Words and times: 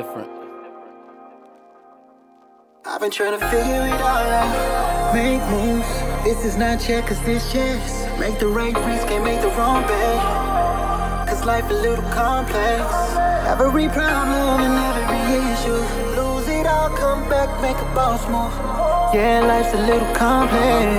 Different. 0.00 0.30
I've 2.86 3.00
been 3.02 3.10
trying 3.10 3.38
to 3.38 3.44
figure 3.52 3.82
it 3.92 4.00
all 4.10 4.28
out. 4.40 5.14
Make 5.14 5.42
moves. 5.52 5.92
This 6.24 6.40
is 6.48 6.56
not 6.56 6.80
checkers, 6.80 7.20
this 7.28 7.52
chess. 7.52 7.84
Make 8.18 8.38
the 8.38 8.48
right 8.48 8.74
risk, 8.86 9.08
can't 9.08 9.24
make 9.24 9.42
the 9.42 9.52
wrong 9.58 9.82
bet. 9.82 11.28
Cause 11.28 11.44
life 11.44 11.68
a 11.68 11.74
little 11.86 12.08
complex. 12.20 12.82
Every 13.52 13.88
problem 13.88 14.56
and 14.66 14.76
every 14.88 15.20
issue. 15.52 15.82
Lose 16.18 16.48
it 16.48 16.66
all, 16.66 16.88
come 17.02 17.22
back, 17.28 17.50
make 17.60 17.76
a 17.76 17.88
boss 17.94 18.22
move. 18.32 18.54
Yeah, 19.14 19.44
life's 19.50 19.74
a 19.74 19.82
little 19.90 20.12
complex. 20.14 20.96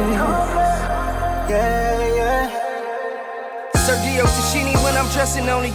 Yeah. 1.49 2.00
When 4.83 4.97
I'm 4.97 5.09
dressing 5.11 5.47
on 5.49 5.63
the. 5.63 5.71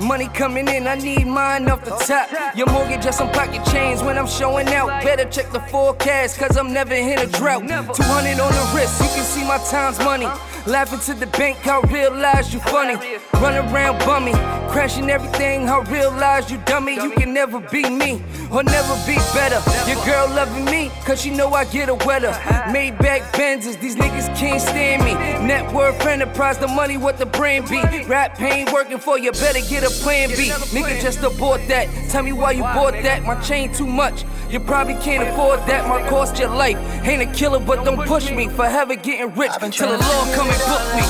Money 0.00 0.28
coming 0.28 0.66
in, 0.68 0.86
I 0.86 0.96
need 0.96 1.26
mine 1.26 1.68
off 1.68 1.84
the 1.84 1.90
top. 1.90 2.56
Your 2.56 2.66
mortgage 2.66 3.02
just 3.02 3.18
some 3.18 3.30
pocket 3.30 3.64
chains 3.66 4.02
when 4.02 4.18
I'm 4.18 4.26
showing 4.26 4.68
out. 4.68 5.02
Better 5.02 5.24
check 5.30 5.50
the 5.52 5.60
forecast, 5.60 6.38
cause 6.38 6.56
I'm 6.56 6.72
never 6.72 6.94
in 6.94 7.18
a 7.18 7.26
drought. 7.26 7.62
200 7.68 8.40
on 8.40 8.52
the 8.52 8.72
wrist, 8.74 9.00
you 9.00 9.08
can 9.08 9.24
see 9.24 9.44
my 9.44 9.58
time's 9.70 9.98
money. 10.00 10.26
Laughing 10.66 11.00
to 11.00 11.14
the 11.14 11.26
bank, 11.38 11.66
I 11.66 11.80
realize 11.92 12.52
you 12.52 12.60
funny. 12.60 12.96
Run 13.34 13.54
around 13.54 13.98
bummy, 14.00 14.32
crashing 14.70 15.08
everything, 15.08 15.68
I 15.68 15.80
realize 15.90 16.50
you 16.50 16.58
dummy. 16.66 16.96
You 16.96 17.10
can 17.12 17.32
never 17.32 17.60
be 17.60 17.88
me, 17.88 18.22
or 18.52 18.62
never 18.62 18.94
be 19.06 19.16
better. 19.32 19.60
Your 19.88 20.04
girl 20.04 20.28
loving 20.28 20.66
me, 20.66 20.90
cause 21.04 21.22
she 21.22 21.30
know 21.30 21.50
I 21.52 21.64
get 21.64 21.88
a 21.88 21.94
wetter. 21.94 22.32
Maybach 22.72 23.22
Benzes, 23.32 23.80
these 23.80 23.96
niggas 23.96 24.36
can't 24.36 24.60
stand 24.60 25.02
me. 25.04 25.14
Net 25.46 25.72
worth 25.72 26.04
enterprise, 26.04 26.58
the 26.58 26.68
money, 26.68 26.98
what 26.98 27.16
the 27.16 27.26
brand 27.62 27.90
be. 27.90 28.04
Rap 28.04 28.36
pain 28.36 28.66
working 28.72 28.98
for 28.98 29.18
you, 29.18 29.32
better 29.32 29.60
get 29.68 29.84
a 29.84 29.90
plan 30.02 30.28
B. 30.30 30.50
Nigga 30.74 31.00
just 31.00 31.22
abort 31.22 31.60
that. 31.68 31.88
Tell 32.10 32.22
me 32.22 32.32
why 32.32 32.52
you 32.52 32.62
bought 32.62 32.92
that. 32.92 33.22
My 33.24 33.40
chain 33.40 33.72
too 33.72 33.86
much. 33.86 34.24
You 34.50 34.60
probably 34.60 34.94
can't 34.94 35.28
afford 35.28 35.60
that. 35.68 35.88
My 35.88 36.06
cost 36.08 36.38
your 36.38 36.50
life. 36.50 36.76
Ain't 37.06 37.22
a 37.22 37.32
killer, 37.32 37.60
but 37.60 37.84
don't 37.84 38.06
push 38.06 38.30
me. 38.30 38.48
Forever 38.48 38.96
getting 38.96 39.34
rich 39.34 39.52
till 39.72 39.88
the 39.88 39.98
law 39.98 40.34
come 40.34 40.48
and 40.48 40.62
book 40.66 40.84
me. 40.96 41.04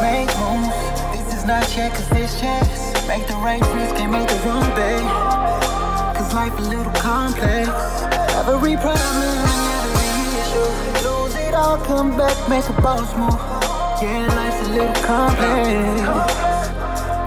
Make 0.00 0.30
moves. 0.38 0.98
This 1.12 1.38
is 1.38 1.44
not 1.44 1.68
checkers, 1.68 2.08
this 2.10 2.40
chess. 2.40 2.88
Make 3.08 3.26
the 3.26 3.34
right 3.34 3.60
risk, 3.74 3.96
can't 3.96 4.12
make 4.12 4.28
the 4.28 4.36
wrong 4.46 4.68
bet. 4.76 5.02
Cause 6.16 6.34
life 6.34 6.58
a 6.58 6.62
little 6.62 6.92
complex. 6.92 7.68
Every 8.46 8.76
problem, 8.76 9.48
every 9.84 10.08
issue. 10.40 11.08
Lose 11.08 11.34
it 11.36 11.54
all, 11.54 11.78
come 11.78 12.16
back, 12.16 12.36
make 12.48 12.68
a 12.68 12.80
boss 12.80 13.14
move. 13.16 13.67
Yeah, 14.00 14.26
life's 14.28 14.68
a 14.68 14.70
little 14.70 14.94
complex. 15.02 16.00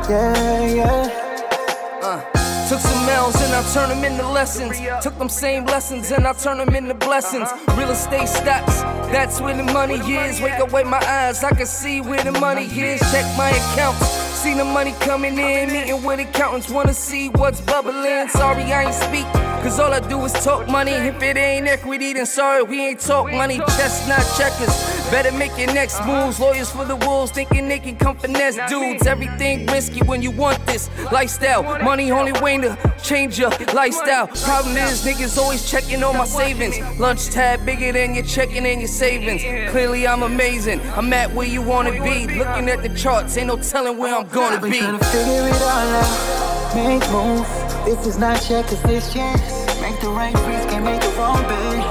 Yeah, 0.09 0.65
yeah. 0.65 1.99
Uh, 2.01 2.21
took 2.69 2.79
some 2.79 3.09
L's 3.09 3.35
and 3.41 3.53
I 3.53 3.61
turn 3.73 3.89
them 3.89 4.05
into 4.05 4.25
lessons. 4.29 4.79
Took 5.03 5.17
them 5.17 5.27
same 5.27 5.65
lessons 5.65 6.11
and 6.11 6.25
I 6.25 6.31
turn 6.31 6.59
them 6.59 6.73
into 6.73 6.93
blessings. 6.93 7.49
Real 7.75 7.89
estate 7.89 8.29
stocks, 8.29 8.81
that's 9.11 9.41
where 9.41 9.55
the 9.55 9.63
money 9.63 9.95
is. 9.95 10.39
Wake 10.39 10.59
up 10.61 10.71
with 10.71 10.87
my 10.87 10.99
eyes, 10.99 11.43
I 11.43 11.49
can 11.49 11.65
see 11.65 11.99
where 11.99 12.23
the 12.23 12.31
money 12.31 12.63
is. 12.63 13.01
Check 13.11 13.25
my 13.37 13.49
accounts. 13.49 14.30
See 14.41 14.55
the 14.55 14.65
money 14.65 14.93
coming 14.93 15.37
in, 15.37 15.71
meeting 15.71 16.01
with 16.01 16.19
accountants, 16.19 16.67
wanna 16.67 16.95
see 16.95 17.29
what's 17.29 17.61
bubbling. 17.61 18.27
Sorry, 18.29 18.63
I 18.73 18.85
ain't 18.85 18.95
speak. 18.95 19.27
Cause 19.61 19.79
all 19.79 19.93
I 19.93 19.99
do 19.99 20.19
is 20.25 20.33
talk 20.33 20.67
money. 20.67 20.93
If 20.93 21.21
it 21.21 21.37
ain't 21.37 21.67
equity, 21.67 22.13
then 22.13 22.25
sorry, 22.25 22.63
we 22.63 22.81
ain't 22.87 22.99
talk 22.99 23.31
money. 23.31 23.59
Chestnut 23.59 24.25
checkers. 24.35 24.73
Better 25.11 25.31
make 25.31 25.55
your 25.55 25.71
next 25.71 26.03
moves. 26.07 26.39
Lawyers 26.39 26.71
for 26.71 26.83
the 26.83 26.95
wolves, 26.95 27.31
thinking 27.31 27.67
they 27.67 27.77
can 27.77 27.95
come 27.95 28.17
finesse 28.17 28.57
dudes. 28.67 29.05
Everything 29.05 29.67
risky 29.67 29.99
when 29.99 30.23
you 30.23 30.31
want 30.31 30.65
this 30.65 30.89
lifestyle. 31.11 31.61
Money 31.83 32.09
only 32.11 32.31
way 32.41 32.57
to 32.57 32.75
change 33.03 33.37
your 33.37 33.51
lifestyle. 33.75 34.25
Problem 34.27 34.75
is, 34.77 35.05
niggas 35.05 35.37
always 35.37 35.69
checking 35.69 36.03
on 36.03 36.17
my 36.17 36.25
savings. 36.25 36.79
Lunch 36.99 37.27
tab 37.27 37.63
bigger 37.63 37.91
than 37.91 38.15
your 38.15 38.25
checking 38.25 38.65
and 38.65 38.81
your 38.81 38.87
savings. 38.87 39.43
Clearly, 39.69 40.07
I'm 40.07 40.23
amazing. 40.23 40.81
I'm 40.95 41.13
at 41.13 41.31
where 41.31 41.47
you 41.47 41.61
wanna 41.61 41.91
be. 41.91 42.25
Looking 42.25 42.67
at 42.69 42.81
the 42.81 42.89
charts, 42.97 43.37
ain't 43.37 43.45
no 43.45 43.57
telling 43.57 43.99
where 43.99 44.15
I'm 44.15 44.27
gonna 44.31 44.61
be. 44.61 44.79
Trying 44.79 44.97
to 44.97 45.05
figure 45.05 45.47
it 45.47 45.61
all 45.61 45.91
out. 46.01 46.75
Make 46.75 47.03
moves. 47.11 47.49
This 47.85 48.07
is 48.07 48.17
not 48.17 48.41
checkers, 48.41 48.81
this 48.83 49.11
chance. 49.13 49.41
Make 49.81 49.99
the 50.01 50.09
right 50.09 50.33
risk, 50.47 50.69
can't 50.69 50.85
make 50.85 51.01
the 51.01 51.09
wrong 51.17 51.41
bet. 51.43 51.83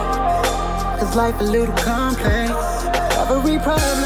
Cause 0.98 1.16
life 1.16 1.38
a 1.40 1.44
little 1.44 1.74
complex. 1.76 2.50
Every 3.30 3.58
problem, 3.58 4.04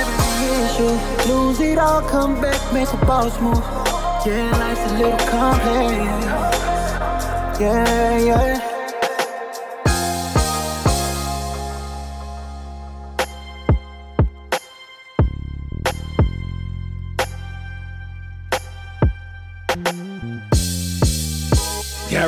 every 0.00 0.64
issue. 0.64 1.32
Lose 1.32 1.60
it 1.60 1.78
all, 1.78 2.02
come 2.02 2.40
back, 2.40 2.60
make 2.72 2.92
a 2.92 2.96
boss 3.06 3.38
move. 3.40 3.58
Yeah, 4.24 4.50
life's 4.58 4.92
a 4.92 4.98
little 4.98 5.18
complex. 5.28 5.98
Yeah, 7.60 8.18
yeah. 8.18 8.71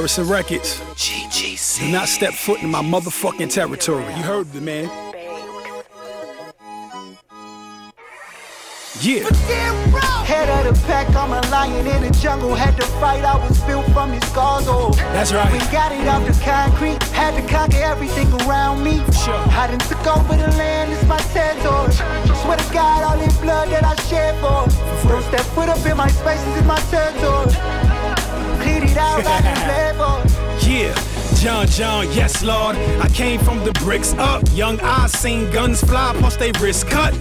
Garrison 0.05 0.29
Records. 0.29 0.81
GGC. 0.97 1.87
Do 1.87 1.91
not 1.91 2.09
step 2.09 2.35
foot 2.35 2.63
in 2.63 2.71
my 2.71 2.83
motherfucking 2.83 3.51
territory. 3.51 4.05
You 4.05 4.23
heard 4.23 4.53
the 4.53 4.61
man. 4.61 4.85
Yeah. 9.01 9.25
Head 10.29 10.51
of 10.51 10.77
the 10.77 10.87
pack, 10.87 11.09
I'm 11.17 11.33
a 11.33 11.41
lion 11.49 11.87
in 11.87 12.03
the 12.03 12.11
jungle. 12.21 12.55
Had 12.55 12.77
to 12.77 12.87
fight, 13.01 13.25
I 13.25 13.49
was 13.49 13.59
built 13.62 13.87
from 13.95 14.11
these 14.11 14.27
scars. 14.29 14.67
Oh, 14.69 14.93
that's 15.17 15.33
right. 15.33 15.51
We 15.51 15.59
got 15.73 15.91
it 15.91 16.07
off 16.07 16.27
the 16.27 16.39
concrete, 16.45 17.03
had 17.05 17.35
to 17.41 17.49
conquer 17.49 17.79
everything 17.79 18.31
around 18.43 18.85
me. 18.85 18.99
Sure. 19.25 19.41
I 19.57 19.69
done 19.69 19.79
took 19.89 20.07
over 20.07 20.37
the 20.37 20.49
land, 20.59 20.93
it's 20.93 21.03
my 21.09 21.17
territory. 21.33 21.95
Swear 22.43 22.59
to 22.59 22.73
God, 22.75 23.05
all 23.05 23.17
this 23.17 23.35
blood 23.39 23.71
that 23.71 23.85
I 23.85 23.95
shed 24.03 24.35
for. 24.37 24.69
Don't 25.09 25.23
step 25.23 25.47
foot 25.57 25.71
up 25.71 25.81
in 25.87 25.97
my 25.97 26.09
spaces, 26.09 26.59
it's 26.59 26.67
my 26.67 26.79
territory 26.93 27.84
Yeah. 30.67 30.95
John 31.45 31.67
John, 31.67 32.06
yes 32.12 32.43
Lord. 32.43 32.75
I 32.77 33.09
came 33.09 33.39
from 33.39 33.65
the 33.65 33.73
bricks 33.73 34.15
up. 34.15 34.43
Young 34.55 34.81
I 34.81 35.06
seen 35.09 35.51
guns 35.51 35.83
fly, 35.83 36.15
plus 36.19 36.37
they 36.37 36.53
wrist 36.53 36.89
cut. 36.89 37.12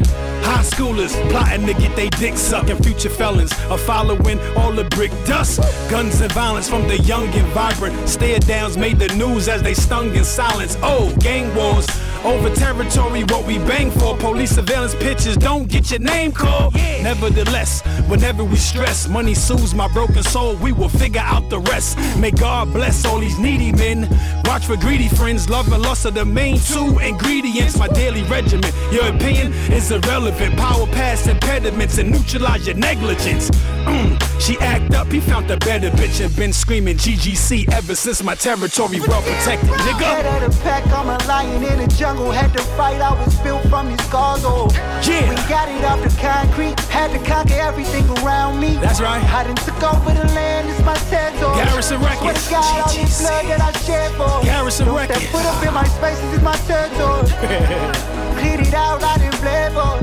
High 0.43 0.63
schoolers 0.63 1.13
plotting 1.29 1.65
to 1.65 1.73
get 1.73 1.93
they 1.95 2.09
dick 2.09 2.37
sucked, 2.37 2.69
and 2.69 2.81
future 2.83 3.09
felons 3.09 3.51
are 3.69 3.77
following 3.77 4.39
all 4.55 4.71
the 4.71 4.85
brick 4.85 5.11
dust. 5.25 5.59
Guns 5.89 6.21
and 6.21 6.31
violence 6.31 6.69
from 6.69 6.87
the 6.87 6.99
young 6.99 7.27
and 7.27 7.47
vibrant. 7.49 8.07
Stare 8.07 8.39
downs 8.39 8.77
made 8.77 8.97
the 8.97 9.09
news 9.15 9.49
as 9.49 9.61
they 9.61 9.73
stung 9.73 10.15
in 10.15 10.23
silence. 10.23 10.77
Oh, 10.81 11.13
gang 11.19 11.53
wars 11.55 11.87
Over 12.23 12.49
territory, 12.55 13.23
what 13.25 13.45
we 13.45 13.57
bang 13.57 13.91
for. 13.91 14.15
Police 14.15 14.51
surveillance 14.51 14.95
pictures, 14.95 15.35
don't 15.35 15.67
get 15.67 15.91
your 15.91 15.99
name 15.99 16.31
called. 16.31 16.73
Nevertheless, 16.73 17.81
whenever 18.07 18.45
we 18.45 18.55
stress, 18.55 19.09
money 19.09 19.33
soothes 19.33 19.75
my 19.75 19.91
broken 19.91 20.23
soul, 20.23 20.55
we 20.55 20.71
will 20.71 20.87
figure 20.87 21.21
out 21.21 21.49
the 21.49 21.59
rest. 21.59 21.97
May 22.17 22.31
God 22.31 22.71
bless 22.71 23.05
all 23.05 23.19
these 23.19 23.37
needy 23.39 23.73
men. 23.73 24.07
Watch 24.45 24.65
for 24.65 24.77
greedy 24.77 25.09
friends, 25.09 25.49
love 25.49 25.71
and 25.73 25.81
lust 25.81 26.05
are 26.05 26.11
the 26.11 26.23
main 26.23 26.59
two 26.59 26.97
ingredients. 26.99 27.77
My 27.77 27.89
daily 27.89 28.23
regimen, 28.23 28.71
your 28.91 29.07
opinion 29.07 29.51
is 29.71 29.91
irrelevant. 29.91 30.55
Power 30.57 30.87
past 30.87 31.27
impediments 31.27 31.97
and 31.97 32.09
neutralize 32.09 32.65
your 32.65 32.77
negligence. 32.77 33.51
Mm, 33.85 34.15
she 34.41 34.57
act 34.59 34.93
up, 34.93 35.07
he 35.11 35.19
found 35.19 35.47
the 35.49 35.57
better 35.57 35.89
bitch 35.91 36.23
and 36.23 36.33
been 36.35 36.53
screaming 36.53 36.95
GGC 36.97 37.71
ever 37.73 37.95
since 37.95 38.23
my 38.23 38.35
territory 38.35 38.99
well 39.01 39.21
protected, 39.21 39.69
nigga. 39.69 40.03
Head 40.03 40.43
of 40.43 40.53
the 40.55 40.63
pack, 40.63 40.85
I'm 40.87 41.09
a 41.09 41.17
lion 41.27 41.63
in 41.63 41.79
the 41.79 41.87
jungle. 41.95 42.31
Had 42.31 42.53
to 42.53 42.63
fight, 42.77 43.01
I 43.01 43.11
was 43.13 43.35
built 43.41 43.63
from 43.67 43.89
these 43.89 44.03
scars. 44.05 44.41
Oh, 44.45 44.69
Yeah. 45.03 45.29
We 45.29 45.35
got 45.49 45.67
it 45.69 45.83
off 45.83 46.01
the 46.01 46.09
concrete, 46.21 46.79
had 46.87 47.11
to 47.11 47.19
conquer 47.29 47.55
everything 47.55 48.07
around 48.23 48.59
me. 48.59 48.75
That's 48.77 49.01
right. 49.01 49.23
I 49.23 49.43
done 49.43 49.55
took 49.55 49.83
over 49.83 50.13
the 50.13 50.25
land, 50.33 50.69
it's 50.69 50.79
my 50.85 50.95
territory. 51.11 51.55
Garrison 51.63 51.99
Swear 51.99 52.09
Records. 52.11 52.45
to 52.45 52.51
God, 52.51 52.87
all 52.87 52.93
this 52.93 53.19
blood 53.21 53.45
that 53.47 53.61
I 53.61 53.71
shed 53.79 54.11
for. 54.15 54.45
Garrison 54.45 54.85
Don't 54.87 54.95
Records. 54.95 55.19
Step 55.19 55.31
foot 55.31 55.45
up 55.45 55.65
in 55.67 55.73
my 55.73 55.83
spaces, 55.85 56.33
it's 56.33 56.43
my 56.43 56.55
territory. 56.67 57.27
Cleared 58.39 58.67
it 58.67 58.73
out, 58.73 59.03
I 59.03 59.17
didn't 59.17 59.39
bled 59.41 59.71
for. 59.73 59.99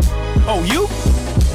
Oh, 0.53 0.63
you? 0.65 0.87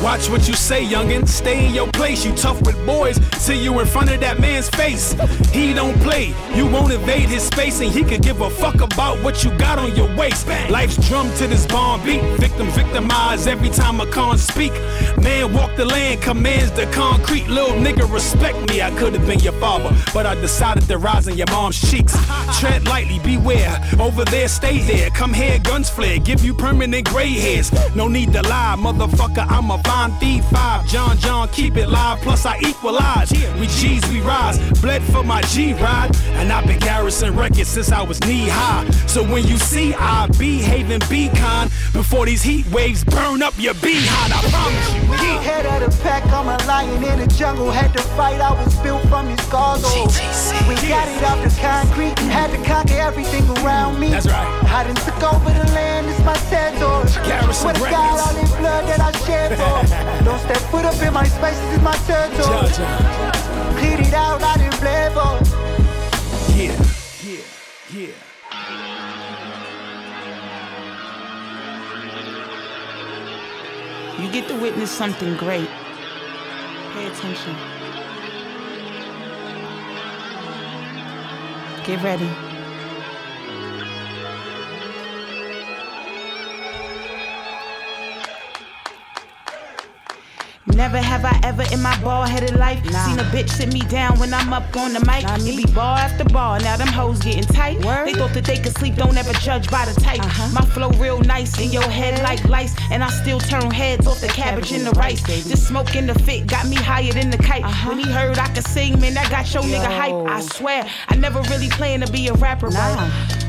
Watch 0.06 0.30
what 0.30 0.48
you 0.48 0.54
say, 0.54 0.86
youngin'. 0.86 1.28
Stay 1.28 1.66
in 1.66 1.74
your 1.74 1.88
place. 1.88 2.24
You 2.24 2.32
tough 2.36 2.62
with 2.62 2.78
boys 2.86 3.18
till 3.44 3.60
you 3.60 3.80
in 3.80 3.88
front 3.88 4.12
of 4.12 4.20
that 4.20 4.40
man's 4.40 4.70
face. 4.70 5.14
He 5.50 5.74
don't 5.74 6.00
play. 6.02 6.32
You 6.54 6.68
won't 6.68 6.94
invade 6.94 7.28
his 7.28 7.42
space, 7.42 7.82
and 7.82 7.92
he 7.92 8.04
could 8.04 8.22
give 8.22 8.42
a 8.42 8.50
fuck 8.52 8.82
about 8.82 9.18
what 9.24 9.44
you 9.44 9.50
got 9.58 9.80
on 9.80 9.96
your 9.96 10.16
waist. 10.16 10.48
Life's 10.70 10.98
drum 11.10 11.28
to 11.38 11.48
this 11.48 11.66
bomb 11.66 12.06
beat. 12.06 12.22
Victim 12.38 12.68
victimized 12.68 13.48
every 13.48 13.70
time 13.70 14.00
a 14.00 14.06
con 14.06 14.38
speak. 14.38 14.74
Man 15.18 15.52
walk 15.52 15.76
the 15.76 15.86
land, 15.86 16.22
commands 16.22 16.72
the 16.74 16.86
concrete. 16.94 17.48
Little 17.48 17.76
nigga, 17.76 18.08
respect 18.14 18.70
me. 18.70 18.84
I 18.84 18.92
could 18.92 19.14
have 19.14 19.26
been 19.26 19.40
your 19.40 19.54
father, 19.54 19.92
but 20.14 20.28
I 20.28 20.36
decided 20.36 20.84
to 20.84 21.00
rise 21.00 21.28
in 21.28 21.36
your 21.36 21.50
mom's 21.50 21.82
cheeks. 21.82 22.16
Tread 22.60 22.86
lightly, 22.86 23.18
beware. 23.20 23.76
Over 24.00 24.24
there, 24.26 24.50
stay 24.50 24.78
there. 24.86 25.10
Come 25.10 25.34
here, 25.34 25.58
guns 25.58 25.90
flare. 25.90 26.20
Give 26.20 26.46
you 26.46 26.54
permanent 26.54 27.10
gray 27.10 27.32
hairs. 27.32 27.72
No 27.96 28.08
need 28.08 28.34
to 28.34 28.44
lie, 28.44 28.76
motherfucker. 28.78 29.48
I'm 29.50 29.72
a 29.72 29.80
thief. 30.20 30.44
Five, 30.46 30.86
John 30.88 31.18
John, 31.18 31.48
keep 31.50 31.76
it 31.78 31.88
live. 31.88 32.20
Plus 32.22 32.46
I 32.46 32.58
equalize. 32.60 33.32
We 33.60 33.68
G's, 33.68 34.06
we 34.12 34.22
rise. 34.22 34.58
Bled 34.82 35.02
for 35.04 35.24
my 35.24 35.42
G 35.44 35.74
ride, 35.74 36.12
and 36.40 36.52
I've 36.52 36.68
been 36.68 36.80
Garrison 36.80 37.36
Records 37.36 37.70
since 37.70 37.92
I 37.92 38.02
was 38.02 38.20
knee 38.22 38.48
high. 38.48 38.90
So 39.08 39.24
when 39.24 39.48
you 39.48 39.58
see 39.58 39.94
I 39.96 40.28
behave 40.38 40.92
and 40.92 41.08
be 41.10 41.30
kind 41.30 41.70
before 41.94 42.26
these 42.26 42.44
heat 42.44 42.66
waves 42.72 43.04
burn 43.04 43.42
up 43.42 43.54
your 43.58 43.74
behind, 43.76 44.34
I 44.34 44.42
promise 44.52 44.94
you. 44.94 45.02
Yeah. 45.26 45.42
Head 45.42 45.66
of 45.66 45.80
the 45.92 46.04
pack, 46.04 46.24
I'm 46.32 46.48
a 46.48 46.58
lion 46.68 47.04
in 47.04 47.20
the 47.20 47.28
jungle. 47.36 47.72
Had 47.72 47.94
to 47.94 48.04
fight, 48.18 48.40
I 48.42 48.52
was 48.52 48.76
built 48.84 49.02
from 49.08 49.28
these 49.28 49.42
scars. 49.48 49.84
We 50.68 50.76
got 50.88 51.08
it 51.08 51.24
off 51.24 51.42
the 51.44 51.54
concrete, 51.62 52.18
had 52.30 52.52
to 52.52 52.58
conquer 52.70 53.00
everything 53.00 53.46
around 53.58 54.00
me. 54.00 54.10
That's 54.10 54.28
right. 54.28 54.48
I 54.66 54.84
done 54.84 54.96
took 54.96 55.22
over 55.24 55.52
the 55.52 55.68
land, 55.74 56.08
it's 56.08 56.20
my 56.26 56.34
territory. 56.52 57.10
Garrison 57.28 57.54
Swear 57.54 57.74
to 57.74 57.80
God, 57.80 57.84
Records. 57.84 58.22
all 58.28 58.34
this 58.42 58.52
blood 58.58 58.84
that 58.90 59.00
I 59.00 59.12
shed 59.26 59.58
for. 59.58 59.75
Don't 59.76 60.40
step 60.40 60.58
foot 60.72 60.86
up 60.86 61.02
in 61.02 61.14
my 61.14 61.26
spaces, 61.26 61.74
it's 61.74 61.84
my 61.84 61.96
territory. 62.08 62.44
John 62.44 62.70
John. 62.72 63.26
It 63.84 64.14
out, 64.14 64.42
I 64.42 64.58
didn't 64.58 64.80
bled 64.80 65.12
for. 65.12 65.40
Yeah, 66.56 66.76
yeah, 67.26 67.44
yeah. 67.94 68.14
You 74.24 74.32
get 74.32 74.48
to 74.48 74.56
witness 74.56 74.92
something 74.92 75.36
great. 75.36 75.70
Pay 76.94 77.08
attention. 77.08 77.56
Get 81.84 82.02
ready. 82.02 82.55
Never 90.68 90.98
have 90.98 91.24
I 91.24 91.40
ever 91.44 91.64
in 91.72 91.82
my 91.82 91.96
bald 92.02 92.28
headed 92.28 92.56
life 92.58 92.84
seen 92.84 93.20
a 93.20 93.24
bitch 93.26 93.50
sit 93.50 93.72
me 93.72 93.82
down 93.82 94.20
when 94.20 94.34
I'm 94.34 94.52
up 94.52 94.76
on 94.76 94.94
the 94.94 95.00
mic. 95.02 95.24
It 95.24 95.58
be 95.58 95.72
ball 95.74 95.96
after 95.96 96.26
ball, 96.26 96.60
now 96.60 96.76
them 96.76 96.88
hoes 96.88 97.20
getting 97.20 97.44
tight. 97.44 97.80
They 97.80 98.14
thought 98.14 98.34
that 98.34 98.46
they 98.46 98.58
could 98.58 98.76
sleep, 98.78 98.96
don't 98.96 99.16
ever 99.16 99.34
judge 99.34 99.70
by 99.70 99.86
the 99.86 100.00
type. 100.02 100.20
Uh-huh. 100.20 100.50
My 100.54 100.66
flow 100.66 100.90
real 100.92 101.20
nice 101.22 101.60
in 101.60 101.72
your 101.72 101.84
head 101.84 102.22
like 102.24 102.44
lice, 102.46 102.76
and 102.92 103.04
I 103.04 103.10
still 103.10 103.40
turn 103.40 103.70
heads 103.70 104.08
off 104.08 104.22
the 104.22 104.28
cabbage 104.28 104.72
and 104.72 104.86
the 104.86 104.92
rice. 104.92 105.22
This 105.24 105.68
smoke 105.68 105.96
in 105.96 106.08
the 106.08 106.18
fit 106.20 106.48
got 106.48 106.68
me 106.68 106.76
higher 106.76 107.14
than 107.14 107.30
the 107.30 107.38
kite. 107.38 107.64
Uh-huh. 107.64 107.90
When 107.90 108.00
he 108.00 108.12
heard 108.12 108.40
I 108.40 108.48
could 108.48 108.68
sing, 108.68 109.00
man, 109.00 109.14
that 109.14 109.30
got 109.30 109.54
your 109.54 109.64
nigga 109.64 109.86
hype. 109.86 110.14
I 110.28 110.42
swear, 110.42 110.90
I 111.08 111.16
never 111.16 111.42
really 111.44 111.70
planned 111.70 112.06
to 112.06 112.12
be 112.12 112.28
a 112.28 112.34
rapper, 112.34 112.70
but 112.70 112.98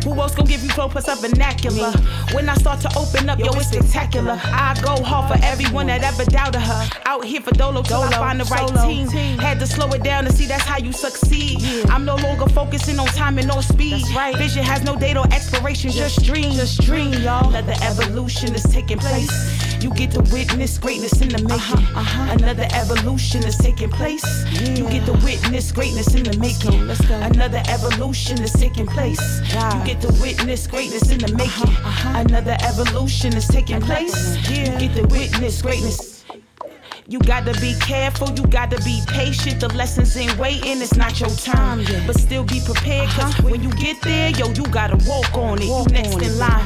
who 0.04 0.12
else 0.20 0.34
gon' 0.34 0.46
give 0.46 0.62
you 0.62 0.69
flow 0.69 0.88
plus 0.88 1.08
a 1.08 1.16
vernacular? 1.16 1.90
When 2.32 2.48
I 2.48 2.54
start 2.54 2.80
to 2.82 2.90
open 2.96 3.28
up, 3.28 3.38
yo, 3.38 3.46
it's 3.54 3.69
spectacular. 3.69 4.38
I 4.44 4.78
go 4.84 5.02
hard 5.02 5.32
for 5.32 5.44
everyone 5.44 5.86
that 5.86 6.04
ever 6.04 6.24
doubted 6.30 6.60
her. 6.60 6.88
Out 7.08 7.25
here 7.25 7.41
for 7.41 7.53
Dolo 7.53 7.82
till 7.82 8.03
I 8.03 8.11
find 8.11 8.41
the 8.41 8.44
right 8.47 8.67
team. 8.85 9.38
Had 9.38 9.61
to 9.61 9.67
slow 9.67 9.88
it 9.91 10.03
down 10.03 10.25
to 10.25 10.32
see 10.32 10.47
that's 10.47 10.64
how 10.64 10.79
you 10.79 10.93
succeed. 10.93 11.62
I'm 11.88 12.05
no 12.05 12.17
longer 12.17 12.49
focusing 12.49 12.99
on 12.99 13.06
time 13.06 13.38
and 13.38 13.47
no 13.47 13.61
speed. 13.61 14.03
Right. 14.12 14.37
Vision 14.37 14.64
has 14.64 14.82
no 14.82 14.97
date 14.97 15.17
or 15.17 15.25
expiration, 15.32 15.93
just 15.93 16.25
dream. 16.25 16.53
Just 16.53 16.82
dream, 16.82 17.12
y'all. 17.14 17.49
Another 17.55 17.75
evolution 17.82 18.53
is 18.56 18.64
taking 18.64 18.99
place. 18.99 19.31
You 19.85 19.94
get 19.94 20.11
to 20.12 20.20
witness 20.32 20.79
greatness 20.79 21.20
in 21.23 21.29
the 21.29 21.43
making. 21.43 22.43
Another 22.43 22.67
evolution 22.73 23.44
is 23.44 23.56
taking 23.56 23.91
place. 23.91 24.25
You 24.76 24.88
get 24.91 25.06
to 25.06 25.12
witness 25.25 25.70
greatness 25.70 26.12
in 26.12 26.25
the 26.25 26.37
making. 26.38 26.75
Uh-huh, 26.75 26.82
uh-huh. 26.82 26.87
Let's 26.87 27.06
go. 27.06 27.14
Another 27.20 27.62
evolution 27.69 28.43
is 28.43 28.53
taking 28.53 28.87
place. 28.87 29.20
You 29.55 29.85
get 29.85 30.00
to 30.00 30.08
witness 30.20 30.67
greatness 30.67 31.08
in 31.12 31.19
the 31.19 31.32
uh-huh, 31.32 32.17
making. 32.17 32.26
Another 32.26 32.56
evolution 32.62 33.37
is 33.37 33.47
taking 33.47 33.81
place. 33.81 34.37
You 34.50 34.67
get 34.76 34.97
to 34.97 35.06
witness 35.06 35.62
greatness. 35.62 36.15
You 37.08 37.20
gotta 37.20 37.53
be 37.61 37.75
careful, 37.81 38.31
you 38.32 38.43
gotta 38.49 38.82
be 38.82 39.00
patient. 39.06 39.61
The 39.61 39.69
lessons 39.75 40.17
ain't 40.17 40.37
waiting, 40.38 40.82
it's 40.82 40.97
not 40.97 41.20
your 41.20 41.31
turn. 41.31 41.85
But 42.05 42.19
still 42.19 42.43
be 42.43 42.61
prepared, 42.64 43.08
cause 43.11 43.41
when 43.43 43.62
you 43.62 43.70
get 43.75 44.03
there, 44.03 44.31
yo, 44.31 44.49
you 44.49 44.64
gotta 44.73 44.97
walk 45.08 45.32
on 45.35 45.62
it. 45.62 45.67
You 45.67 45.85
next 45.93 46.20
in 46.20 46.37
line. 46.37 46.64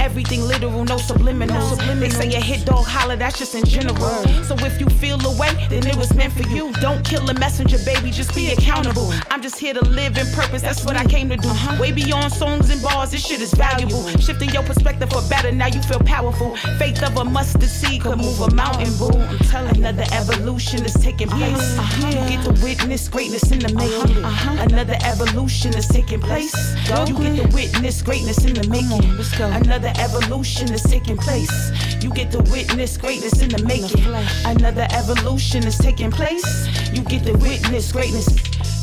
Everything 0.00 0.42
literal, 0.42 0.84
no 0.84 0.96
subliminal. 0.96 1.76
They 1.76 2.10
say 2.10 2.34
a 2.34 2.40
hit 2.40 2.64
dog 2.64 2.86
holler, 2.86 3.16
that's 3.16 3.38
just 3.38 3.54
in 3.54 3.64
general. 3.64 3.96
So 4.44 4.54
if 4.58 4.80
you 4.80 4.86
feel 4.86 5.18
away, 5.26 5.52
then 5.68 5.86
it 5.86 5.96
was 5.96 6.14
meant 6.14 6.32
for 6.32 6.48
you. 6.48 6.72
Don't 6.80 7.04
kill 7.04 7.28
a 7.28 7.34
messenger, 7.34 7.78
baby, 7.84 8.10
just 8.10 8.34
be 8.34 8.50
accountable. 8.52 9.12
I'm 9.30 9.42
just 9.42 9.58
here 9.58 9.74
to 9.74 9.84
live 9.84 10.16
in 10.16 10.26
purpose, 10.32 10.62
that's 10.62 10.84
what 10.84 10.96
I 10.96 11.04
came 11.04 11.28
to 11.30 11.36
do. 11.36 11.48
Uh-huh. 11.48 11.80
Way 11.80 11.92
beyond 11.92 12.32
songs 12.32 12.70
and 12.70 12.80
bars, 12.82 13.10
this 13.10 13.26
shit 13.26 13.40
is 13.40 13.52
valuable. 13.54 14.06
Shifting 14.18 14.50
your 14.50 14.62
perspective 14.62 15.10
for 15.10 15.22
better, 15.28 15.52
now 15.52 15.66
you 15.66 15.82
feel 15.82 16.00
powerful. 16.00 16.56
Faith 16.78 17.02
of 17.02 17.16
a 17.16 17.24
mustard 17.24 17.62
seed 17.62 18.02
could 18.02 18.18
move 18.18 18.40
a 18.40 18.50
mountain, 18.54 18.96
boo. 18.98 19.10
I'm 19.18 19.38
telling 19.40 19.76
another 19.76 20.04
evolution 20.12 20.84
is 20.84 20.94
taking 20.94 21.28
uh-huh. 21.28 21.38
place. 21.38 21.78
Uh-huh. 21.78 22.08
You 22.08 22.36
get 22.36 22.44
to 22.44 22.62
witness 22.62 23.08
greatness 23.08 23.50
in 23.50 23.58
the 23.58 23.72
making. 23.74 24.24
Another 24.58 24.96
evolution 25.04 25.74
is 25.74 25.86
taking 25.88 26.20
place. 26.20 26.54
You 26.88 27.14
get 27.18 27.50
to 27.50 27.54
witness 27.54 28.02
greatness 28.02 28.44
in 28.44 28.54
the 28.54 28.66
making. 28.68 29.04
Another 29.40 29.87
evolution 29.98 30.72
is 30.72 30.82
taking 30.82 31.16
place. 31.16 31.70
You 32.02 32.10
get 32.10 32.30
to 32.32 32.38
witness 32.50 32.96
greatness 32.96 33.40
in 33.42 33.48
the 33.50 33.62
making. 33.64 34.04
Another 34.44 34.86
evolution 34.90 35.66
is 35.66 35.78
taking 35.78 36.10
place. 36.10 36.68
You 36.92 37.02
get 37.02 37.24
to 37.26 37.32
witness 37.38 37.92
greatness. 37.92 38.26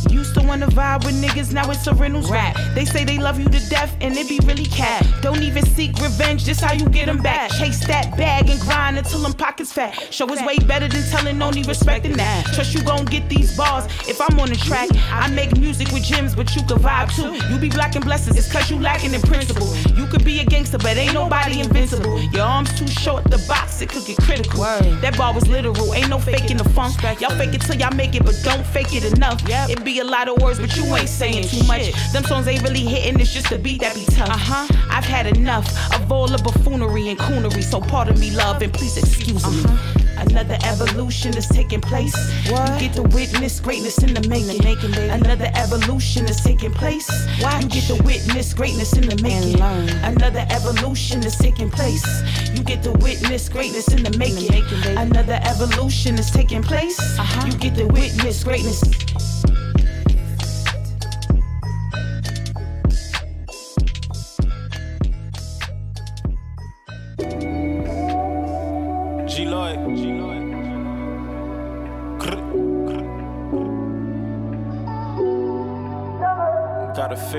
Used 0.10 0.36
to 0.36 0.44
wanna 0.44 0.68
vibe 0.68 1.04
with 1.04 1.16
niggas, 1.22 1.52
now 1.52 1.70
it's 1.72 1.88
a 1.88 1.94
Reynolds 1.94 2.30
rap. 2.30 2.56
They 2.76 2.86
say 2.86 3.04
they 3.04 3.18
love 3.18 3.40
you 3.40 3.46
to 3.46 3.70
death, 3.70 3.96
and 4.02 4.16
it 4.16 4.30
be 4.30 4.40
really 4.46 4.66
cat. 4.66 5.06
Don't 5.22 5.42
even 5.42 5.66
seek 5.66 5.98
revenge, 6.00 6.46
just 6.46 6.62
how 6.62 6.74
you 6.74 6.88
get 6.90 7.08
them 7.08 7.18
back. 7.18 7.50
Chase 7.52 7.86
that 7.88 8.16
bag 8.16 8.50
and 8.50 8.60
grind 8.62 8.98
until 8.98 9.22
them 9.22 9.34
pockets 9.34 9.72
fat. 9.74 10.14
Show 10.14 10.32
is 10.32 10.42
way 10.44 10.58
better 10.60 10.88
than 10.88 11.04
telling, 11.10 11.42
only 11.42 11.64
respecting 11.64 12.14
that. 12.14 12.46
Trust 12.54 12.74
you 12.74 12.84
gon' 12.84 13.06
get 13.06 13.28
these 13.30 13.58
bars 13.58 13.86
if 14.08 14.22
I'm 14.22 14.40
on 14.40 14.50
the 14.50 14.56
track. 14.56 14.90
I 15.12 15.28
make 15.30 15.58
music 15.58 15.92
with 15.92 16.04
gems, 16.04 16.36
but 16.36 16.56
you 16.56 16.62
can 16.64 16.78
vibe 16.78 17.14
too. 17.16 17.34
You 17.52 17.60
be 17.60 17.70
black 17.70 17.94
blessings, 18.02 18.38
it's 18.38 18.52
cause 18.52 18.70
you 18.70 18.80
lacking 18.80 19.14
in 19.14 19.22
principle. 19.22 19.76
You 19.96 20.06
could 20.08 20.24
be 20.24 20.40
a 20.40 20.46
gangster, 20.46 20.78
but 20.78 20.95
ain't 20.98 21.14
nobody 21.14 21.60
invincible. 21.60 22.20
Your 22.20 22.44
arms 22.44 22.78
too 22.78 22.88
short, 22.88 23.24
the 23.25 23.44
box, 23.48 23.82
it 23.82 23.90
could 23.90 24.06
get 24.06 24.18
critical. 24.18 24.62
That 24.62 25.18
bar 25.18 25.34
was 25.34 25.48
literal, 25.48 25.94
ain't 25.94 26.10
no 26.10 26.20
faking 26.20 26.58
the 26.58 26.70
funk. 26.70 27.02
Y'all 27.20 27.36
fake 27.38 27.54
it 27.54 27.62
till 27.62 27.75
y'all 27.75 27.96
make 27.96 28.16
it, 28.16 28.24
but 28.24 28.40
don't 28.44 28.66
fake 28.68 28.94
it 28.94 29.04
enough. 29.14 29.42
It 29.48 29.84
be 29.84 30.00
a 30.00 30.04
lot 30.04 30.28
of 30.28 30.42
words, 30.42 30.60
but 30.60 30.75
you 30.75 30.84
ain't 30.96 31.10
saying 31.10 31.48
too 31.48 31.64
much. 31.68 31.92
Them 32.14 32.24
songs 32.24 32.48
ain't 32.48 32.64
really 32.64 32.82
hitting, 32.82 33.20
it's 33.20 33.34
just 33.34 33.52
a 33.52 33.58
beat 33.58 33.82
that 33.82 33.96
be 33.96 34.06
tough. 34.06 34.30
Uh-huh. 34.30 34.68
I've 34.90 35.06
had 35.06 35.28
enough 35.38 35.68
of 35.94 36.12
all 36.12 36.28
the 36.28 36.38
buffoonery 36.38 37.10
and 37.10 37.20
coonery, 37.20 37.64
so 37.64 37.82
pardon 37.82 38.20
me, 38.20 38.32
love, 38.32 38.62
and 38.62 38.74
please 38.74 38.98
excuse 38.98 39.46
me. 39.46 40.05
Another 40.18 40.58
evolution 40.64 41.36
is 41.38 41.48
taking 41.48 41.82
place. 41.82 42.16
What? 42.50 42.82
You 42.82 42.88
get 42.88 42.96
to 42.96 43.04
witness 43.04 43.60
greatness 43.60 43.98
in 44.04 44.14
the 44.14 44.28
making. 44.28 44.64
making 44.64 44.94
Another 45.10 45.50
evolution 45.56 46.26
is 46.26 46.38
taking 46.42 46.74
place. 46.74 47.10
Watch. 47.42 47.64
You 47.64 47.70
get 47.70 47.84
to 47.88 48.04
witness 48.04 48.54
greatness 48.54 48.94
in 48.94 49.08
the 49.08 49.22
making. 49.22 49.62
Another 50.04 50.46
evolution 50.50 51.24
is 51.26 51.36
taking 51.38 51.70
place. 51.70 52.06
You 52.54 52.64
get 52.64 52.84
to 52.84 52.92
witness 52.92 53.50
greatness 53.50 53.88
in 53.90 54.04
the 54.04 54.18
making. 54.18 54.50
making 54.50 54.98
Another 54.98 55.40
evolution 55.44 56.18
is 56.18 56.32
taking 56.32 56.64
place. 56.64 57.00
Uh-huh. 57.20 57.48
You 57.48 57.58
get 57.58 57.76
to 57.76 57.86
witness 57.88 58.44
greatness. 58.44 59.35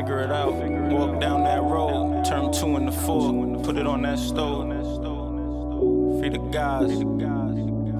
Figure 0.06 0.20
it 0.20 0.30
out. 0.30 0.52
Walk 0.52 1.20
down 1.20 1.42
that 1.42 1.62
road, 1.64 2.24
turn 2.24 2.52
two 2.52 2.76
into 2.76 2.92
four, 2.92 3.58
put 3.64 3.76
it 3.76 3.88
on 3.88 4.02
that 4.02 4.20
stove. 4.20 4.68
Free 6.20 6.28
the 6.28 6.38
guys, 6.52 6.92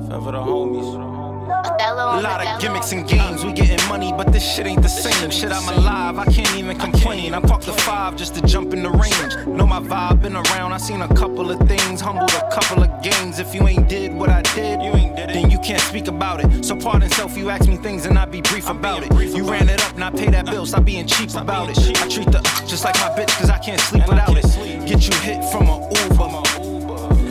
forever 0.06 0.30
the 0.30 0.38
homies. 0.38 1.15
A 1.48 2.20
lot 2.20 2.44
of 2.44 2.60
gimmicks 2.60 2.90
and 2.90 3.06
games, 3.06 3.44
we 3.44 3.52
getting 3.52 3.86
money, 3.88 4.12
but 4.12 4.32
this 4.32 4.42
shit 4.42 4.66
ain't 4.66 4.82
the 4.82 4.88
same. 4.88 5.30
Shit, 5.30 5.52
I'm 5.52 5.68
alive, 5.78 6.18
I 6.18 6.24
can't 6.24 6.52
even 6.56 6.76
complain. 6.76 7.34
I 7.34 7.40
parked 7.40 7.66
the 7.66 7.72
five 7.72 8.16
just 8.16 8.34
to 8.34 8.40
jump 8.42 8.72
in 8.72 8.82
the 8.82 8.90
range. 8.90 9.46
Know 9.46 9.66
my 9.66 9.78
vibe, 9.78 10.22
been 10.22 10.34
around, 10.34 10.72
I 10.72 10.78
seen 10.78 11.02
a 11.02 11.14
couple 11.14 11.50
of 11.50 11.68
things, 11.68 12.00
humbled 12.00 12.32
a 12.32 12.50
couple 12.50 12.82
of 12.82 13.02
games. 13.02 13.38
If 13.38 13.54
you 13.54 13.66
ain't 13.68 13.88
did 13.88 14.12
what 14.12 14.28
I 14.28 14.42
did, 14.42 14.82
you 14.82 14.90
ain't 14.92 15.14
did 15.14 15.30
it, 15.30 15.34
then 15.34 15.50
you 15.50 15.60
can't 15.60 15.80
speak 15.82 16.08
about 16.08 16.44
it. 16.44 16.64
So 16.64 16.74
pardon 16.74 17.08
self, 17.10 17.36
you 17.36 17.48
ask 17.50 17.68
me 17.68 17.76
things 17.76 18.06
and 18.06 18.18
I 18.18 18.24
be 18.24 18.40
brief 18.40 18.68
about 18.68 19.04
it. 19.04 19.12
You 19.36 19.48
ran 19.48 19.68
it 19.68 19.80
up, 19.84 19.96
not 19.96 20.16
pay 20.16 20.30
that 20.30 20.46
bill, 20.46 20.66
stop 20.66 20.84
being 20.84 21.06
cheap 21.06 21.30
about 21.36 21.70
it. 21.70 21.78
I 22.02 22.08
treat 22.08 22.32
the 22.32 22.40
just 22.66 22.84
like 22.84 22.96
my 22.96 23.10
bitch, 23.10 23.30
cause 23.38 23.50
I 23.50 23.58
can't 23.58 23.80
sleep 23.80 24.08
without 24.08 24.36
it. 24.36 24.44
Get 24.86 25.06
you 25.06 25.14
hit 25.20 25.44
from 25.52 25.68
a 25.68 25.88
Uber. 26.10 26.45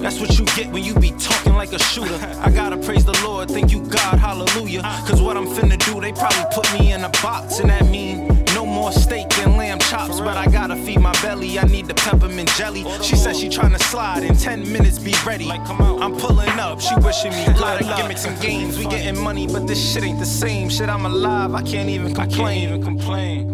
That's 0.05 0.19
what 0.19 0.37
you 0.37 0.45
get 0.45 0.71
when 0.71 0.83
you 0.83 0.93
be 0.93 1.09
talking 1.13 1.55
like 1.55 1.73
a 1.73 1.79
shooter. 1.79 2.13
I 2.39 2.51
gotta 2.51 2.77
praise 2.77 3.03
the 3.03 3.19
Lord, 3.23 3.49
thank 3.49 3.71
you 3.71 3.81
God, 3.87 4.19
hallelujah. 4.19 4.83
Cause 5.07 5.19
what 5.19 5.35
I'm 5.35 5.47
finna 5.47 5.83
do, 5.83 5.99
they 5.99 6.11
probably 6.11 6.45
put 6.53 6.71
me 6.77 6.93
in 6.93 7.03
a 7.03 7.09
box, 7.23 7.57
and 7.57 7.71
that 7.71 7.87
mean 7.87 8.27
no 8.53 8.67
more 8.67 8.91
steak 8.91 9.35
and 9.39 9.57
lamb 9.57 9.79
chops. 9.79 10.19
But 10.19 10.37
I 10.37 10.45
gotta 10.45 10.75
feed 10.75 10.99
my 10.99 11.11
belly, 11.23 11.57
I 11.57 11.63
need 11.63 11.87
the 11.87 11.95
peppermint 11.95 12.53
jelly. 12.53 12.85
She 13.01 13.15
said 13.15 13.35
she 13.35 13.49
tryna 13.49 13.81
slide 13.81 14.23
in 14.23 14.37
10 14.37 14.71
minutes, 14.71 14.99
be 14.99 15.15
ready. 15.25 15.49
I'm 15.49 16.15
pulling 16.17 16.59
up, 16.59 16.81
she 16.81 16.93
wishing 16.97 17.31
me 17.31 17.43
a 17.47 17.57
lot 17.57 17.81
of 17.81 17.87
gimmicks 17.97 18.25
and 18.25 18.39
games. 18.39 18.77
We 18.77 18.85
getting 18.85 19.19
money, 19.19 19.47
but 19.47 19.65
this 19.65 19.79
shit 19.91 20.03
ain't 20.03 20.19
the 20.19 20.25
same. 20.27 20.69
Shit, 20.69 20.87
I'm 20.87 21.07
alive, 21.07 21.55
I 21.55 21.63
can't 21.63 21.89
even 21.89 22.13
complain. 22.13 22.41
I 22.41 22.43
can't 22.43 22.61
even 22.61 22.83
complain. 22.83 23.49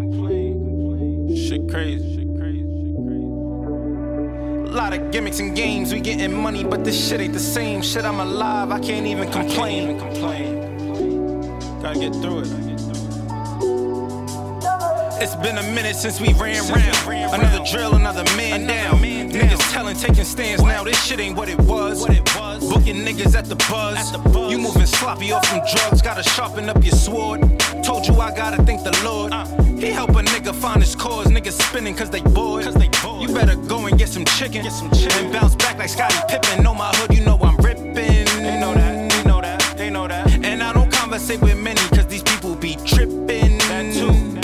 Shit 1.34 1.70
crazy. 1.70 2.21
Lot 4.72 4.94
of 4.94 5.12
gimmicks 5.12 5.40
and 5.42 5.54
games, 5.54 5.94
we 5.94 6.00
getting 6.00 6.34
money, 6.34 6.64
but 6.64 6.86
this 6.86 7.10
shit 7.10 7.20
ain't 7.20 7.34
the 7.34 7.40
same. 7.40 7.82
Shit, 7.82 8.06
I'm 8.06 8.22
alive, 8.22 8.72
I 8.72 8.80
can't 8.80 9.06
even 9.06 9.30
complain. 9.30 10.00
Can't 10.00 10.00
even 10.00 10.00
complain. 10.00 11.82
Gotta 11.82 12.00
get 12.00 12.14
through 12.14 12.40
it. 12.40 12.48
It's 15.22 15.36
been 15.36 15.58
a 15.58 15.64
minute 15.64 15.98
since 15.98 16.22
we 16.22 16.32
ran 16.34 16.66
round. 16.72 17.34
Another 17.34 17.66
drill, 17.70 17.96
another 17.96 18.24
man 18.38 18.66
down. 18.66 19.02
Niggas 19.32 19.72
telling, 19.72 19.96
taking 19.96 20.24
stands 20.26 20.62
now. 20.64 20.84
This 20.84 21.02
shit 21.04 21.20
ain't 21.20 21.38
what 21.38 21.50
it 21.50 21.60
was. 21.60 22.02
What 22.02 22.12
it 22.12 22.36
was. 22.36 22.70
Booking 22.70 22.98
niggas 23.06 23.36
at 23.36 23.46
the 23.46 23.56
buzz. 23.56 24.12
You 24.52 24.58
moving 24.58 24.86
sloppy 24.86 25.32
off 25.32 25.46
from 25.48 25.60
drugs. 25.72 26.02
Gotta 26.02 26.24
sharpen 26.24 26.70
up 26.70 26.84
your 26.84 26.96
sword. 26.96 27.42
Told 27.84 28.08
you 28.08 28.16
I 28.16 28.36
gotta 28.36 28.62
thank 28.64 28.84
the 28.84 28.98
Lord. 29.04 29.34
Uh. 29.34 29.46
He 29.82 29.88
help 29.88 30.12
a 30.12 30.22
nigga 30.22 30.54
find 30.54 30.80
his 30.82 30.96
cause. 30.96 31.28
Niggas 31.28 31.60
spinning 31.60 31.96
cause 31.96 32.10
they 32.10 32.22
bored. 32.22 32.66
You 32.66 33.34
better 33.34 33.56
go 33.56 33.88
and 33.88 33.98
get 33.98 34.10
some 34.10 34.26
chicken. 34.26 34.64
get 34.64 34.74
some 34.74 34.92
And 34.92 35.34
bounce 35.34 35.56
back 35.56 35.80
like 35.80 35.90
Scottie 35.90 36.16
Pippen. 36.28 36.64
Know 36.64 36.76
my 36.76 36.90
hood, 36.96 37.18
you 37.18 37.26
know 37.26 37.38
I'm 37.42 37.58
ripping. 37.58 37.96
They 37.96 38.60
know 38.60 38.74
that, 38.74 39.12
they 39.12 39.24
know 39.24 39.42
that, 39.42 39.78
they 39.78 39.90
know 39.90 40.08
that. 40.08 40.46
And 40.46 40.62
I 40.62 40.72
don't 40.72 40.92
conversate 40.92 41.42
with 41.42 41.58
many 41.58 41.82
cause 41.96 42.06
these 42.06 42.24
people 42.24 42.56
be 42.56 42.76
tripping. 42.86 43.58
That 43.58 43.94
too 43.94 44.42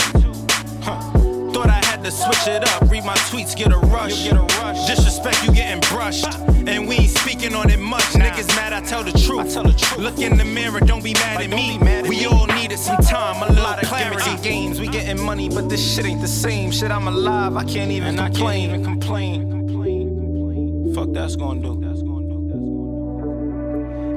Thought 1.53 1.69
I 1.69 1.85
had 1.85 2.03
to 2.03 2.11
switch 2.11 2.47
it 2.47 2.63
up. 2.67 2.86
My 3.07 3.15
tweets, 3.31 3.55
get 3.55 3.71
a 3.71 3.77
rush. 3.77 4.25
Get 4.25 4.35
a 4.35 4.41
rush. 4.59 4.85
Disrespect, 4.85 5.41
you 5.45 5.53
getting 5.53 5.79
brushed. 5.89 6.27
And 6.67 6.89
we 6.89 6.95
ain't 6.95 7.17
speaking 7.17 7.55
on 7.55 7.69
it 7.69 7.79
much. 7.79 8.13
Nah. 8.13 8.25
Niggas 8.25 8.53
mad, 8.57 8.73
I 8.73 8.81
tell 8.81 9.01
the 9.01 9.13
truth. 9.13 9.53
Tell 9.53 9.63
the 9.63 9.71
truth. 9.71 9.97
Look 9.97 10.19
in 10.19 10.37
the 10.37 10.43
mirror, 10.43 10.81
don't 10.81 11.01
be 11.01 11.13
mad 11.13 11.37
like, 11.37 11.45
at 11.45 11.55
me. 11.55 11.77
Mad 11.77 12.03
at 12.03 12.09
we 12.09 12.17
me. 12.17 12.25
all 12.25 12.45
needed 12.47 12.77
some 12.77 12.97
time, 12.97 13.49
a, 13.49 13.53
lot 13.61 13.81
of 13.81 13.87
clarity. 13.87 14.35
games, 14.43 14.81
we 14.81 14.89
getting 14.89 15.21
money, 15.23 15.47
but 15.47 15.69
this 15.69 15.95
shit 15.95 16.05
ain't 16.05 16.19
the 16.19 16.27
same. 16.27 16.69
Shit, 16.69 16.91
I'm 16.91 17.07
alive, 17.07 17.55
I 17.55 17.63
can't 17.63 17.91
even 17.91 18.19
and 18.19 18.35
complain. 18.35 18.71
I 18.71 18.73
can't 18.73 18.81
even 18.81 18.99
complain. 18.99 19.49
complain. 19.51 20.93
Fuck 20.93 21.13
that's 21.13 21.37
gonna 21.37 21.61
do. 21.61 21.77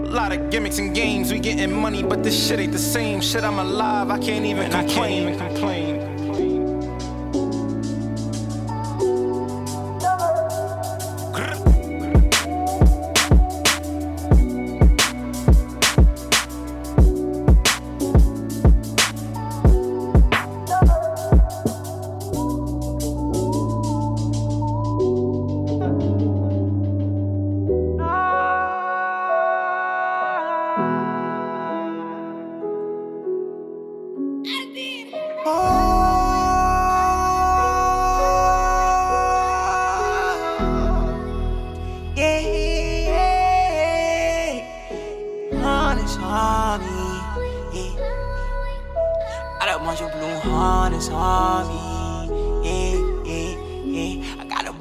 A 0.05 0.11
lot 0.11 0.33
of 0.33 0.51
gimmicks 0.51 0.81
and 0.81 0.93
games, 0.93 1.33
we 1.33 1.39
getting 1.39 1.73
money, 1.73 2.03
but 2.03 2.25
this 2.25 2.49
shit 2.49 2.59
ain't 2.59 2.73
the 2.73 2.79
same. 2.81 3.21
Shit, 3.21 3.45
I'm 3.45 3.61
alive, 3.61 4.11
I 4.11 4.19
can't 4.19 4.45
even 4.45 4.65
and 4.65 4.73
complain. 4.73 5.29
I 5.29 5.37
can't 5.37 5.37
even 5.37 5.55
complain. 5.55 6.00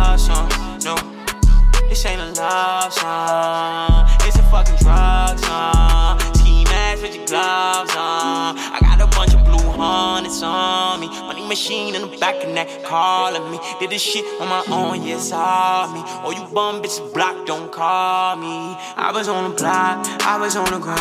Love 0.00 0.18
song, 0.18 0.48
no. 0.82 0.94
This 1.90 2.06
ain't 2.06 2.22
a 2.22 2.32
love 2.40 2.92
song. 2.92 4.08
It's 4.22 4.38
a 4.38 4.42
fucking 4.44 4.76
drug 4.76 5.38
song. 5.38 6.18
Ski 6.36 6.64
mask 6.64 7.02
with 7.02 7.14
your 7.16 7.26
gloves 7.26 7.94
on. 7.94 8.56
I 8.56 8.78
got 8.80 8.98
a 8.98 9.06
bunch 9.14 9.34
of 9.34 9.44
blue 9.44 9.58
hornets 9.58 10.42
on 10.42 11.00
me. 11.00 11.08
Money 11.08 11.46
machine 11.46 11.94
in 11.94 12.00
the 12.00 12.16
back 12.16 12.42
of 12.42 12.54
that 12.54 12.82
calling 12.82 13.50
me. 13.50 13.58
Did 13.78 13.90
this 13.90 14.00
shit 14.00 14.24
on 14.40 14.48
my 14.48 14.64
own, 14.68 15.02
yes, 15.02 15.32
all 15.32 15.92
me. 15.92 16.02
Oh, 16.24 16.30
you 16.30 16.46
bum 16.54 16.80
bitches 16.80 17.12
block, 17.12 17.44
don't 17.46 17.70
call 17.70 18.36
me. 18.36 18.74
I 18.96 19.12
was 19.12 19.28
on 19.28 19.50
the 19.50 19.56
block, 19.56 20.06
I 20.24 20.38
was 20.38 20.56
on 20.56 20.70
the 20.72 20.78
grind. 20.78 21.00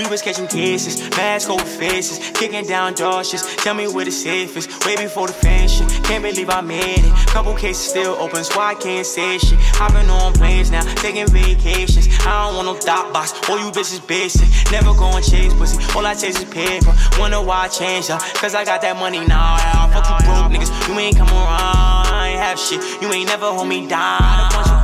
We 0.00 0.08
was 0.08 0.22
catching 0.22 0.46
cases, 0.46 1.10
mask 1.10 1.50
over 1.50 1.62
faces, 1.62 2.30
kicking 2.30 2.64
down 2.64 2.94
doors. 2.94 3.30
Tell 3.56 3.74
me 3.74 3.86
where 3.86 4.06
the 4.06 4.10
safe 4.10 4.56
is. 4.56 4.66
Way 4.86 4.96
before 4.96 5.26
the 5.26 5.34
fashion, 5.34 5.86
can't 6.04 6.24
believe 6.24 6.48
I 6.48 6.62
made 6.62 7.04
it. 7.04 7.12
Couple 7.28 7.54
cases 7.54 7.90
still 7.90 8.14
open, 8.14 8.42
so 8.42 8.58
I 8.62 8.74
can't 8.76 9.04
say 9.04 9.36
shit. 9.36 9.58
I've 9.78 9.92
been 9.92 10.08
on 10.08 10.32
planes 10.32 10.70
now, 10.70 10.80
taking 10.94 11.26
vacations. 11.26 12.08
I 12.20 12.46
don't 12.46 12.56
want 12.56 12.66
no 12.80 12.86
dot 12.86 13.12
box, 13.12 13.34
all 13.50 13.58
you 13.58 13.70
bitches 13.70 14.00
basic. 14.08 14.48
Never 14.72 14.94
going 14.94 15.22
chase 15.22 15.52
pussy, 15.52 15.76
all 15.94 16.06
I 16.06 16.14
chase 16.14 16.40
is 16.40 16.48
paper. 16.48 16.94
Wonder 17.18 17.42
why 17.42 17.64
I 17.64 17.68
changed 17.68 18.10
up, 18.10 18.22
cause 18.40 18.54
I 18.54 18.64
got 18.64 18.80
that 18.80 18.96
money 18.96 19.20
now. 19.26 19.58
Yeah, 19.58 19.92
fuck 19.92 20.08
you 20.08 20.26
broke 20.26 20.50
niggas, 20.50 20.88
you 20.88 20.98
ain't 20.98 21.18
come 21.18 21.28
around. 21.28 22.06
I 22.08 22.28
ain't 22.30 22.40
have 22.40 22.58
shit, 22.58 22.80
you 23.02 23.12
ain't 23.12 23.28
never 23.28 23.52
hold 23.52 23.68
me 23.68 23.86
down. 23.86 24.79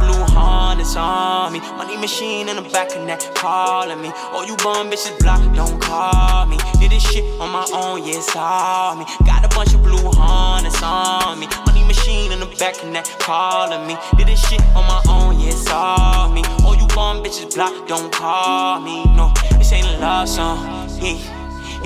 Harness 0.76 0.96
on 0.96 1.52
me. 1.54 1.60
Money 1.78 1.96
machine 1.96 2.50
in 2.50 2.56
the 2.56 2.68
back 2.68 2.94
of 2.94 3.06
that 3.06 3.34
calling 3.34 3.98
me. 4.02 4.12
Oh, 4.14 4.44
you 4.46 4.54
bum 4.58 4.90
bitches 4.90 5.18
block, 5.20 5.40
don't 5.54 5.80
call 5.80 6.44
me. 6.44 6.58
Did 6.78 6.90
this 6.90 7.02
shit 7.02 7.24
on 7.40 7.50
my 7.50 7.64
own, 7.72 8.04
yeah, 8.04 8.20
it's 8.20 8.36
all 8.36 8.94
me. 8.94 9.06
Got 9.24 9.42
a 9.42 9.48
bunch 9.56 9.72
of 9.72 9.82
blue 9.82 10.04
harness 10.12 10.82
on 10.82 11.40
me. 11.40 11.48
Money 11.64 11.82
machine 11.84 12.30
in 12.30 12.40
the 12.40 12.46
back 12.60 12.76
of 12.82 12.92
that 12.92 13.08
calling 13.20 13.86
me. 13.86 13.96
Did 14.18 14.28
this 14.28 14.46
shit 14.46 14.60
on 14.76 14.84
my 14.84 15.00
own, 15.08 15.40
yeah, 15.40 15.48
it's 15.48 15.66
all 15.70 16.28
me. 16.28 16.42
Oh, 16.60 16.76
you 16.78 16.86
bum 16.88 17.24
bitches 17.24 17.54
block, 17.54 17.88
don't 17.88 18.12
call 18.12 18.80
me. 18.80 19.02
No, 19.16 19.32
this 19.56 19.72
ain't 19.72 19.86
a 19.86 19.96
love 19.96 20.28
song, 20.28 20.60
yeah. 21.00 21.16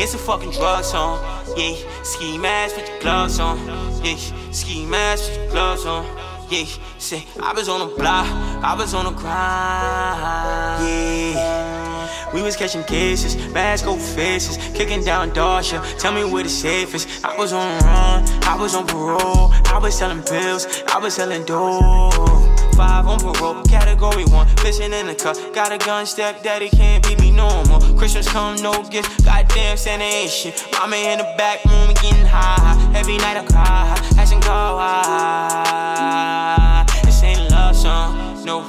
It's 0.03 0.15
a 0.15 0.19
fucking 0.19 0.51
drug 0.51 0.83
song, 0.83 1.23
yeah. 1.57 1.77
Ski 2.03 2.39
mask 2.39 2.75
with 2.75 2.89
your 2.89 2.99
gloves 2.99 3.39
on, 3.39 3.57
yeah. 4.03 4.17
Ski 4.51 4.85
mask 4.85 5.31
with 5.31 5.37
your 5.39 5.51
gloves 5.51 5.87
on, 5.87 6.05
yeah. 6.51 6.65
Say, 6.99 7.25
I 7.41 7.53
was 7.53 7.69
on 7.69 7.81
the 7.89 7.97
block, 7.97 8.27
I 8.63 8.75
was 8.77 8.95
on 8.95 9.05
the 9.05 9.13
grind, 9.13 10.87
yeah. 10.87 12.33
We 12.35 12.43
was 12.43 12.57
catching 12.57 12.85
cases, 12.85 13.37
mask 13.53 13.85
go 13.85 13.97
faces, 13.97 14.57
kicking 14.75 15.03
down 15.05 15.33
Darsha. 15.33 15.81
Tell 15.99 16.13
me 16.13 16.25
where 16.25 16.45
the 16.45 16.49
safe 16.49 16.95
is. 16.95 17.25
I 17.25 17.37
was 17.37 17.53
on 17.53 17.81
run, 17.83 18.25
I 18.45 18.57
was 18.61 18.75
on 18.75 18.87
parole, 18.87 19.51
I 19.67 19.79
was 19.83 19.97
selling 19.99 20.23
pills, 20.23 20.67
I 20.89 20.99
was 20.99 21.15
selling 21.15 21.45
dope 21.45 22.60
five 22.73 23.07
on 23.07 23.19
parole, 23.19 23.63
category 23.65 24.25
one. 24.27 24.47
Fishing 24.59 24.93
in 24.93 25.07
the 25.07 25.15
cup, 25.15 25.37
got 25.55 25.73
a 25.73 25.79
gun, 25.79 26.07
step 26.07 26.43
daddy 26.43 26.69
can't 26.69 27.07
beat 27.07 27.21
me 27.21 27.31
no 27.31 27.65
more. 27.65 27.81
Christmas 27.99 28.29
come, 28.29 28.57
no 28.63 28.83
gifts, 28.91 29.23
goddamn 29.23 29.77
Santa 29.77 30.05
ain't 30.05 30.31
shit. 30.31 30.65
Mama 30.73 30.97
in 30.97 31.19
the 31.19 31.25
back 31.37 31.65
room, 31.65 31.93
getting 31.95 32.27
high. 32.27 32.77
Every 32.95 33.17
night 33.19 33.37
I 33.37 33.45
cry, 33.45 33.95
asking 34.19 34.41
God 34.41 34.77
why. 34.77 35.61
This 37.05 37.23
ain't 37.23 37.41
a 37.41 37.49
love 37.55 37.77
song, 37.77 38.45
no. 38.45 38.65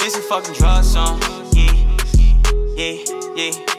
It's 0.00 0.16
a 0.16 0.20
fucking 0.22 0.54
drug 0.54 0.84
song, 0.84 1.20
yeah, 1.52 1.72
yeah, 2.76 3.04
yeah. 3.36 3.77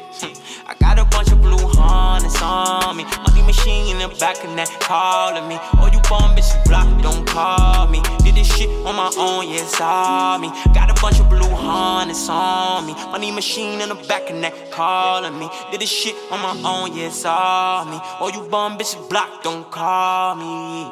Bunch 1.11 1.31
of 1.31 1.41
blue 1.41 1.67
harness 1.79 2.41
on 2.41 2.97
me. 2.97 3.03
Money 3.03 3.41
machine 3.43 3.95
in 3.95 3.99
the 3.99 4.15
back 4.19 4.43
of 4.43 4.55
that 4.55 4.69
calling 4.79 5.47
me. 5.47 5.57
Oh, 5.79 5.89
you 5.91 5.99
bum 6.09 6.35
bitch, 6.35 6.51
block, 6.65 6.87
don't 7.01 7.25
call 7.27 7.87
me. 7.87 8.01
Did 8.23 8.35
this 8.35 8.47
shit 8.55 8.69
on 8.85 8.95
my 8.95 9.11
own, 9.17 9.47
yeah, 9.49 9.61
it's 9.61 9.79
all 9.81 10.39
me. 10.39 10.49
Got 10.73 10.89
a 10.89 11.01
bunch 11.01 11.19
of 11.19 11.29
blue 11.29 11.49
harness 11.49 12.29
on 12.29 12.85
me. 12.85 12.93
Money 12.93 13.31
machine 13.31 13.81
in 13.81 13.89
the 13.89 13.95
back 13.95 14.29
of 14.29 14.39
that 14.41 14.71
calling 14.71 15.37
me. 15.37 15.49
Did 15.71 15.81
this 15.81 15.89
shit 15.89 16.15
on 16.31 16.39
my 16.41 16.55
own, 16.69 16.95
yeah, 16.95 17.07
it's 17.07 17.25
all 17.25 17.85
me. 17.85 17.99
Oh, 18.19 18.29
you 18.33 18.49
bum 18.49 18.77
bitch, 18.77 18.95
block, 19.09 19.43
don't 19.43 19.69
call 19.69 20.35
me. 20.35 20.91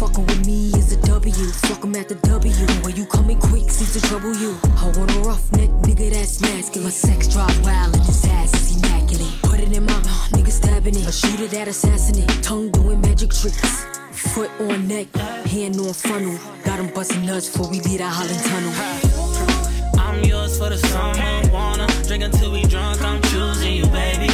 Fucking 0.00 0.24
with 0.24 0.46
me 0.46 0.68
is 0.80 0.94
a 0.94 0.96
W. 1.02 1.46
Fuck 1.68 1.84
him 1.84 1.94
at 1.94 2.08
the 2.08 2.14
W. 2.14 2.66
When 2.82 2.96
you 2.96 3.04
coming 3.04 3.38
quick, 3.38 3.68
seems 3.68 3.92
to 3.92 4.00
trouble 4.08 4.34
you. 4.34 4.56
I 4.78 4.86
want 4.96 5.14
a 5.14 5.18
rough 5.28 5.52
neck, 5.52 5.68
nigga 5.84 6.08
that's 6.08 6.40
nasty. 6.40 6.80
My 6.80 6.88
sex 6.88 7.28
drive 7.28 7.54
wild 7.62 7.94
and 7.94 8.04
his 8.04 8.24
ass 8.24 8.54
is 8.54 8.78
immaculate. 8.78 9.42
Put 9.42 9.60
it 9.60 9.76
in 9.76 9.84
my 9.84 9.92
mouth, 9.92 10.30
nigga 10.32 10.50
stabbing 10.50 10.96
it. 10.96 11.06
A 11.06 11.12
shooter 11.12 11.48
that 11.48 11.68
assassinate. 11.68 12.30
Tongue 12.42 12.70
doing 12.70 13.02
magic 13.02 13.28
tricks. 13.28 13.84
Foot 14.32 14.50
on 14.60 14.88
neck, 14.88 15.14
hand 15.44 15.78
on 15.78 15.92
funnel. 15.92 16.38
Got 16.64 16.80
him 16.80 16.94
busting 16.94 17.26
nuts 17.26 17.50
before 17.50 17.68
we 17.68 17.80
leave 17.80 17.98
that 17.98 18.08
Holland 18.08 18.40
tunnel. 18.48 20.00
I'm 20.00 20.24
yours 20.24 20.56
for 20.56 20.70
the 20.70 20.78
summer, 20.78 21.52
wanna 21.52 21.86
drink 22.08 22.24
until 22.24 22.52
we 22.52 22.62
drunk. 22.64 23.02
I'm 23.02 23.20
choosing 23.24 23.74
you, 23.74 23.86
baby. 23.88 24.32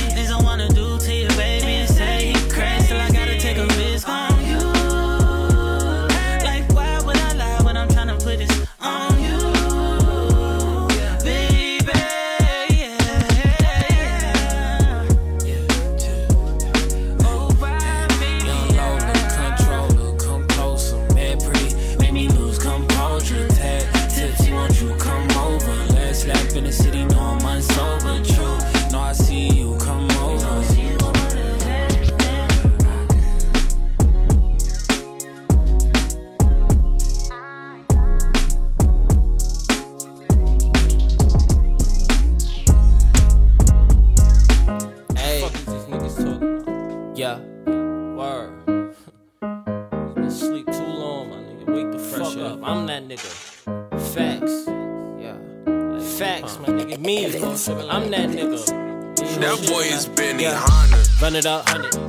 Two 61.46 61.62
times. 61.62 62.05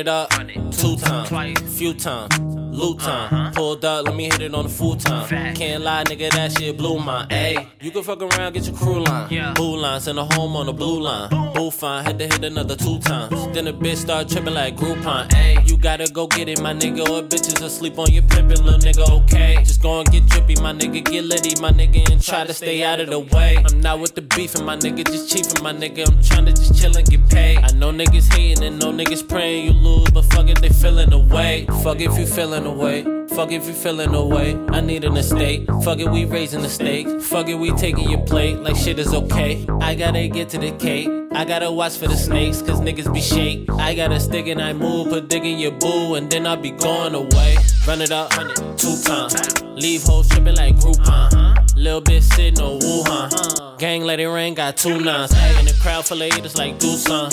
It 0.00 0.08
up. 0.08 0.30
Two 0.72 0.96
times, 0.96 1.60
few 1.78 1.92
times 1.92 2.59
loot 2.80 3.00
time. 3.00 3.32
Uh-huh. 3.32 3.50
Pulled 3.54 3.84
up, 3.84 4.06
let 4.06 4.14
me 4.14 4.24
hit 4.24 4.40
it 4.40 4.54
on 4.54 4.64
the 4.64 4.70
full 4.70 4.96
time. 4.96 5.28
Can't 5.54 5.82
lie, 5.82 6.04
nigga, 6.04 6.30
that 6.30 6.52
shit 6.52 6.76
blew 6.76 6.98
my. 6.98 7.26
Ayy, 7.26 7.66
you 7.80 7.90
can 7.90 8.02
fuck 8.02 8.22
around, 8.22 8.54
get 8.54 8.66
your 8.66 8.76
crew 8.76 9.04
line. 9.04 9.54
Boo 9.54 9.76
line, 9.76 10.00
send 10.00 10.18
a 10.18 10.24
home 10.24 10.56
on 10.56 10.66
the 10.66 10.72
blue 10.72 11.00
line. 11.00 11.28
Boo 11.54 11.70
fine, 11.70 12.04
had 12.04 12.18
to 12.18 12.24
hit 12.24 12.44
another 12.44 12.76
two 12.76 12.98
times. 13.00 13.30
Then 13.54 13.66
the 13.66 13.72
bitch 13.72 13.98
start 13.98 14.28
tripping 14.28 14.54
like 14.54 14.76
Groupon. 14.76 15.28
Ayy, 15.30 15.68
you 15.68 15.76
gotta 15.76 16.10
go 16.12 16.26
get 16.26 16.48
it, 16.48 16.60
my 16.62 16.72
nigga, 16.72 17.00
or 17.08 17.22
bitches 17.22 17.62
asleep 17.62 17.98
on 17.98 18.10
your 18.10 18.22
pimpin', 18.24 18.62
little 18.64 18.80
nigga, 18.80 19.08
okay? 19.22 19.56
Just 19.64 19.82
go 19.82 20.00
and 20.00 20.10
get 20.10 20.26
drippy, 20.26 20.56
my 20.62 20.72
nigga, 20.72 21.04
get 21.04 21.24
litty, 21.24 21.60
my 21.60 21.70
nigga, 21.70 22.10
and 22.10 22.22
try 22.22 22.44
to 22.44 22.54
stay 22.54 22.82
out 22.82 23.00
of 23.00 23.08
the 23.08 23.18
way. 23.18 23.62
I'm 23.64 23.80
not 23.80 24.00
with 24.00 24.14
the 24.14 24.22
beefing, 24.22 24.64
my 24.64 24.76
nigga, 24.76 25.04
just 25.06 25.30
chiefin', 25.30 25.62
my 25.62 25.72
nigga. 25.72 26.08
I'm 26.08 26.18
tryna 26.18 26.56
just 26.56 26.80
chill 26.80 26.96
and 26.96 27.08
get 27.08 27.28
paid. 27.28 27.58
I 27.58 27.72
know 27.72 27.92
niggas 27.92 28.32
hating 28.32 28.64
and 28.64 28.78
no 28.78 28.92
niggas 28.92 29.28
praying 29.28 29.66
you 29.66 29.72
lose, 29.72 30.10
but 30.10 30.24
fuck 30.26 30.48
it, 30.48 30.60
they 30.60 30.68
feelin' 30.68 31.10
the 31.10 31.18
way. 31.18 31.66
Fuck 31.82 32.00
if 32.00 32.18
you 32.18 32.26
feelin' 32.26 32.64
the 32.64 32.69
way. 32.70 33.02
Fuck 33.28 33.52
if 33.52 33.66
you 33.66 33.72
feeling 33.72 34.14
away. 34.14 34.56
I 34.70 34.80
need 34.80 35.04
an 35.04 35.16
estate. 35.16 35.66
Fuck 35.82 35.98
it, 35.98 36.10
we 36.10 36.24
raising 36.24 36.62
the 36.62 36.68
stakes. 36.68 37.26
Fuck 37.26 37.48
it, 37.48 37.54
we 37.54 37.72
taking 37.72 38.10
your 38.10 38.22
plate 38.24 38.58
like 38.58 38.76
shit 38.76 38.98
is 38.98 39.14
okay. 39.14 39.66
I 39.80 39.94
gotta 39.94 40.28
get 40.28 40.48
to 40.50 40.58
the 40.58 40.72
cake. 40.72 41.08
I 41.32 41.44
gotta 41.44 41.70
watch 41.70 41.96
for 41.96 42.08
the 42.08 42.16
snakes, 42.16 42.60
cause 42.60 42.80
niggas 42.80 43.12
be 43.12 43.20
shake. 43.20 43.70
I 43.70 43.94
gotta 43.94 44.18
stick 44.18 44.46
and 44.48 44.60
I 44.60 44.72
move, 44.72 45.08
put 45.08 45.28
dig 45.28 45.44
in 45.44 45.58
your 45.58 45.72
boo, 45.72 46.14
and 46.14 46.30
then 46.30 46.46
I'll 46.46 46.56
be 46.56 46.72
going 46.72 47.14
away. 47.14 47.56
Run 47.86 48.02
it 48.02 48.10
up, 48.10 48.30
two 48.76 49.00
times. 49.02 49.69
Leave 49.80 50.02
hoes 50.02 50.28
tripping 50.28 50.56
like 50.56 50.76
Groupon. 50.76 51.08
Uh-huh. 51.08 51.54
Little 51.74 52.02
bitch 52.02 52.24
sitting 52.34 52.60
on 52.60 52.78
Wuhan. 52.80 53.32
Uh-huh. 53.32 53.76
Gang 53.78 54.02
let 54.02 54.20
it 54.20 54.28
rain, 54.28 54.52
got 54.52 54.76
two 54.76 55.00
nines. 55.00 55.32
In 55.58 55.64
the 55.64 55.74
crowd 55.80 56.04
full 56.06 56.20
of 56.20 56.30
haters 56.30 56.58
like 56.58 56.78
do 56.78 56.98
some. 56.98 57.30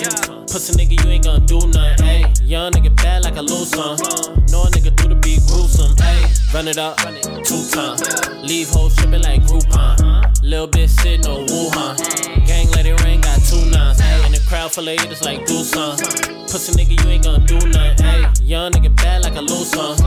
Pussy 0.47 0.71
nigga, 0.79 1.03
you 1.03 1.11
ain't 1.11 1.25
gonna 1.25 1.45
do 1.45 1.59
nothing. 1.67 2.07
Ay. 2.07 2.33
Young 2.41 2.71
nigga 2.71 2.95
bad 2.95 3.25
like 3.25 3.35
a 3.35 3.41
lose 3.41 3.71
some. 3.71 3.99
Uh-huh. 3.99 4.33
Know 4.49 4.63
a 4.63 4.67
nigga 4.67 4.95
do 4.95 5.09
the 5.09 5.15
beat 5.15 5.41
gruesome. 5.45 5.93
Ay. 5.99 6.31
Run 6.53 6.69
it 6.69 6.77
up 6.77 6.95
two 7.43 7.67
times. 7.67 8.01
Leave 8.41 8.69
hoes 8.69 8.95
tripping 8.95 9.23
like 9.23 9.43
Groupon. 9.43 10.41
Little 10.41 10.69
bitch 10.69 10.89
sitting 11.01 11.27
on 11.27 11.45
Wuhan. 11.47 12.47
Gang 12.47 12.71
let 12.71 12.85
it 12.85 13.03
rain, 13.03 13.19
got 13.19 13.41
two 13.41 13.59
nines. 13.69 13.99
In 14.25 14.31
the 14.31 14.41
crowd 14.47 14.71
full 14.71 14.87
of 14.87 14.97
haters 14.97 15.21
like 15.21 15.45
do 15.45 15.65
some. 15.65 15.97
Pussy 16.47 16.71
nigga, 16.71 17.03
you 17.03 17.09
ain't 17.09 17.25
gonna 17.25 17.45
do 17.45 17.59
nothing. 17.67 18.05
Ay. 18.05 18.31
Young 18.41 18.71
nigga 18.71 18.95
bad 18.95 19.23
like 19.25 19.35
a 19.35 19.41
lose 19.41 19.69
some. 19.69 19.97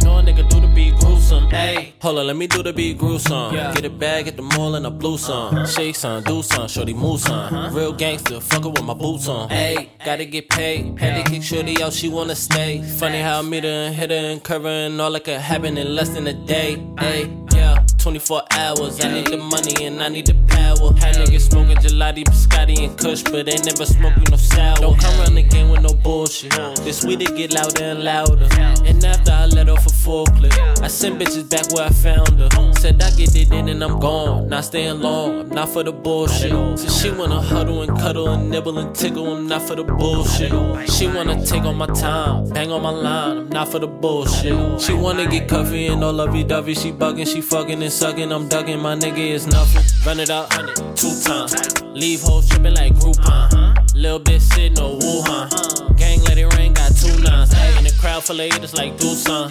Know 0.00 0.16
a 0.16 0.22
nigga 0.22 0.48
do 0.48 0.60
the 0.62 0.72
beat 0.74 0.96
gruesome. 0.96 1.46
Ay. 1.52 1.89
Hold 2.02 2.18
on, 2.18 2.26
let 2.26 2.36
me 2.36 2.46
do 2.46 2.62
the 2.62 2.72
beat 2.72 2.98
gruesome. 2.98 3.54
Get 3.54 3.84
it 3.84 3.98
bag 3.98 4.28
at 4.28 4.36
the 4.36 4.42
mall 4.42 4.74
and 4.74 4.86
a 4.86 4.90
blue 4.90 5.18
song. 5.18 5.66
Shake 5.66 5.96
son, 5.96 6.22
do 6.22 6.42
some, 6.42 6.68
shorty 6.68 6.94
move 6.94 7.20
some. 7.20 7.74
Real 7.74 7.92
gangster, 7.92 8.40
fuck 8.40 8.64
with 8.64 8.82
my 8.82 8.94
boots 8.94 9.28
on. 9.28 9.50
Ay, 9.50 9.90
gotta 10.04 10.24
get 10.24 10.48
paid. 10.48 10.98
Had 10.98 11.24
to 11.24 11.30
kick 11.30 11.42
shorty 11.42 11.82
out, 11.82 11.92
she 11.92 12.08
wanna 12.08 12.34
stay. 12.34 12.82
Funny 12.82 13.20
how 13.20 13.40
I 13.40 13.42
meet 13.42 13.64
her 13.64 13.70
and 13.70 13.94
hit 13.94 14.10
her 14.10 14.16
and 14.16 14.42
curve 14.42 14.62
her 14.62 14.68
and 14.68 15.00
all 15.00 15.12
that 15.12 15.24
could 15.24 15.40
happen 15.40 15.76
in 15.76 15.94
less 15.94 16.10
than 16.10 16.26
a 16.26 16.34
day. 16.34 16.82
Ay, 16.98 17.30
yeah. 17.54 17.84
24 18.00 18.42
hours. 18.52 19.04
I 19.04 19.12
need 19.12 19.26
the 19.26 19.36
money 19.36 19.84
and 19.84 20.02
I 20.02 20.08
need 20.08 20.26
the 20.26 20.34
power. 20.48 20.92
Had 20.98 21.16
niggas 21.16 21.50
smoking 21.50 21.76
gelati, 21.76 22.24
biscotti, 22.24 22.84
and 22.84 22.96
kush, 22.98 23.22
but 23.22 23.44
they 23.44 23.56
never 23.56 23.84
smoking 23.84 24.24
no 24.30 24.36
sour. 24.36 24.76
Don't 24.76 24.98
come 24.98 25.20
around 25.20 25.36
again 25.36 25.68
with 25.68 25.82
no 25.82 25.92
bullshit. 25.92 26.50
This 26.76 27.04
weed 27.04 27.20
it 27.20 27.36
get 27.36 27.52
louder 27.52 27.84
and 27.84 28.02
louder. 28.02 28.48
And 28.86 29.04
after 29.04 29.32
I 29.32 29.46
let 29.46 29.68
off 29.68 29.86
a 29.86 29.90
full 29.90 30.26
clip, 30.26 30.52
I 30.82 30.88
sent 30.88 31.18
bitches 31.20 31.48
back 31.50 31.70
where 31.74 31.79
I 31.80 31.88
found 31.90 32.38
her. 32.38 32.48
Said 32.80 33.02
I 33.02 33.10
get 33.10 33.34
it 33.36 33.52
in 33.52 33.68
and 33.68 33.82
I'm 33.84 33.98
gone. 33.98 34.48
Not 34.48 34.64
staying 34.64 35.00
long, 35.00 35.40
I'm 35.40 35.48
not 35.50 35.68
for 35.68 35.82
the 35.82 35.92
bullshit. 35.92 36.50
So 36.50 36.88
she 36.88 37.10
wanna 37.10 37.40
huddle 37.40 37.82
and 37.82 37.98
cuddle 37.98 38.28
and 38.28 38.48
nibble 38.50 38.78
and 38.78 38.94
tickle, 38.94 39.34
I'm 39.34 39.46
not 39.46 39.62
for 39.62 39.74
the 39.74 39.84
bullshit. 39.84 40.50
She 40.90 41.06
wanna 41.06 41.44
take 41.44 41.64
all 41.64 41.74
my 41.74 41.86
time, 41.86 42.48
bang 42.48 42.70
on 42.70 42.82
my 42.82 42.90
line, 42.90 43.38
I'm 43.38 43.48
not 43.50 43.68
for 43.68 43.78
the 43.78 43.86
bullshit. 43.86 44.80
She 44.80 44.94
wanna 44.94 45.26
get 45.26 45.48
cuffy 45.48 45.88
and 45.88 46.02
all 46.02 46.12
lovey 46.12 46.42
dovey, 46.42 46.74
she 46.74 46.90
bugging, 46.90 47.26
she 47.26 47.42
fucking 47.42 47.82
and 47.82 47.92
sucking, 47.92 48.32
I'm 48.32 48.48
ducking, 48.48 48.80
my 48.80 48.94
nigga 48.94 49.18
is 49.18 49.46
nothing. 49.46 49.84
Run 50.06 50.20
it 50.20 50.30
up, 50.30 50.50
two 50.96 51.20
times. 51.22 51.82
Leave 51.82 52.22
hoes 52.22 52.48
tripping 52.48 52.74
like 52.74 52.94
Groupon. 52.94 53.94
Little 53.94 54.20
bit 54.20 54.40
sitting 54.40 54.78
on 54.78 55.00
Wuhan. 55.00 55.96
Gang 55.98 56.22
let 56.22 56.38
it 56.38 56.46
rain, 56.56 56.72
got 56.72 56.96
two 56.96 57.20
nines. 57.20 57.52
In 57.76 57.84
the 57.84 57.94
crowd 58.00 58.24
full 58.24 58.40
of 58.40 58.50
haters 58.50 58.72
like 58.74 58.96
do 58.96 59.08
some. 59.08 59.50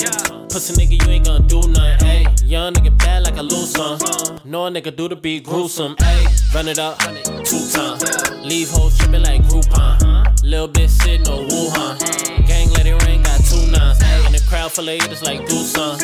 Pussy 0.50 0.74
nigga, 0.74 1.06
you 1.06 1.12
ain't 1.12 1.26
gonna 1.26 1.48
do 1.48 1.62
nothing. 1.68 2.19
Young 2.44 2.74
nigga 2.74 2.98
bad 2.98 3.24
like 3.24 3.38
a 3.38 3.44
lose 3.44 3.72
some. 3.72 4.00
Know 4.46 4.66
a 4.66 4.72
nigga 4.72 4.96
do 4.96 5.08
the 5.08 5.16
beat 5.16 5.44
gruesome. 5.44 5.96
Ay, 6.00 6.28
run 6.54 6.68
it 6.68 6.80
up, 6.80 6.98
two 7.46 7.70
times. 7.72 8.04
Leave 8.44 8.70
hoes 8.70 8.98
tripping 8.98 9.24
like 9.24 9.44
Groupon. 9.44 10.44
Little 10.44 10.68
bit 10.68 10.90
sitting 10.90 11.28
on 11.28 11.48
Wuhan. 11.50 12.48
Gang 12.48 12.70
let 12.72 12.86
it 12.86 13.04
rain, 13.06 13.22
got 13.22 13.40
two 13.46 13.66
nines. 13.72 14.02
Ay, 14.02 14.26
in 14.28 14.32
the 14.32 14.44
crowd 14.48 14.72
full 14.72 14.88
of 14.88 15.00
haters 15.00 15.22
like 15.24 15.46
do 15.48 15.58
some. 15.58 15.98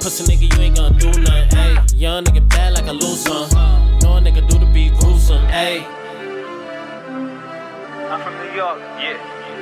Pussy 0.00 0.24
nigga, 0.24 0.54
you 0.54 0.62
ain't 0.62 0.76
gonna 0.76 0.98
do 0.98 1.08
nothing. 1.20 1.58
Ay, 1.58 1.84
young 1.94 2.24
nigga 2.24 2.48
bad 2.48 2.74
like 2.74 2.86
a 2.86 2.92
lose 2.92 3.20
some. 3.20 3.48
Know 4.00 4.16
a 4.16 4.20
nigga 4.20 4.46
do 4.48 4.58
the 4.58 4.66
beat 4.72 4.94
gruesome. 4.94 5.44
Ay. 5.48 5.84
I'm 8.10 8.20
from 8.22 8.34
New 8.38 8.56
York. 8.56 8.78
Yeah. 8.98 9.18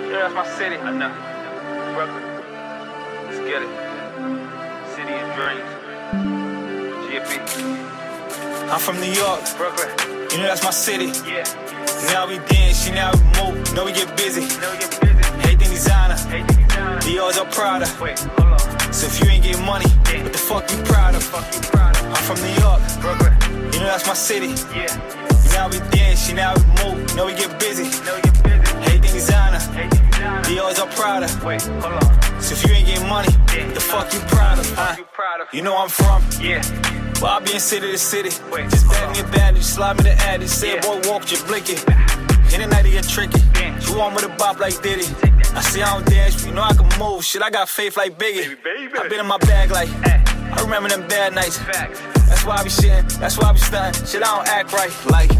Yeah, 0.08 0.28
that's 0.28 0.34
my 0.34 0.46
city. 0.56 0.76
I 0.76 0.90
know. 0.92 1.12
Brooklyn. 1.94 2.24
Let's 3.26 3.38
get 3.40 3.62
it. 3.62 3.68
City 4.94 5.12
of 5.12 5.34
dreams. 5.34 5.77
I'm 8.70 8.78
from 8.78 9.00
New 9.00 9.10
York. 9.10 9.40
Brooklyn. 9.56 9.88
You 10.30 10.38
know 10.38 10.48
that's 10.52 10.62
my 10.62 10.70
city. 10.70 11.06
Yeah. 11.24 11.44
Now 12.12 12.28
we 12.28 12.36
dance, 12.52 12.84
she 12.84 12.92
now 12.92 13.12
we 13.12 13.20
move. 13.40 13.74
Know 13.74 13.86
we 13.86 13.92
get 13.92 14.14
busy. 14.14 14.42
Know 14.60 14.70
we 14.72 14.78
get 14.78 15.00
busy. 15.00 15.16
Everything 15.40 15.70
designer. 15.72 16.16
Everything 16.28 16.68
designer. 16.68 17.00
Dior's 17.00 17.38
are 17.38 17.46
Prada. 17.46 17.88
Wait, 17.98 18.18
hold 18.18 18.52
on. 18.52 18.92
So 18.92 19.06
if 19.06 19.20
you 19.20 19.30
ain't 19.30 19.42
getting 19.42 19.64
money, 19.64 19.86
yeah. 20.12 20.22
what 20.22 20.32
the 20.34 20.38
fuck 20.38 20.70
you 20.70 20.76
proud 20.84 21.14
of? 21.14 21.22
Fuck 21.22 21.48
you 21.54 21.60
proud 21.72 21.96
of? 21.96 22.04
I'm 22.12 22.22
from 22.28 22.36
New 22.44 22.54
York. 22.60 22.80
Brooklyn. 23.00 23.32
You 23.72 23.80
know 23.80 23.88
that's 23.88 24.06
my 24.06 24.12
city. 24.12 24.52
Yeah. 24.76 24.92
Now 25.56 25.70
we 25.70 25.78
dance, 25.88 26.26
she 26.26 26.34
now 26.34 26.52
we 26.52 26.62
move. 26.84 27.16
Know 27.16 27.24
we 27.24 27.32
get 27.32 27.58
busy. 27.58 27.88
Know 28.04 28.16
we 28.16 28.20
get 28.20 28.36
busy. 28.44 28.76
Everything 28.84 29.14
designer. 29.16 29.56
Everything 29.56 30.10
designer. 30.10 30.42
Dior's 30.44 30.78
are 30.78 30.88
Prada. 30.92 31.28
Wait, 31.42 31.62
hold 31.80 32.04
on. 32.04 32.42
So 32.42 32.52
if 32.52 32.68
you 32.68 32.74
ain't 32.74 32.86
getting 32.86 33.08
money, 33.08 33.32
yeah. 33.32 33.64
what 33.64 33.74
the 33.74 33.80
fuck 33.80 34.12
you 34.12 34.20
proud 34.28 34.58
of? 34.58 34.70
Huh? 34.74 34.94
You, 34.98 35.04
proud 35.04 35.40
of? 35.40 35.54
you 35.54 35.62
know 35.62 35.74
I'm 35.74 35.88
from. 35.88 36.22
Yeah. 36.38 36.60
Well, 37.20 37.32
I 37.32 37.40
be 37.40 37.54
in 37.54 37.60
city 37.60 37.90
to 37.90 37.98
city. 37.98 38.30
Wait, 38.52 38.70
just 38.70 38.86
bag 38.88 39.16
me 39.16 39.20
a 39.20 39.32
bandage, 39.32 39.64
slide 39.64 39.96
me 39.96 40.04
the 40.04 40.12
addict. 40.12 40.50
Say, 40.50 40.74
yeah. 40.74 40.80
boy, 40.82 41.00
walk, 41.08 41.26
just 41.26 41.46
blink 41.48 41.68
it. 41.68 41.82
In 42.54 42.60
the 42.60 42.66
night, 42.66 42.86
it 42.86 42.92
get 42.92 43.08
tricky. 43.08 43.40
Dance. 43.52 43.90
You 43.90 43.98
want 43.98 44.14
me 44.14 44.22
to 44.22 44.28
bop 44.36 44.60
like 44.60 44.80
Diddy? 44.82 45.06
I 45.54 45.60
see 45.60 45.82
I 45.82 45.94
don't 45.94 46.06
dance, 46.06 46.36
but 46.36 46.46
you 46.46 46.54
know 46.54 46.62
I 46.62 46.74
can 46.74 46.88
move. 46.98 47.24
Shit, 47.24 47.42
I 47.42 47.50
got 47.50 47.68
faith 47.68 47.96
like 47.96 48.18
Biggie. 48.18 48.56
I 48.96 49.08
been 49.08 49.20
in 49.20 49.26
my 49.26 49.38
bag 49.38 49.70
like. 49.70 49.88
I 50.50 50.62
remember 50.62 50.88
them 50.88 51.06
bad 51.08 51.34
nights. 51.34 51.58
Facts. 51.58 52.00
That's 52.28 52.44
why 52.44 52.56
I 52.56 52.62
be 52.62 52.70
shitting, 52.70 53.18
that's 53.18 53.36
why 53.36 53.48
I 53.48 53.52
be 53.52 53.58
stunting. 53.58 54.06
Shit, 54.06 54.22
I 54.22 54.36
don't 54.36 54.48
act 54.48 54.72
right. 54.72 54.92
Like, 55.10 55.30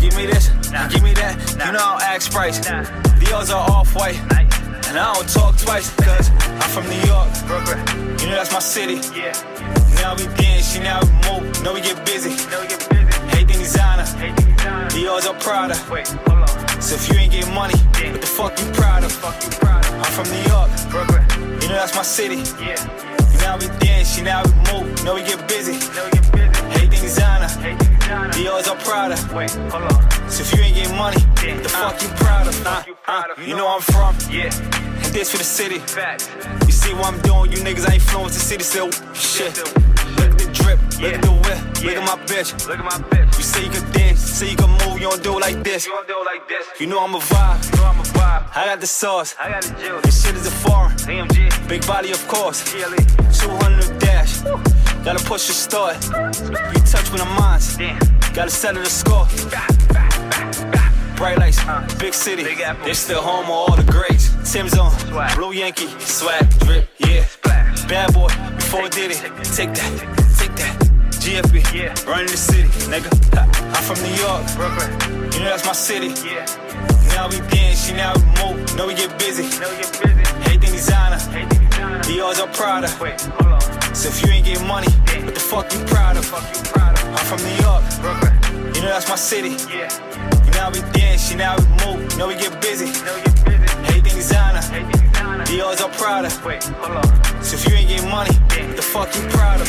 give 0.00 0.16
me 0.16 0.26
this, 0.26 0.48
give 0.90 1.02
me 1.02 1.12
that. 1.14 1.36
You 1.52 1.72
know 1.72 1.78
I 1.78 1.92
don't 1.92 2.02
act 2.02 2.32
price. 2.32 2.60
Dior's 3.20 3.50
are 3.50 3.70
off 3.70 3.94
white. 3.94 4.16
And 4.88 4.98
I 4.98 5.14
don't 5.14 5.28
talk 5.28 5.56
twice, 5.58 5.94
cause 5.96 6.30
I'm 6.30 6.70
from 6.70 6.88
New 6.88 7.02
York. 7.06 7.28
Brooklyn. 7.46 7.78
You 8.20 8.26
know 8.26 8.36
that's 8.36 8.52
my 8.52 8.60
city. 8.60 9.00
Yeah. 9.16 9.55
Now 9.96 10.14
we 10.14 10.26
dance, 10.36 10.72
she 10.72 10.80
now 10.80 11.00
we 11.00 11.10
move. 11.26 11.62
Know 11.62 11.74
we 11.74 11.80
get 11.80 12.04
busy. 12.04 12.30
Know 12.50 12.60
we 12.60 12.68
get 12.68 12.88
busy. 12.88 13.06
Everything 13.32 13.58
designer. 13.58 14.06
Dior's 14.90 15.26
are 15.26 15.34
Prada. 15.40 15.76
Wait, 15.90 16.08
hold 16.08 16.42
on. 16.42 16.80
So 16.80 16.94
if 16.94 17.08
you 17.08 17.16
ain't 17.16 17.32
getting 17.32 17.54
money, 17.54 17.74
yeah. 18.00 18.12
what 18.12 18.20
the 18.20 18.26
fuck 18.26 18.58
you 18.58 18.66
proud 18.72 19.04
of? 19.04 19.12
Fuck 19.12 19.42
you 19.44 19.50
proud 19.58 19.84
of? 19.84 19.92
I'm 19.94 20.12
from 20.12 20.28
New 20.30 20.44
York. 20.48 20.70
Brooklyn. 20.90 21.22
You 21.60 21.68
know 21.68 21.78
that's 21.82 21.94
my 21.94 22.02
city. 22.02 22.36
Yeah. 22.62 22.76
Now 23.40 23.58
we 23.58 23.66
dance, 23.78 24.14
she 24.14 24.22
now 24.22 24.42
we 24.44 24.52
move. 24.72 25.04
Know 25.04 25.14
we 25.14 25.22
get 25.22 25.46
busy. 25.48 25.72
Know 25.94 26.04
we 26.04 26.10
get 26.12 26.32
busy. 26.32 26.62
Everything 26.74 27.02
designer. 27.02 27.48
Dior's 28.32 28.68
are 28.68 28.76
Prada. 28.76 29.16
Wait, 29.34 29.50
hold 29.72 29.84
on. 29.92 30.30
So 30.30 30.42
if 30.42 30.54
you 30.54 30.62
ain't 30.62 30.74
getting 30.74 30.96
money, 30.96 31.20
yeah. 31.44 31.54
what 31.54 31.62
the 31.62 31.68
fuck 31.68 32.02
you 32.02 32.08
proud 32.16 32.46
of? 32.46 32.66
Uh, 32.66 32.82
uh, 33.06 33.22
you 33.44 33.56
know 33.56 33.68
I'm 33.68 33.80
from. 33.80 34.16
Yeah. 34.30 34.50
This 35.16 35.30
for 35.30 35.38
the 35.38 35.44
city. 35.44 35.76
You 36.66 36.72
see 36.72 36.92
what 36.92 37.06
I'm 37.06 37.18
doing? 37.22 37.50
You 37.50 37.56
niggas 37.64 37.86
ain't 37.88 38.04
influence 38.04 38.34
the 38.34 38.44
city 38.44 38.62
still. 38.62 38.90
Shit. 39.14 39.56
Look 40.20 40.28
at 40.28 40.36
the 40.36 40.50
drip. 40.52 40.78
Look 41.00 41.14
at 41.14 41.22
the 41.22 41.32
whip. 41.32 41.58
Look 41.86 41.96
at 41.96 42.04
my 42.04 42.22
bitch. 42.26 42.52
Look 42.68 42.78
at 42.78 42.84
my 42.84 43.00
bitch. 43.08 43.38
You 43.38 43.42
say 43.42 43.64
you 43.64 43.70
can 43.70 43.90
dance. 43.92 44.20
You 44.20 44.34
say 44.36 44.50
you 44.50 44.56
can 44.58 44.68
move. 44.68 45.00
You 45.00 45.08
don't 45.08 45.22
do 45.22 45.38
it 45.38 45.40
like 45.40 45.64
this. 45.64 45.86
You 45.86 45.92
don't 45.92 46.06
do 46.06 46.20
it 46.20 46.24
like 46.26 46.46
this. 46.46 46.66
You 46.78 46.86
know 46.88 47.02
I'm 47.02 47.14
a 47.14 47.18
vibe. 47.18 47.64
You 47.64 47.76
know 47.78 47.86
I'm 47.86 48.00
a 48.00 48.02
vibe. 48.02 48.56
I 48.56 48.66
got 48.66 48.80
the 48.82 48.86
sauce. 48.86 49.34
I 49.40 49.48
got 49.48 49.62
the 49.62 49.72
juice. 49.80 50.02
This 50.02 50.22
shit 50.22 50.34
is 50.34 50.46
a 50.48 50.50
foreign. 50.50 50.92
AMG. 51.08 51.66
Big 51.66 51.86
body, 51.86 52.12
of 52.12 52.28
course. 52.28 52.60
GLE. 52.70 53.00
200 53.32 53.98
dash. 53.98 54.42
Woo. 54.44 54.60
Gotta 55.02 55.24
push 55.24 55.46
the 55.46 55.54
start. 55.54 55.96
You 56.04 56.80
touch 56.92 57.10
with 57.10 57.22
the 57.24 57.30
minds. 57.40 57.74
Damn. 57.78 57.98
Gotta 58.34 58.50
settle 58.50 58.82
the 58.82 58.90
score. 58.90 59.26
Bright 61.16 61.38
lights, 61.38 61.58
uh, 61.60 61.86
big 61.98 62.12
city. 62.12 62.42
They 62.42 62.92
still 62.92 63.22
home 63.22 63.44
of 63.44 63.50
all 63.50 63.74
the 63.74 63.90
greats. 63.90 64.28
Tim's 64.52 64.76
on. 64.76 64.92
Blue 65.34 65.52
Yankee, 65.52 65.88
swag, 65.98 66.46
drip, 66.60 66.88
yeah. 66.98 67.24
Bad 67.88 68.12
boy, 68.12 68.28
before 68.56 68.88
did 68.88 69.12
it. 69.12 69.18
Take 69.56 69.72
that, 69.72 69.90
take 70.36 70.54
that. 70.56 70.76
GFB, 71.22 71.72
yeah. 71.72 71.94
running 72.04 72.26
the 72.26 72.36
city, 72.36 72.68
nigga. 72.92 73.08
I'm 73.38 73.82
from 73.82 73.96
New 74.04 74.14
York, 74.20 74.44
Brooklyn. 74.56 75.32
You 75.32 75.40
know 75.40 75.56
that's 75.56 75.64
my 75.64 75.72
city. 75.72 76.08
Yeah. 76.26 76.44
Now 77.14 77.28
we 77.28 77.38
dance, 77.48 77.86
she 77.86 77.94
now 77.94 78.12
we 78.14 78.22
move. 78.42 78.76
Know 78.76 78.86
we 78.86 78.94
get 78.94 79.18
busy. 79.18 79.44
Know 79.58 79.70
we 79.70 79.76
get 79.76 79.92
busy. 80.02 80.20
Everything 80.44 80.72
designer. 80.72 81.18
Dior's 82.02 82.40
are 82.40 82.48
Prada. 82.48 82.94
Wait, 83.00 83.20
hold 83.22 83.52
on. 83.54 83.60
So 83.94 84.08
if 84.10 84.22
you 84.22 84.30
ain't 84.32 84.44
getting 84.44 84.66
money, 84.66 84.88
what 85.24 85.34
the 85.34 85.40
fuck 85.40 85.72
you 85.72 85.80
proud 85.86 86.18
of? 86.18 86.26
Fuck 86.26 86.44
you 86.54 86.62
proud 86.70 86.98
of? 86.98 87.04
I'm 87.08 87.24
from 87.24 87.40
New 87.40 87.56
York, 87.64 87.82
Brooklyn. 88.02 88.74
You 88.74 88.82
know 88.82 88.92
that's 88.92 89.08
my 89.08 89.16
city. 89.16 89.56
Yeah. 89.72 90.35
Now 90.56 90.70
we 90.70 90.80
dance, 90.92 91.28
she 91.28 91.36
now 91.36 91.54
we 91.58 91.64
move. 91.84 92.16
Know 92.16 92.28
we 92.28 92.34
get 92.34 92.60
busy. 92.62 92.86
Everything 92.86 94.16
designer. 94.16 94.62
Dior's 95.44 95.82
are 95.82 95.90
Prada. 95.90 96.30
Wait. 96.44 96.62
So 97.44 97.56
if 97.56 97.68
you 97.68 97.76
ain't 97.76 97.88
getting 97.88 98.10
money, 98.10 98.34
what 98.34 98.76
the 98.76 98.82
fuck 98.82 99.14
you 99.14 99.20
proud 99.28 99.60
of? 99.60 99.68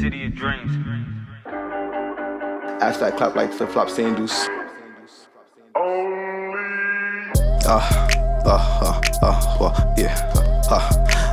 City 0.00 0.26
of 0.26 0.34
Dreams. 0.34 0.72
Hashtag 2.82 3.16
clap 3.16 3.34
like 3.34 3.50
flip 3.52 3.70
flop 3.70 3.88
sandals. 3.88 4.46
Uh, 7.68 7.82
uh, 8.44 8.62
uh, 8.80 9.02
uh, 9.22 9.64
uh, 9.64 9.94
yeah. 9.96 10.14
Uh, 10.70 10.86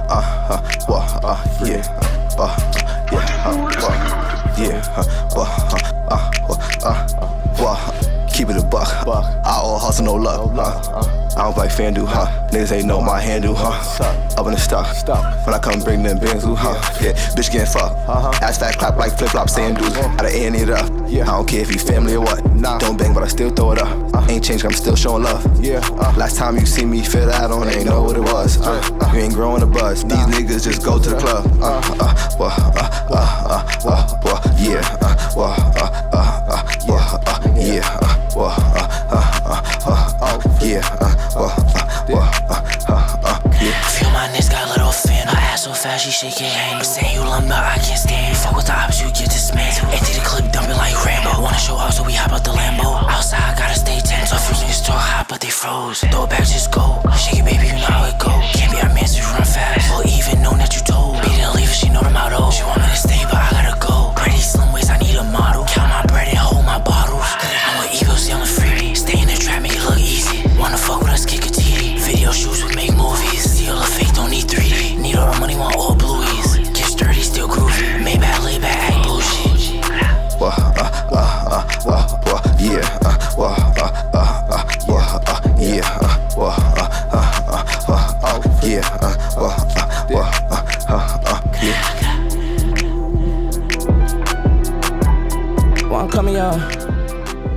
uh, 0.09 0.23
uh, 0.49 0.61
uh, 0.89 1.19
uh, 1.23 1.37
yeah. 1.63 1.83
Uh, 2.39 2.49
yeah, 3.11 3.45
uh, 3.45 3.53
uh, 3.77 4.55
yeah. 4.57 4.81
Uh, 4.97 5.05
uh, 5.35 5.45
uh, 6.09 6.31
uh, 6.49 6.57
uh, 6.85 7.67
uh, 7.67 8.27
keep 8.27 8.49
it 8.49 8.57
a 8.57 8.63
buck. 8.65 8.87
I 9.07 9.59
all 9.61 9.77
hustle, 9.77 10.05
no 10.05 10.15
luck. 10.15 10.55
Uh, 10.57 11.05
I 11.37 11.43
don't 11.43 11.53
play 11.53 11.67
FanDuel, 11.67 12.07
huh? 12.07 12.42
Niggas 12.53 12.71
ain't 12.71 12.85
know 12.85 13.01
my 13.01 13.19
handle, 13.19 13.55
huh? 13.57 13.73
Up 14.37 14.45
in 14.45 14.53
the 14.53 14.59
stock. 14.59 14.85
When 15.45 15.55
I 15.55 15.59
come 15.59 15.79
bring 15.81 16.03
them 16.03 16.19
bands, 16.19 16.43
huh? 16.43 16.75
Yeah, 17.01 17.13
bitch 17.33 17.51
getting 17.51 17.65
fucked. 17.65 18.07
Ass 18.43 18.59
fat 18.59 18.77
clap 18.77 18.95
like 18.95 19.17
flip 19.17 19.31
flop 19.31 19.49
sandals. 19.49 19.95
Gotta 19.97 20.29
end 20.31 20.55
it 20.55 20.69
up. 20.69 20.85
I 20.85 21.25
don't 21.25 21.47
care 21.47 21.61
if 21.61 21.71
you 21.71 21.79
family 21.79 22.13
or 22.13 22.21
what. 22.21 22.43
Don't 22.79 22.95
bang, 22.95 23.11
but 23.11 23.23
I 23.23 23.27
still 23.27 23.49
throw 23.49 23.71
it 23.71 23.79
up. 23.79 24.29
Ain't 24.29 24.43
changed, 24.43 24.65
I'm 24.65 24.71
still 24.71 24.95
showing 24.95 25.23
love. 25.23 25.43
Yeah. 25.63 25.79
Last 26.15 26.37
time 26.37 26.55
you 26.57 26.65
see 26.67 26.85
me 26.85 27.01
feel 27.01 27.25
that, 27.25 27.43
I 27.43 27.47
don't 27.47 27.67
ain't 27.67 27.85
know 27.85 28.03
what 28.03 28.17
it 28.17 28.21
was. 28.21 28.61
Uh, 28.61 28.81
you 29.13 29.19
ain't 29.21 29.33
growing 29.33 29.63
a 29.63 29.67
buzz. 29.67 30.03
These 30.03 30.11
niggas 30.11 30.63
just 30.63 30.85
go 30.85 30.99
to 30.99 31.09
the 31.09 31.17
club. 31.17 31.45
Uh, 31.59 31.81
uh, 31.99 32.13
uh, 32.39 32.51
uh, 32.75 32.89
uh, 33.09 33.65
uh, 33.83 34.19
uh, 34.25 34.55
yeah. 34.59 34.81
Uh, 35.01 35.15
uh, 35.35 35.57
uh, 35.75 35.89
uh, 36.13 36.61
uh, 36.87 37.17
uh, 37.25 37.39
yeah. 37.57 37.99
Uh, 38.01 38.19
uh, 38.35 38.53
uh, 38.75 39.21
uh, 39.45 39.61
uh, 39.85 40.17
uh, 40.21 40.59
yeah. 40.61 40.97
Uh, 41.01 41.15
uh, 41.35 41.62
she 46.03 46.11
shake 46.11 46.41
it 46.43 46.51
hand. 46.51 46.79
You 46.79 46.83
say 46.83 47.07
you 47.15 47.23
lumber, 47.23 47.55
I 47.55 47.79
can't 47.79 47.95
stand. 47.95 48.35
Fuck 48.35 48.59
with 48.59 48.67
the 48.67 48.75
ops, 48.75 48.99
you 48.99 49.07
get 49.15 49.31
dismantled. 49.31 49.87
Empty 49.95 50.19
the 50.19 50.23
clip, 50.27 50.51
dumping 50.51 50.75
like 50.75 50.91
Rambo. 50.99 51.39
Wanna 51.39 51.57
show 51.57 51.79
off, 51.79 51.93
so 51.95 52.03
we 52.03 52.11
hop 52.11 52.33
out 52.35 52.43
the 52.43 52.51
Lambo. 52.51 53.07
Outside, 53.07 53.55
gotta 53.55 53.79
stay 53.79 53.99
tense. 54.03 54.31
So 54.31 54.35
few 54.35 54.55
niggas 54.59 54.83
talk 54.83 54.99
hot, 54.99 55.27
but 55.29 55.39
they 55.39 55.47
froze. 55.47 56.03
Throw 56.11 56.25
it 56.25 56.29
back, 56.29 56.43
just 56.43 56.71
go. 56.75 56.99
Shake 57.15 57.39
it, 57.39 57.45
baby, 57.47 57.71
you 57.71 57.79
know 57.79 57.87
how 57.87 58.03
it 58.03 58.19
go. 58.19 58.35
Can't 58.51 58.71
be 58.75 58.83
our 58.83 58.91
man, 58.91 59.07
so 59.07 59.23
run 59.31 59.47
fast. 59.47 59.87
Or 59.95 60.03
even 60.03 60.43
know 60.43 60.51
that 60.59 60.75
you 60.75 60.83
told. 60.83 61.23
Beat 61.23 61.39
didn't 61.39 61.55
leave 61.55 61.71
she 61.71 61.87
know 61.87 62.03
the 62.03 62.11
motto. 62.11 62.51
She 62.51 62.67
want 62.67 62.83
me 62.83 62.91
to 62.91 62.99
stay, 62.99 63.23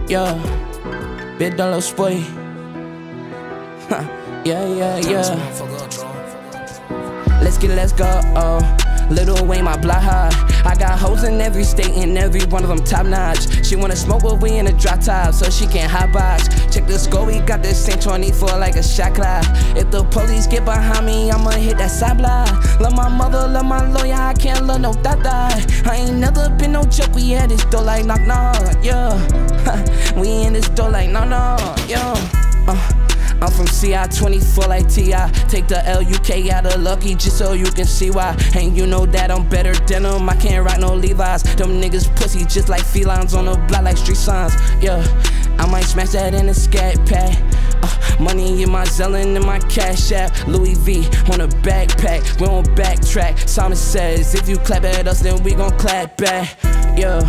yeah, 0.08 1.36
big 1.38 1.56
dollar 1.56 1.80
spoy. 1.80 2.22
yeah, 4.44 4.66
yeah, 4.66 4.98
yeah. 4.98 5.34
Let's 7.42 7.58
get, 7.58 7.70
let's 7.70 7.92
go. 7.92 8.20
Oh. 8.36 8.76
Little 9.10 9.46
Wayne, 9.46 9.64
my 9.64 9.76
block 9.76 10.02
high. 10.02 10.30
I 10.64 10.74
got 10.74 10.98
hoes 10.98 11.22
in 11.22 11.40
every 11.40 11.62
state 11.62 11.90
and 11.90 12.18
every 12.18 12.44
one 12.46 12.64
of 12.64 12.68
them 12.68 12.82
top 12.82 13.06
notch. 13.06 13.64
She 13.64 13.76
wanna 13.76 13.94
smoke, 13.94 14.22
but 14.22 14.40
we 14.42 14.58
in 14.58 14.66
a 14.66 14.72
drop 14.72 15.00
top, 15.00 15.32
so 15.32 15.48
she 15.48 15.66
can't 15.66 15.90
hot 15.90 16.12
box. 16.12 16.48
Check 16.76 16.86
the 16.88 16.98
score, 16.98 17.24
we 17.24 17.38
got 17.40 17.62
this 17.62 17.82
Saint 17.82 18.02
24 18.02 18.58
like 18.58 18.76
a 18.76 18.82
shot 18.82 19.14
clock. 19.14 19.46
If 19.74 19.90
the 19.90 20.04
police 20.04 20.46
get 20.46 20.66
behind 20.66 21.06
me, 21.06 21.30
I'ma 21.30 21.52
hit 21.52 21.78
that 21.78 21.90
side 21.90 22.18
block. 22.18 22.52
Love 22.80 22.94
my 22.94 23.08
mother, 23.08 23.48
love 23.48 23.64
my 23.64 23.90
lawyer, 23.92 24.12
I 24.12 24.34
can't 24.34 24.66
love 24.66 24.82
no 24.82 24.92
dada. 24.92 25.48
I 25.88 25.96
ain't 25.96 26.18
never 26.18 26.50
been 26.50 26.72
no 26.72 26.84
joke, 26.84 27.14
we 27.14 27.30
had 27.30 27.48
this 27.48 27.64
door 27.64 27.80
like 27.80 28.04
knock 28.04 28.20
knock, 28.26 28.76
yeah. 28.84 29.16
we 30.20 30.42
in 30.42 30.52
this 30.52 30.68
door 30.68 30.90
like 30.90 31.08
knock 31.08 31.28
knock, 31.30 31.88
yeah. 31.88 32.12
Uh. 32.68 33.06
I'm 33.40 33.50
from 33.50 33.66
CI 33.66 34.06
24 34.16 34.64
like 34.64 34.88
TI. 34.88 35.12
Take 35.48 35.68
the 35.68 35.82
LUK 35.84 36.50
out 36.50 36.64
of 36.66 36.80
Lucky 36.80 37.14
just 37.14 37.36
so 37.36 37.52
you 37.52 37.66
can 37.66 37.84
see 37.84 38.10
why. 38.10 38.34
And 38.54 38.74
you 38.74 38.86
know 38.86 39.04
that 39.06 39.30
I'm 39.30 39.46
better 39.48 39.74
than 39.74 40.04
them. 40.04 40.28
I 40.28 40.36
can't 40.36 40.64
rock 40.64 40.80
no 40.80 40.94
Levi's. 40.94 41.42
Them 41.42 41.80
niggas 41.80 42.14
pussy 42.16 42.46
just 42.46 42.70
like 42.70 42.82
felines 42.82 43.34
on 43.34 43.44
the 43.44 43.56
block 43.68 43.82
like 43.82 43.98
street 43.98 44.16
signs. 44.16 44.54
Yeah, 44.80 45.02
I 45.58 45.66
might 45.70 45.84
smash 45.84 46.10
that 46.10 46.34
in 46.34 46.48
a 46.48 46.54
scat 46.54 46.96
pack. 47.06 47.36
Uh, 47.82 48.22
money 48.22 48.62
in 48.62 48.70
my 48.70 48.84
Zellin 48.84 49.36
and 49.36 49.44
my 49.44 49.58
Cash 49.60 50.12
App. 50.12 50.46
Louis 50.46 50.74
V 50.74 51.06
on 51.32 51.40
a 51.40 51.48
backpack. 51.48 52.40
We 52.40 52.46
on 52.46 52.64
backtrack. 52.76 53.48
Simon 53.48 53.76
says 53.76 54.34
if 54.34 54.48
you 54.48 54.58
clap 54.58 54.84
at 54.84 55.08
us, 55.08 55.20
then 55.20 55.42
we 55.42 55.54
gon' 55.54 55.76
clap 55.78 56.16
back. 56.16 56.56
Yeah, 56.96 57.20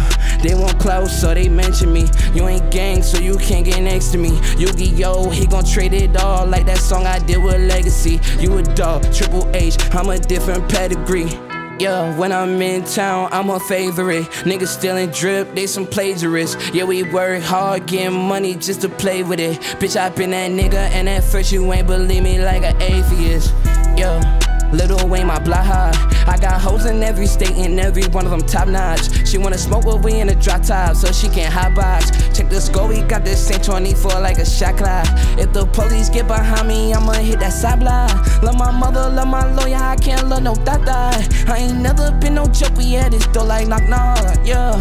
they 0.42 0.56
want 0.56 0.80
close, 0.80 1.20
so 1.20 1.34
they 1.34 1.50
mention 1.50 1.92
me. 1.92 2.06
You 2.34 2.48
ain't 2.48 2.72
gang, 2.72 3.04
so 3.04 3.18
you 3.20 3.38
can't 3.38 3.66
get 3.66 3.82
next 3.82 4.12
to 4.12 4.18
me. 4.18 4.40
Yu-Gi-Oh, 4.58 5.30
he 5.30 5.46
gon' 5.46 5.66
trade 5.66 5.94
it 5.94 6.16
all 6.18 6.46
like 6.46 6.66
that 6.68 6.78
song 6.78 7.06
I 7.06 7.20
did 7.20 7.44
with 7.44 7.60
Legacy. 7.70 8.20
You 8.40 8.58
a 8.58 8.64
dog, 8.64 9.04
Triple 9.14 9.50
H, 9.54 9.78
I'm 9.94 10.10
a 10.10 10.18
different 10.18 10.70
pedigree. 10.70 11.47
Yeah, 11.80 12.18
when 12.18 12.32
I'm 12.32 12.60
in 12.60 12.84
town, 12.86 13.30
I'm 13.32 13.52
a 13.52 13.60
favorite. 13.60 14.26
Niggas 14.46 14.68
stealing 14.68 15.12
drip, 15.12 15.54
they 15.54 15.68
some 15.68 15.86
plagiarists. 15.86 16.74
Yeah, 16.74 16.86
we 16.86 17.04
work 17.04 17.44
hard, 17.44 17.86
getting 17.86 18.18
money 18.18 18.56
just 18.56 18.82
to 18.82 18.90
play 18.90 19.22
with 19.22 19.40
it. 19.40 19.60
Bitch, 19.80 19.96
I 19.96 20.10
been 20.10 20.32
that 20.32 20.50
nigga, 20.52 20.74
and 20.74 21.08
at 21.08 21.24
first 21.24 21.52
you 21.52 21.72
ain't 21.72 21.86
believe 21.86 22.24
me 22.24 22.44
like 22.44 22.64
an 22.64 22.82
atheist. 22.82 23.54
Yeah. 23.96 24.47
Little 24.72 25.08
Wayne, 25.08 25.28
my 25.28 25.40
block. 25.40 25.96
I 26.28 26.38
got 26.38 26.60
hoes 26.60 26.86
in 26.86 27.02
every 27.02 27.26
state 27.26 27.52
and 27.52 27.80
every 27.80 28.06
one 28.08 28.26
of 28.26 28.32
them 28.32 28.42
top 28.42 28.68
notch. 28.68 29.28
She 29.28 29.38
wanna 29.38 29.58
smoke, 29.58 29.86
with 29.86 30.04
we 30.04 30.20
in 30.20 30.30
a 30.30 30.36
drop 30.36 30.64
top, 30.64 30.96
so 30.96 31.12
she 31.12 31.30
can't 31.30 31.54
hot 31.54 31.74
box. 31.74 32.12
Check 32.38 32.50
the 32.50 32.60
score, 32.60 32.88
we 32.88 33.02
got 33.04 33.24
this 33.24 33.48
Saint 33.48 33.64
24 33.64 34.20
like 34.20 34.38
a 34.38 34.46
shot 34.46 34.78
clock. 34.78 35.08
If 35.40 35.54
the 35.54 35.66
police 35.68 36.10
get 36.10 36.28
behind 36.28 36.68
me, 36.68 36.94
I'ma 36.94 37.14
hit 37.14 37.40
that 37.40 37.54
side 37.54 37.80
block. 37.80 38.12
Love 38.44 38.58
my 38.58 38.72
mother, 38.72 39.10
love 39.10 39.28
my 39.28 39.52
lawyer, 39.54 39.78
I 39.78 39.96
can't 39.96 40.28
love 40.28 40.44
no 40.44 40.54
dada. 40.54 41.12
I 41.48 41.58
ain't 41.60 41.78
never 41.78 42.12
been 42.12 42.36
no 42.36 42.46
joke, 42.48 42.76
we 42.76 42.92
had 42.94 43.14
this 43.14 43.26
door 43.28 43.46
like 43.46 43.68
knock 43.68 43.88
knock, 43.88 44.38
yeah. 44.46 44.76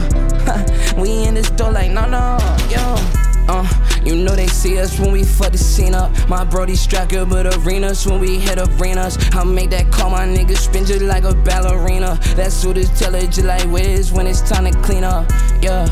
we 1.00 1.24
in 1.24 1.34
this 1.34 1.50
door 1.50 1.70
like 1.70 1.92
knock 1.92 2.10
knock, 2.10 2.70
yeah. 2.70 3.25
Uh, 3.48 3.66
you 4.04 4.16
know 4.16 4.34
they 4.34 4.46
see 4.46 4.78
us 4.78 4.98
when 4.98 5.12
we 5.12 5.24
fuck 5.24 5.52
the 5.52 5.58
scene 5.58 5.94
up. 5.94 6.10
My 6.28 6.44
brody 6.44 6.76
striker, 6.76 7.24
but 7.24 7.46
arenas 7.58 8.06
when 8.06 8.20
we 8.20 8.38
hit 8.38 8.58
arenas. 8.58 9.18
I 9.32 9.44
make 9.44 9.70
that 9.70 9.90
call, 9.92 10.10
my 10.10 10.26
nigga 10.26 10.56
spin 10.56 10.84
just 10.84 11.02
like 11.02 11.24
a 11.24 11.34
ballerina. 11.34 12.18
That's 12.34 12.62
who 12.62 12.72
this 12.72 12.90
tell 12.98 13.14
it 13.14 13.30
just 13.30 13.44
like 13.44 13.64
Wiz 13.70 14.12
when 14.12 14.26
it's 14.26 14.40
time 14.40 14.70
to 14.70 14.78
clean 14.82 15.04
up. 15.04 15.30
Yeah. 15.60 15.86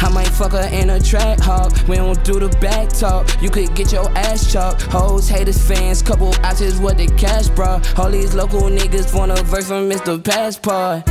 I 0.00 0.08
might 0.10 0.28
fuck 0.28 0.52
her 0.52 0.68
in 0.72 0.90
a 0.90 1.00
track 1.00 1.40
hawk. 1.40 1.72
We 1.88 1.96
don't 1.96 2.22
do 2.24 2.38
the 2.38 2.48
back 2.60 2.88
talk. 2.88 3.28
You 3.42 3.50
could 3.50 3.74
get 3.74 3.90
your 3.90 4.08
ass 4.16 4.50
chalked. 4.50 4.82
Hoes, 4.82 5.28
haters, 5.28 5.58
fans, 5.66 6.02
couple 6.02 6.32
ounces 6.44 6.78
what 6.78 6.98
the 6.98 7.08
cash 7.16 7.48
brought. 7.48 7.98
All 7.98 8.10
these 8.10 8.32
local 8.34 8.62
niggas 8.62 9.12
want 9.12 9.32
a 9.32 9.42
verse 9.42 9.66
from 9.66 9.90
Mr. 9.90 10.22
Passport. 10.22 11.02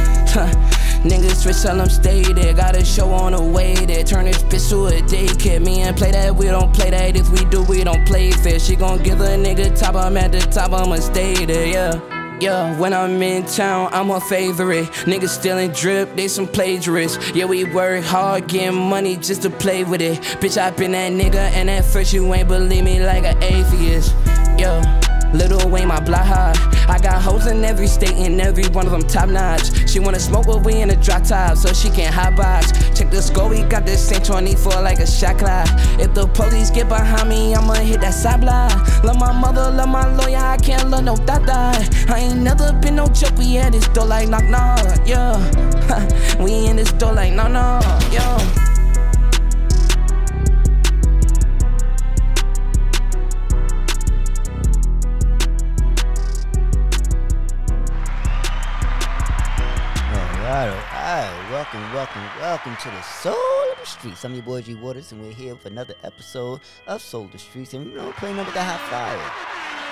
Niggas 1.04 1.44
switch, 1.44 1.62
tell 1.62 1.78
them 1.78 1.90
stay 1.90 2.22
there. 2.22 2.54
Got 2.54 2.76
a 2.76 2.84
show 2.84 3.12
on 3.12 3.34
the 3.34 3.42
way 3.42 3.74
there. 3.74 4.04
Turn 4.04 4.26
this 4.26 4.44
bitch 4.44 4.70
to 4.70 4.88
a 4.88 5.02
daycare. 5.02 5.64
Me 5.64 5.82
and 5.82 5.96
play 5.96 6.12
that, 6.12 6.36
we 6.36 6.46
don't 6.46 6.74
play 6.74 6.90
that. 6.90 7.16
If 7.16 7.30
we 7.30 7.46
do, 7.46 7.64
we 7.64 7.84
don't 7.84 8.06
play 8.08 8.32
fair. 8.32 8.60
She 8.60 8.76
gon' 8.76 9.04
give 9.04 9.22
a 9.22 9.38
nigga 9.38 9.78
top, 9.78 9.96
I'm 9.96 10.18
at 10.18 10.32
the 10.32 10.40
top, 10.40 10.74
I'ma 10.74 10.96
stay 10.98 11.46
there, 11.46 11.68
yeah. 11.68 12.18
Yeah, 12.40 12.78
when 12.80 12.94
I'm 12.94 13.20
in 13.24 13.46
town, 13.46 13.90
I'm 13.92 14.10
her 14.10 14.20
favorite. 14.20 14.86
Niggas 15.06 15.30
stealing 15.30 15.72
drip, 15.72 16.16
they 16.16 16.28
some 16.28 16.46
plagiarists. 16.46 17.34
Yeah, 17.34 17.46
we 17.46 17.64
work 17.64 18.04
hard, 18.04 18.48
getting 18.48 18.78
money 18.78 19.18
just 19.18 19.42
to 19.42 19.50
play 19.50 19.84
with 19.84 20.02
it. 20.02 20.20
Bitch, 20.40 20.62
I 20.62 20.70
been 20.70 20.92
that 20.92 21.12
nigga, 21.14 21.50
and 21.56 21.68
at 21.68 21.84
first 21.84 22.14
you 22.14 22.32
ain't 22.34 22.48
believe 22.48 22.84
me 22.84 23.04
like 23.04 23.24
an 23.24 23.42
atheist. 23.42 24.14
Yeah. 24.60 25.17
Little 25.34 25.70
Wayne, 25.70 25.88
my 25.88 26.00
block. 26.00 26.28
I 26.90 27.00
got 27.00 27.22
hoes 27.22 27.48
in 27.48 27.66
every 27.66 27.88
state 27.88 28.14
and 28.14 28.40
every 28.40 28.68
one 28.70 28.86
of 28.86 28.92
them 28.92 29.02
top 29.02 29.30
notch. 29.30 29.90
She 29.90 30.00
wanna 30.00 30.20
smoke 30.20 30.46
but 30.46 30.64
we 30.64 30.82
in 30.82 30.90
a 30.90 30.96
drop 30.96 31.24
top, 31.24 31.58
so 31.58 31.74
she 31.74 31.90
can't 31.90 32.14
hot 32.14 32.36
box. 32.36 32.72
Check 32.98 33.12
the 33.12 33.22
score, 33.22 33.50
we 33.50 33.64
got 33.64 33.86
this 33.86 34.08
Saint 34.08 34.26
24 34.26 34.82
like 34.82 35.00
a 35.00 35.08
shot 35.08 35.38
clock. 35.38 35.68
If 36.00 36.14
the 36.14 36.28
police 36.28 36.72
get 36.72 36.88
behind 36.88 37.30
me, 37.30 37.54
I'ma 37.54 37.76
hit 37.76 38.02
that 38.02 38.14
side 38.14 38.42
block. 38.42 38.72
Love 39.04 39.20
my 39.20 39.32
mother, 39.32 39.70
love 39.70 39.90
my 39.90 40.08
lawyer, 40.16 40.38
I 40.38 40.58
can't 40.58 40.90
love 40.90 41.04
no 41.04 41.16
dada. 41.18 41.74
I 42.10 42.20
ain't 42.20 42.40
never 42.40 42.72
been 42.74 42.96
no 42.96 43.08
joke, 43.08 43.38
we 43.38 43.56
had 43.56 43.74
this 43.74 43.88
door 43.90 44.06
like 44.06 44.30
knock 44.30 44.46
knock, 44.46 44.80
yeah. 45.06 45.38
we 46.40 46.68
in 46.68 46.78
this 46.78 46.92
door 46.94 47.14
like 47.14 47.34
knock 47.34 47.52
knock, 47.52 47.84
yeah. 48.14 48.67
Welcome, 61.58 61.92
welcome, 61.92 62.22
welcome 62.40 62.78
to 62.84 62.90
the 62.92 63.02
Soul 63.02 63.34
of 63.72 63.80
the 63.80 63.86
Streets. 63.88 64.24
I'm 64.24 64.36
your 64.36 64.44
boy 64.44 64.62
G 64.62 64.76
Waters, 64.76 65.12
and 65.12 65.20
we're 65.20 65.32
here 65.32 65.56
with 65.56 65.66
another 65.66 65.96
episode 66.04 66.60
of 66.86 67.02
Soul 67.02 67.26
of 67.26 67.32
the 67.32 67.40
Streets. 67.40 67.74
And 67.74 67.96
know, 67.96 68.12
playing 68.12 68.36
number 68.36 68.52
that 68.52 68.78
hot 68.78 68.80
fire. 68.92 69.18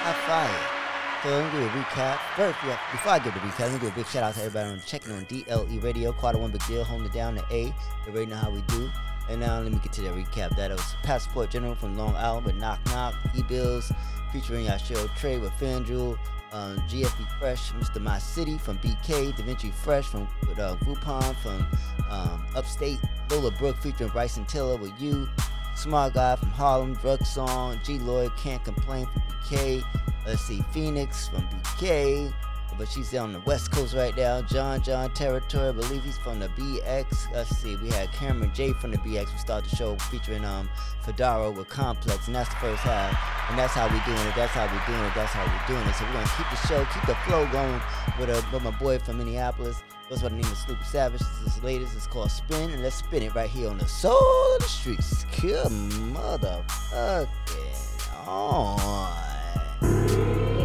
Hot 0.05 0.15
fire. 0.27 1.23
So 1.23 1.35
let 1.35 1.51
me 1.51 1.59
do 1.59 1.65
a 1.65 1.69
recap. 1.69 2.19
First, 2.35 2.59
before 2.91 3.13
I 3.13 3.17
give 3.17 3.33
the 3.33 3.39
recap, 3.39 3.59
let 3.61 3.73
me 3.73 3.79
do 3.79 3.87
a 3.87 3.91
big 3.95 4.05
shout 4.05 4.21
out 4.21 4.35
to 4.35 4.41
everybody 4.41 4.69
on 4.69 4.81
checking 4.85 5.11
on 5.13 5.25
DLE 5.25 5.81
Radio, 5.81 6.11
Quarter 6.11 6.37
One 6.37 6.51
Big 6.51 6.63
Deal, 6.67 6.83
holding 6.83 7.07
it 7.07 7.13
down 7.13 7.33
to 7.33 7.43
A. 7.49 7.63
You 7.63 7.73
already 8.09 8.27
know 8.27 8.35
how 8.35 8.51
we 8.51 8.61
do. 8.67 8.91
And 9.27 9.41
now 9.41 9.59
let 9.59 9.71
me 9.71 9.79
get 9.81 9.91
to 9.93 10.01
the 10.01 10.09
recap. 10.09 10.55
That 10.57 10.69
was 10.69 10.95
Passport 11.01 11.49
General 11.49 11.73
from 11.73 11.97
Long 11.97 12.15
Island 12.15 12.45
with 12.45 12.57
Knock 12.57 12.79
Knock, 12.85 13.15
E 13.33 13.41
Bills, 13.41 13.91
featuring 14.31 14.67
Yashiro 14.67 15.09
Trey 15.15 15.39
with 15.39 15.51
FanDuel 15.53 16.19
um, 16.55 16.77
GFB 16.87 17.27
Fresh, 17.37 17.71
Mr. 17.73 18.01
My 18.01 18.17
City 18.17 18.57
from 18.57 18.77
BK, 18.79 19.35
Da 19.35 19.43
Vinci 19.43 19.71
Fresh 19.71 20.07
from 20.07 20.27
uh, 20.57 20.75
Groupon 20.77 21.35
from 21.37 21.67
um, 22.09 22.45
Upstate, 22.55 22.99
Lola 23.29 23.51
Brooke 23.51 23.77
featuring 23.77 24.09
Bryson 24.11 24.45
Tiller 24.45 24.77
with 24.77 24.93
You, 24.99 25.27
Smart 25.75 26.13
Guy 26.13 26.35
from 26.37 26.49
Harlem, 26.49 26.93
Drug 26.95 27.23
Song, 27.25 27.79
G 27.83 27.99
Lloyd 27.99 28.31
Can't 28.37 28.63
Complain 28.63 29.05
from 29.07 29.21
BK, 29.23 29.83
let's 30.25 30.41
see, 30.41 30.63
Phoenix 30.71 31.27
from 31.27 31.41
BK, 31.49 32.33
but 32.77 32.87
she's 32.87 33.13
on 33.15 33.33
the 33.33 33.39
West 33.41 33.71
Coast 33.71 33.95
right 33.95 34.15
now. 34.15 34.41
John 34.41 34.81
John 34.81 35.13
Territory, 35.13 35.69
I 35.69 35.71
believe 35.71 36.03
he's 36.03 36.17
from 36.17 36.39
the 36.39 36.47
BX. 36.49 37.33
Let's 37.33 37.55
see, 37.57 37.75
we 37.77 37.89
had 37.89 38.11
Cameron 38.11 38.51
J 38.53 38.73
from 38.73 38.91
the 38.91 38.97
BX. 38.97 39.31
We 39.31 39.39
started 39.39 39.69
the 39.69 39.75
show 39.75 39.95
featuring 39.97 40.45
um 40.45 40.69
Fedaro 41.03 41.51
with 41.51 41.69
Complex, 41.69 42.27
and 42.27 42.35
that's 42.35 42.49
the 42.49 42.55
first 42.55 42.83
half. 42.83 43.49
And 43.49 43.59
that's 43.59 43.73
how 43.73 43.85
we 43.85 43.99
doing 44.05 44.27
it. 44.27 44.35
That's 44.35 44.51
how 44.51 44.65
we 44.65 44.79
doing 44.91 45.05
it. 45.05 45.13
That's 45.15 45.31
how 45.31 45.45
we 45.45 45.73
doing 45.73 45.87
it. 45.87 45.95
So 45.95 46.05
we're 46.05 46.13
gonna 46.13 46.31
keep 46.37 46.49
the 46.49 46.67
show, 46.67 46.85
keep 46.93 47.05
the 47.05 47.15
flow 47.25 47.47
going 47.51 47.81
with 48.19 48.29
a 48.29 48.37
uh, 48.37 48.41
with 48.51 48.63
my 48.63 48.71
boy 48.71 48.99
from 48.99 49.19
Minneapolis. 49.19 49.81
That's 50.09 50.21
what 50.21 50.31
the 50.31 50.37
name 50.37 50.51
is 50.51 50.59
Snoopy 50.59 50.83
Savage. 50.83 51.19
This 51.19 51.57
is 51.57 51.63
latest. 51.63 51.95
It's 51.95 52.07
called 52.07 52.29
Spin, 52.29 52.69
and 52.69 52.83
let's 52.83 52.97
spin 52.97 53.23
it 53.23 53.33
right 53.33 53.49
here 53.49 53.69
on 53.69 53.79
the 53.79 53.87
soul 53.87 54.53
of 54.55 54.61
the 54.61 54.67
streets. 54.67 55.25
Kill 55.31 55.65
motherfucking 55.65 58.27
on. 58.27 60.64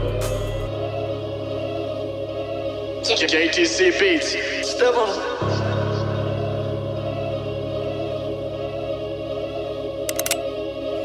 JTC 3.16 3.98
Beats. 3.98 4.70
Step 4.70 4.94
on 4.94 5.08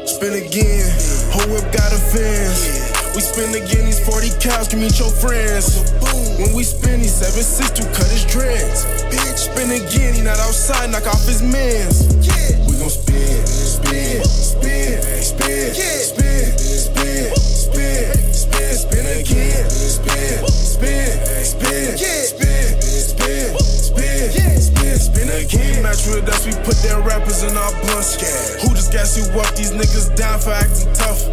Spin 0.06 0.34
again, 0.34 0.86
whole 1.32 1.50
whip 1.52 1.66
got 1.72 1.92
a 1.92 1.98
fence. 1.98 2.94
We 3.14 3.20
spin 3.20 3.50
again, 3.50 3.86
these 3.86 4.00
40 4.06 4.28
cows 4.40 4.68
can 4.68 4.80
meet 4.80 4.98
your 4.98 5.10
friends. 5.10 5.92
When 6.38 6.54
we 6.54 6.62
spin, 6.62 7.00
these 7.00 7.14
7 7.14 7.74
to 7.74 7.82
cut 7.92 8.08
his 8.10 8.24
dreads. 8.24 8.84
Bitch, 9.10 9.50
spin 9.50 9.70
again, 9.70 10.14
he 10.14 10.22
not 10.22 10.38
outside, 10.38 10.90
knock 10.90 11.06
off 11.06 11.26
his 11.26 11.42
mans. 11.42 12.06
We 12.76 12.82
gon' 12.82 12.90
spin, 12.90 13.46
spin, 13.46 14.22
spin, 14.22 15.00
spin, 15.22 15.72
spin, 15.72 16.58
spin, 16.58 17.32
spin, 17.32 18.14
spin, 18.34 18.74
spin 18.76 19.06
again, 19.16 19.70
spin, 19.70 20.44
spin 20.44 21.16
spin, 21.46 21.96
spin, 21.96 22.76
spin, 22.76 23.56
spin, 23.56 24.60
spin, 24.60 24.98
spin 24.98 25.28
again. 25.30 25.82
Match 25.82 26.04
with 26.06 26.28
us, 26.28 26.44
we 26.44 26.52
put 26.68 26.76
their 26.82 27.00
rappers 27.00 27.42
in 27.42 27.56
our 27.56 27.72
blunts. 27.80 28.20
Who 28.60 28.74
just 28.74 28.92
gas 28.92 29.16
you 29.16 29.24
up? 29.40 29.54
These 29.54 29.72
niggas 29.72 30.14
down 30.16 30.40
for 30.40 30.50
acting 30.50 30.92
tough. 30.92 31.24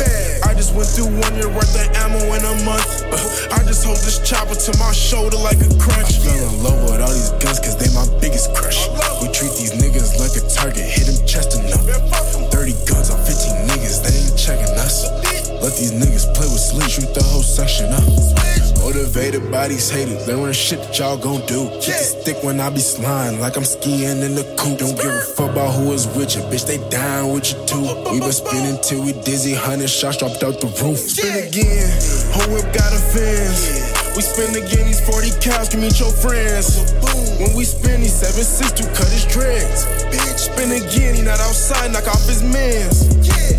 I 0.47 0.53
just 0.53 0.75
went 0.75 0.87
through 0.87 1.11
one 1.11 1.35
year 1.35 1.49
worth 1.49 1.75
of 1.75 1.87
ammo 1.97 2.21
in 2.37 2.43
a 2.45 2.55
month. 2.63 2.87
Uh, 3.11 3.57
I 3.57 3.63
just 3.65 3.83
hold 3.83 3.97
this 3.97 4.19
chopper 4.23 4.55
to 4.55 4.71
my 4.77 4.93
shoulder 4.93 5.37
like 5.37 5.59
a 5.59 5.69
crunch. 5.81 6.21
I 6.21 6.29
fell 6.29 6.49
in 6.53 6.63
love 6.63 6.79
with 6.87 7.01
all 7.01 7.11
these 7.11 7.33
guns, 7.41 7.59
cause 7.59 7.75
they 7.75 7.89
my 7.91 8.05
biggest 8.21 8.53
crush. 8.55 8.87
We 9.21 9.27
treat 9.33 9.53
these 9.57 9.73
niggas 9.73 10.19
like 10.21 10.37
a 10.37 10.43
target, 10.47 10.85
hit 10.85 11.09
them 11.09 11.19
chest 11.33 11.57
enough. 11.57 11.81
30 12.51 12.73
guns 12.85 13.09
on 13.09 13.17
15 13.25 13.65
niggas, 13.65 14.05
they 14.05 14.13
ain't 14.13 14.37
checking 14.37 14.69
us. 14.77 15.09
Let 15.63 15.73
these 15.77 15.91
niggas 15.91 16.29
play 16.35 16.45
with 16.45 16.61
sleep, 16.61 16.87
shoot 16.87 17.11
the 17.15 17.23
whole 17.23 17.41
section 17.41 17.89
up. 17.89 18.05
Motivated 18.77 19.49
by 19.49 19.67
these 19.69 19.89
haters, 19.89 20.27
they 20.27 20.35
run 20.35 20.53
shit 20.53 20.79
that 20.81 20.99
y'all 20.99 21.17
gon' 21.17 21.41
do. 21.47 21.69
Keep 21.81 21.97
the 21.97 22.05
stick 22.21 22.43
when 22.43 22.59
I 22.59 22.69
be 22.69 22.79
sliding, 22.79 23.39
like 23.39 23.57
I'm 23.57 23.65
skiing 23.65 24.21
in 24.21 24.35
the 24.35 24.43
coop. 24.59 24.77
Don't 24.77 24.95
give 24.95 25.09
a 25.09 25.21
fuck 25.21 25.51
about 25.51 25.73
who 25.73 25.91
is 25.93 26.05
with 26.13 26.35
you, 26.35 26.43
bitch, 26.53 26.67
they 26.67 26.77
down 26.89 27.33
with 27.33 27.49
you 27.49 27.65
too. 27.65 27.81
We 28.11 28.19
been 28.19 28.31
spinning 28.31 28.77
till 28.83 29.03
we 29.03 29.13
dizzy, 29.23 29.55
hundred 29.55 29.89
shots 29.89 30.17
dropped 30.17 30.43
out 30.43 30.61
the 30.61 30.67
roof. 30.83 30.99
Spin 30.99 31.47
again, 31.47 31.89
whole 32.29 32.53
whip 32.53 32.71
got 32.75 32.93
a 32.93 32.99
fence. 32.99 33.92
We 34.15 34.21
spin 34.21 34.53
again, 34.53 34.85
these 34.85 35.01
40 35.09 35.31
cows 35.41 35.69
can 35.69 35.81
meet 35.81 35.99
your 35.99 36.11
friends. 36.11 36.93
When 37.41 37.55
we 37.57 37.65
spin, 37.65 38.01
these 38.01 38.13
7 38.13 38.69
to 38.77 38.83
cut 38.93 39.09
his 39.09 39.25
dreads. 39.25 39.85
Bitch, 40.13 40.53
spin 40.53 40.69
again, 40.69 41.15
he 41.15 41.23
not 41.23 41.39
outside, 41.39 41.91
knock 41.91 42.07
off 42.07 42.21
his 42.27 42.43
mans. 42.43 43.09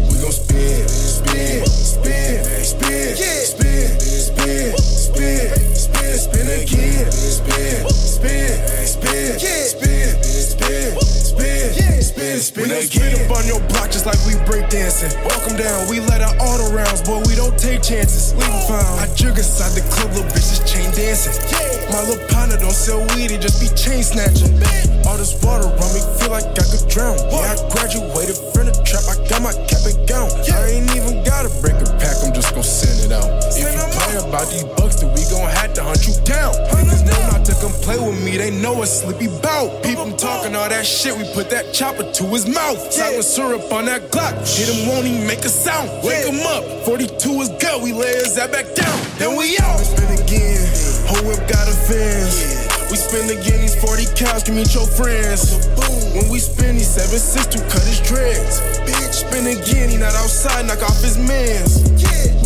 We 0.07 0.23
gon' 0.23 0.31
spin, 0.31 0.87
spin, 0.87 1.67
spin, 1.67 2.45
spin, 2.47 3.17
spin, 3.17 3.99
spin, 3.99 3.99
spin, 3.99 5.04
spin, 5.15 5.75
spin 5.75 6.19
spin 6.19 6.47
again. 6.51 7.11
Spin, 7.13 7.89
spin, 7.89 8.51
spin, 8.87 9.39
spin, 9.39 10.09
spin, 10.23 10.99
spin, 11.01 12.03
spin, 12.03 12.39
spin 12.41 12.71
again. 12.71 12.89
Spin 12.91 13.31
up 13.31 13.37
on 13.39 13.47
your 13.47 13.61
block 13.71 13.91
just 13.91 14.07
like 14.07 14.19
we 14.27 14.35
break 14.45 14.69
dancing. 14.71 15.13
Welcome 15.23 15.57
down, 15.57 15.89
we 15.89 16.01
let 16.01 16.21
out 16.21 16.35
all 16.41 16.59
the 16.59 16.75
rounds, 16.75 17.03
boy, 17.03 17.23
we 17.27 17.35
don't 17.35 17.57
take 17.59 17.83
chances. 17.83 18.35
Leave 18.35 18.51
found. 18.67 19.01
I 19.01 19.07
jug 19.15 19.39
inside 19.39 19.73
the 19.79 19.85
club, 19.95 20.11
little 20.13 20.29
bitches 20.35 20.63
chain 20.67 20.91
dancing. 20.93 21.35
My 21.93 22.03
little 22.03 22.23
partner 22.29 22.59
don't 22.59 22.75
sell 22.75 23.01
weed, 23.15 23.31
he 23.31 23.39
just 23.39 23.61
be 23.63 23.69
chain 23.79 24.03
snatching. 24.03 24.51
All 25.07 25.19
this 25.19 25.37
water 25.45 25.69
on 25.69 25.89
me, 25.95 26.01
feel 26.19 26.33
like 26.33 26.49
I 26.59 26.65
could 26.65 26.89
drown. 26.89 27.17
Yeah, 27.31 27.55
I 27.55 27.57
graduated 27.71 28.37
from 28.51 28.67
the 28.67 28.75
trap, 28.83 29.05
I 29.07 29.15
got 29.29 29.43
my 29.45 29.55
cap 29.69 29.85
and 29.87 30.01
gown. 30.09 30.33
I 30.51 30.81
ain't 30.81 30.91
even 30.97 31.23
gotta 31.23 31.53
break 31.61 31.77
a 31.77 31.87
pack, 32.01 32.17
I'm 32.25 32.33
just 32.33 32.55
gon' 32.55 32.65
send 32.65 33.05
it 33.05 33.13
out. 33.13 33.29
If 33.53 33.61
you 33.61 33.69
play 33.69 34.17
about 34.17 34.49
these 34.49 34.65
bucks, 34.75 35.04
then 35.05 35.15
we 35.15 35.25
gon' 35.31 35.51
have 35.51 35.73
to 35.75 35.83
hunt 35.83 36.07
you 36.07 36.15
down. 36.25 36.53
Niggas 36.73 37.05
know 37.05 37.21
not 37.33 37.45
to 37.45 37.53
come 37.61 37.73
play 37.85 37.99
with 37.99 38.23
me, 38.25 38.37
they 38.37 38.51
know 38.51 38.83
a 38.83 38.87
sleepy 38.87 39.29
bout. 39.41 39.83
People 39.83 40.11
talking 40.17 40.55
all 40.55 40.69
that 40.69 40.87
shit, 40.87 41.17
we 41.17 41.25
put 41.35 41.51
that 41.51 41.73
chopper 41.73 42.11
to 42.11 42.25
his 42.33 42.47
mouth. 42.47 42.79
Silent 42.93 43.25
syrup 43.25 43.73
on 43.73 43.85
that 43.87 44.11
Glock, 44.11 44.35
hit 44.49 44.69
him, 44.69 44.89
won't 44.89 45.07
even 45.07 45.27
make 45.27 45.45
a 45.45 45.49
sound. 45.49 45.91
Wake 46.03 46.27
him 46.27 46.41
up, 46.47 46.65
42 46.85 47.31
is 47.43 47.49
good, 47.61 47.83
we 47.83 47.93
lay 47.93 48.15
his 48.25 48.35
that 48.37 48.53
back 48.53 48.67
down. 48.75 48.97
Then 49.19 49.37
we 49.37 49.57
out. 49.61 49.81
Spin 49.81 50.13
again, 50.17 50.65
whole 51.09 51.25
whip 51.29 51.41
got 51.49 51.69
a 51.69 51.77
fence. 51.85 52.65
We 52.91 52.97
spin 52.97 53.27
again, 53.27 53.61
these 53.61 53.77
40 53.77 54.07
cows 54.15 54.43
can 54.45 54.55
meet 54.55 54.73
your 54.75 54.87
friends. 54.87 55.67
When 56.15 56.29
we 56.31 56.39
spin, 56.39 56.77
these 56.77 56.89
7 56.89 57.51
to 57.51 57.59
cut 57.67 57.83
his 57.83 58.01
dreads. 58.01 58.61
Bitch, 58.87 59.27
spin 59.27 59.47
again, 59.47 59.91
he 59.91 59.97
not 59.97 60.15
outside, 60.15 60.67
knock 60.67 60.83
off 60.83 61.03
his 61.03 61.19
mans. 61.19 61.83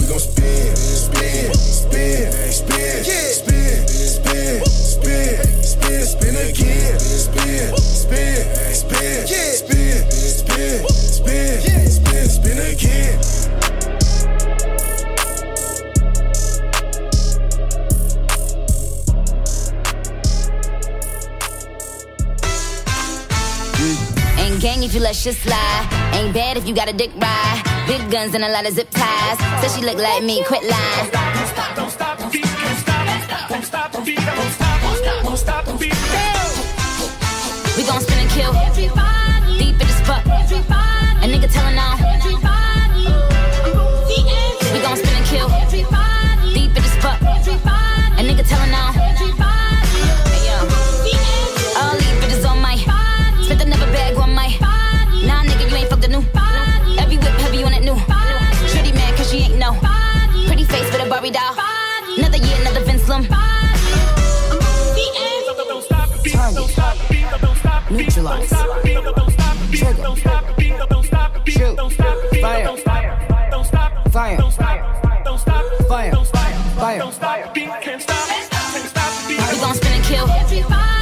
Gon' 0.09 0.19
spin, 0.19 0.75
spin, 0.75 1.53
spin, 1.53 2.33
spin, 2.51 3.05
spin, 3.05 3.87
spin, 3.87 4.65
spin, 4.65 5.37
spin, 5.63 6.07
spin 6.07 6.37
again. 6.49 6.99
Spin, 6.99 7.77
spin, 7.77 8.39
spin, 8.73 9.27
spin, 9.29 10.09
spin, 10.09 10.85
spin, 10.97 11.91
spin, 11.91 12.29
spin 12.29 12.59
again. 12.59 13.21
Gang 24.61 24.83
if 24.83 24.93
you 24.93 24.99
let 24.99 25.15
shit 25.15 25.37
slide. 25.37 25.87
Ain't 26.15 26.35
bad 26.35 26.57
if 26.57 26.67
you 26.67 26.75
got 26.75 26.89
a 26.89 26.93
dick 26.93 27.13
ride. 27.15 27.63
Big 27.87 28.11
guns 28.11 28.35
and 28.35 28.43
a 28.43 28.49
lot 28.49 28.67
of 28.67 28.75
zip 28.75 28.91
eyes. 29.29 29.39
Said 29.61 29.79
she 29.79 29.85
look 29.85 29.99
like 29.99 30.23
me, 30.23 30.43
quit 30.45 30.63
lying. 30.63 31.11
Don't 31.11 31.11
stop, 31.11 31.37
don't 31.37 31.49
stop, 31.49 31.77
don't 31.77 31.91
stop, 31.91 32.19
don't 32.19 32.31
stop, 32.31 33.49
don't 33.49 33.65
stop, 33.65 33.93
don't 33.93 34.53
stop. 34.53 34.68
Neutralize. 68.19 68.51
Trigger. 69.71 70.03
Shoot. 71.47 71.79
Fire. 72.41 72.77
Fire. 74.11 74.39
Fire. 75.89 76.13
Fire. 76.69 77.53
We 77.55 77.67
gon' 79.61 79.75
spin 79.75 79.93
and 79.93 80.05
kill. 80.05 80.98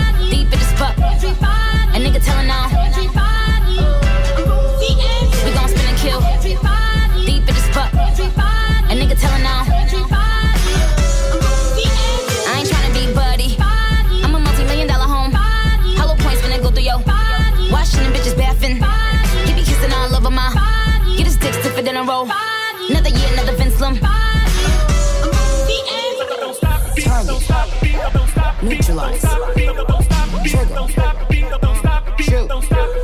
Neutralize. 28.97 29.21
Trigger. 30.47 30.87
Shoot. 32.19 32.49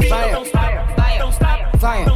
Fire. 0.09 0.45
Fire. 0.47 1.79
Fire. 1.79 2.12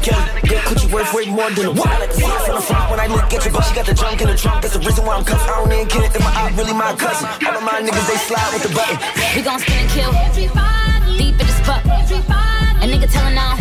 Kelly. 0.00 0.24
Good 0.48 0.62
coochie 0.64 0.90
worth 0.92 1.12
way 1.14 1.26
more 1.26 1.50
than 1.50 1.66
a 1.66 1.74
to 1.74 2.14
see 2.14 2.24
from 2.46 2.54
the 2.56 2.62
front 2.62 2.90
when 2.90 3.00
I 3.00 3.06
look 3.06 3.32
at 3.32 3.44
you, 3.44 3.52
but 3.52 3.62
she 3.62 3.74
got 3.74 3.86
the 3.86 3.94
junk 3.94 4.20
in 4.20 4.28
the 4.28 4.36
trunk. 4.36 4.62
That's 4.62 4.74
the 4.74 4.80
reason 4.80 5.04
why 5.04 5.16
I'm 5.16 5.24
cuffed. 5.24 5.48
I 5.48 5.60
don't 5.60 5.72
even 5.72 5.88
care 5.88 6.04
if 6.04 6.18
my 6.20 6.32
eye 6.32 6.52
really 6.56 6.72
my 6.72 6.94
cousin. 6.96 7.28
All 7.46 7.56
of 7.56 7.62
my 7.62 7.80
niggas 7.84 8.06
they 8.08 8.16
slide 8.16 8.50
with 8.52 8.62
the 8.64 8.72
button. 8.74 8.96
We 9.36 9.42
gon' 9.42 9.60
spin 9.60 9.78
and 9.78 9.90
kill. 9.90 10.12
Deep 11.18 11.36
in 11.40 11.46
the 11.46 11.54
spot. 11.60 11.84
A 11.84 12.84
nigga 12.88 13.08
telling 13.12 13.36
on. 13.36 13.56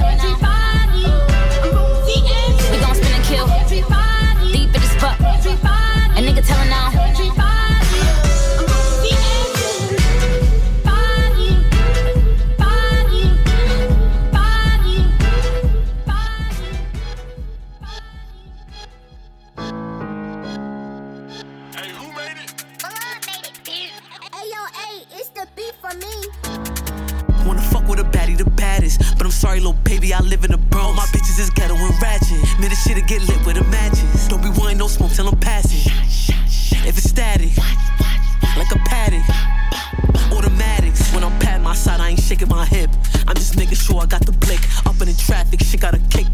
We 2.72 2.78
gon' 2.80 2.96
spin 2.96 3.14
and 3.14 3.26
kill. 3.26 3.48
Deep 3.68 3.86
in 4.76 4.82
spot. 4.96 5.20
A 5.20 6.22
nigga 6.22 6.42
telling 6.46 6.72
on. 6.72 6.99
My 31.00 31.06
bitches 31.06 31.40
is 31.40 31.50
ghetto 31.50 31.76
and 31.76 32.02
ratchet. 32.02 32.44
This 32.60 32.84
shit'll 32.84 33.06
get 33.06 33.22
lit 33.22 33.40
with 33.46 33.56
the 33.56 33.64
matches. 33.72 34.28
Don't 34.28 34.44
be 34.44 34.50
wanting 34.50 34.80
no 34.80 34.88
smoke 34.88 35.14
till 35.14 35.30
I'm 35.30 35.40
passing. 35.40 35.90
If 36.86 36.98
it's 36.98 37.10
static, 37.10 37.56
like 38.58 38.70
a 38.76 38.80
paddock. 38.80 39.24
Automatics. 40.36 41.14
When 41.14 41.24
I'm 41.24 41.40
pat 41.40 41.62
my 41.62 41.74
side, 41.74 42.02
I 42.02 42.10
ain't 42.10 42.20
shaking 42.20 42.50
my 42.50 42.66
hip. 42.66 42.90
I'm 43.30 43.36
just 43.36 43.56
making 43.56 43.76
sure 43.76 44.02
I 44.02 44.08
got 44.08 44.26
the 44.26 44.34
blick. 44.34 44.60
Up 44.86 45.00
in 45.00 45.08
the 45.08 45.16
traffic, 45.16 45.62
shit 45.62 45.80
got 45.80 45.94
a 45.94 46.00
kick. 46.10 46.28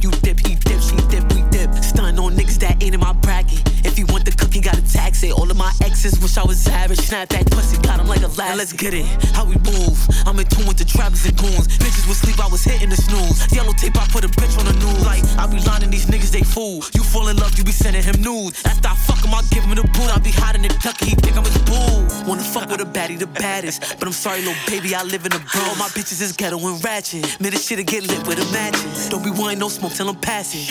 Wish 6.35 6.43
I 6.43 6.47
was 6.47 6.67
average. 6.67 6.99
Snap 6.99 7.29
that 7.29 7.49
pussy, 7.51 7.77
got 7.81 7.99
him 7.99 8.07
like 8.07 8.21
a 8.21 8.27
last. 8.27 8.57
Let's 8.57 8.73
get 8.73 8.93
it. 8.93 9.05
How 9.33 9.45
we 9.45 9.55
move. 9.55 9.97
I'm 10.25 10.39
in 10.39 10.45
tune 10.47 10.67
with 10.67 10.77
the 10.77 10.85
trappers 10.85 11.25
and 11.25 11.37
goons. 11.37 11.67
Bitches 11.77 12.07
would 12.07 12.17
sleep, 12.17 12.39
I 12.39 12.47
was 12.47 12.63
hitting 12.63 12.89
the 12.89 12.95
snooze. 12.95 13.51
Yellow 13.53 13.73
tape, 13.73 13.95
I 13.95 14.07
put 14.07 14.25
a 14.25 14.27
bitch 14.27 14.57
on 14.59 14.65
the 14.65 14.73
news. 14.73 15.05
Like, 15.05 15.23
I 15.37 15.47
be 15.47 15.59
lining 15.63 15.91
these 15.91 16.05
niggas, 16.07 16.31
they 16.31 16.43
fool. 16.43 16.83
You 16.93 17.03
fall 17.03 17.27
in 17.29 17.37
love, 17.37 17.57
you 17.57 17.63
be 17.63 17.71
sending 17.71 18.03
him 18.03 18.21
nudes. 18.21 18.63
After 18.65 18.89
I 18.89 18.95
fuck 18.95 19.23
him, 19.23 19.33
I 19.33 19.41
give 19.51 19.63
him 19.63 19.75
the 19.75 19.83
boot. 19.95 20.09
I 20.11 20.19
be 20.19 20.31
hiding 20.31 20.63
the 20.63 20.73
ducky, 20.83 21.11
he 21.11 21.15
think 21.15 21.37
I'm 21.37 21.45
his 21.45 21.57
boo. 21.63 22.27
Wanna 22.27 22.43
fuck 22.43 22.69
with 22.69 22.81
a 22.81 22.85
baddie, 22.85 23.17
the 23.17 23.27
baddest. 23.27 23.97
But 23.99 24.07
I'm 24.07 24.13
sorry, 24.13 24.41
little 24.41 24.55
baby, 24.67 24.95
I 24.95 25.03
live 25.03 25.25
in 25.25 25.31
the 25.31 25.39
bro. 25.39 25.63
My 25.79 25.89
bitches 25.95 26.21
is 26.21 26.31
ghetto 26.33 26.57
and 26.59 26.83
ratchet. 26.83 27.39
Man, 27.39 27.51
this 27.51 27.67
shit'll 27.67 27.85
get 27.85 28.03
lit 28.03 28.27
with 28.27 28.37
the 28.37 28.47
matches. 28.51 29.09
Don't 29.09 29.23
be 29.23 29.31
wanting 29.31 29.59
no 29.59 29.69
smoke 29.69 29.93
till 29.93 30.09
I'm 30.09 30.19
passing. 30.19 30.67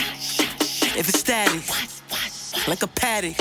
If 0.97 1.09
it's 1.09 1.19
static, 1.19 1.63
like 2.67 2.83
a 2.83 2.87
paddock. 2.87 3.35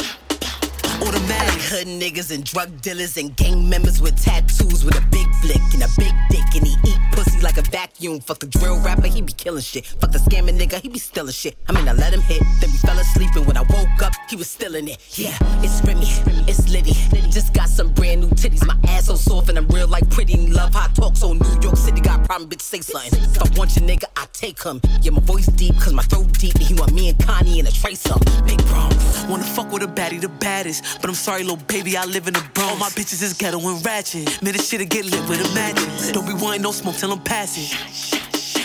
Automatic. 1.03 1.61
Hood 1.71 1.87
niggas 1.87 2.31
and 2.35 2.45
drug 2.45 2.81
dealers 2.81 3.17
and 3.17 3.35
gang 3.37 3.69
members 3.69 4.01
with 4.01 4.17
tattoos 4.23 4.85
with 4.85 4.97
a 4.97 5.05
big 5.11 5.29
flick 5.43 5.63
and 5.75 5.83
a 5.83 5.89
big 5.99 6.15
dick 6.31 6.47
and 6.55 6.67
he 6.67 6.75
eat 6.87 7.01
pussy 7.13 7.34
like 7.45 7.59
a 7.59 7.63
vacuum. 7.71 8.21
Fuck 8.21 8.39
the 8.41 8.47
drill 8.47 8.81
rapper, 8.81 9.07
he 9.07 9.21
be 9.21 9.33
killing 9.33 9.63
shit. 9.63 9.85
Fuck 9.85 10.13
the 10.13 10.19
scamming 10.19 10.59
nigga, 10.59 10.81
he 10.81 10.89
be 10.89 10.99
stealing 10.99 11.33
shit. 11.33 11.57
I 11.69 11.73
mean, 11.73 11.87
I 11.87 11.93
let 11.93 12.13
him 12.13 12.23
hit, 12.23 12.43
then 12.61 12.71
we 12.73 12.79
fell 12.79 12.99
asleep 12.99 13.31
and 13.37 13.47
when 13.47 13.59
I 13.59 13.63
woke 13.63 14.03
up, 14.03 14.15
he 14.31 14.37
was 14.37 14.51
still 14.51 14.75
in 14.75 14.89
it. 14.89 14.99
Yeah, 15.19 15.37
it's 15.63 15.85
Remy, 15.85 16.09
it's 16.49 16.69
Liddy. 16.71 16.95
Just 17.31 17.53
got 17.53 17.69
some 17.69 17.93
brand 17.93 18.23
new 18.23 18.29
titties. 18.29 18.67
My 18.67 18.77
ass 18.89 19.07
so 19.07 19.17
soft 19.17 19.51
and 19.51 19.59
I'm 19.59 19.69
real 19.69 19.87
like 19.89 20.09
pretty. 20.09 20.49
Love 20.49 20.73
how 20.73 20.87
I 20.87 20.89
talk 20.95 21.17
so 21.17 21.35
New 21.35 21.61
York 21.61 21.77
City 21.77 22.01
got 22.01 22.25
problem, 22.25 22.49
bitch, 22.49 22.63
say 22.63 22.81
something. 22.81 23.21
If 23.21 23.43
I 23.43 23.59
want 23.59 23.77
your 23.77 23.87
nigga, 23.87 24.05
I 24.17 24.27
take 24.33 24.63
him. 24.63 24.81
Yeah, 25.03 25.11
my 25.11 25.21
voice 25.21 25.47
deep, 25.47 25.79
cause 25.79 25.93
my 25.93 26.03
throat 26.05 26.33
deep. 26.39 26.55
And 26.55 26.65
he 26.65 26.75
want 26.75 26.93
me 26.93 27.11
and 27.11 27.19
Connie 27.27 27.59
in 27.59 27.67
a 27.67 27.71
trace 27.71 28.07
up. 28.07 28.25
Big 28.47 28.65
Bronx. 28.67 29.25
Wanna 29.29 29.45
fuck 29.45 29.71
with 29.71 29.83
a 29.83 29.87
baddie, 29.87 30.21
the 30.21 30.29
baddest. 30.29 30.83
But 31.01 31.11
I'm 31.11 31.15
sorry, 31.15 31.43
little 31.43 31.59
baby, 31.67 31.97
I 31.97 32.05
live 32.07 32.27
in 32.27 32.35
the 32.35 32.45
Bronx. 32.55 32.73
All 32.73 32.79
my 32.79 32.89
bitches 32.89 33.23
is 33.23 33.35
ghetto 33.35 33.59
and 33.59 33.85
ratchet. 33.85 34.43
Man, 34.43 34.53
this 34.55 34.69
shit'll 34.71 34.87
get 34.87 35.05
lit 35.05 35.29
with 35.29 35.45
a 35.45 35.55
matches. 35.55 36.13
Don't 36.13 36.27
be 36.27 36.33
wanting 36.33 36.63
no 36.63 36.73
smoke 36.73 36.97
till 36.97 37.13
I'm 37.13 37.21
passing. 37.35 37.67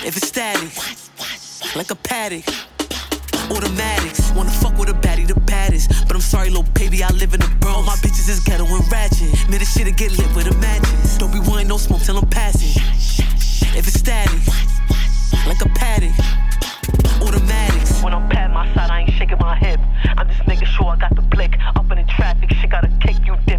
If 0.05 0.15
it's 0.15 0.28
static, 0.28 0.70
like 1.76 1.89
a 1.89 1.95
paddock. 1.95 2.45
Automatics. 3.49 4.32
Wanna 4.36 4.51
fuck 4.61 4.78
with 4.78 4.89
a 4.89 4.97
baddie, 5.05 5.26
the 5.26 5.39
baddest. 5.53 5.89
But 6.05 6.13
I'm 6.15 6.22
sorry, 6.22 6.49
little 6.49 6.72
baby, 6.76 7.03
I 7.03 7.09
live 7.13 7.34
in 7.34 7.39
the 7.39 7.51
Bronx. 7.61 7.78
All 7.78 7.84
my 7.84 7.97
bitches 8.03 8.30
is 8.30 8.39
ghetto 8.41 8.65
and 8.65 8.86
ratchet. 8.91 9.34
Man, 9.49 9.57
this 9.57 9.74
shit'll 9.74 9.93
get 9.93 10.11
lit 10.20 10.30
with 10.36 10.53
a 10.53 10.55
matches. 10.57 11.17
Don't 11.17 11.34
be 11.34 11.39
wanting 11.49 11.67
no 11.67 11.78
smoke 11.78 12.01
till 12.03 12.17
I'm 12.20 12.30
passing. 12.30 12.76
If 13.74 13.88
it's 13.89 13.99
static, 14.05 14.39
like 15.49 15.61
a 15.65 15.70
paddock. 15.70 16.13
Automatics. 17.26 18.03
When 18.03 18.13
I'm 18.13 18.30
pat 18.30 18.51
my 18.51 18.72
side, 18.76 18.91
I 18.91 19.01
ain't 19.01 19.13
shaking 19.17 19.39
my 19.39 19.55
hip. 19.55 19.80
I'm 20.15 20.28
just 20.30 20.45
making 20.47 20.67
sure 20.67 20.86
I 20.86 20.95
got 20.95 21.15
the 21.15 21.24
blick. 21.24 21.57
Up 21.76 21.89
in 21.91 21.97
the 21.97 22.07
traffic, 22.17 22.51
shit 22.53 22.70
got 22.70 22.84
a 22.84 22.91
kick. 23.01 23.17
You 23.26 23.36
dip, 23.47 23.59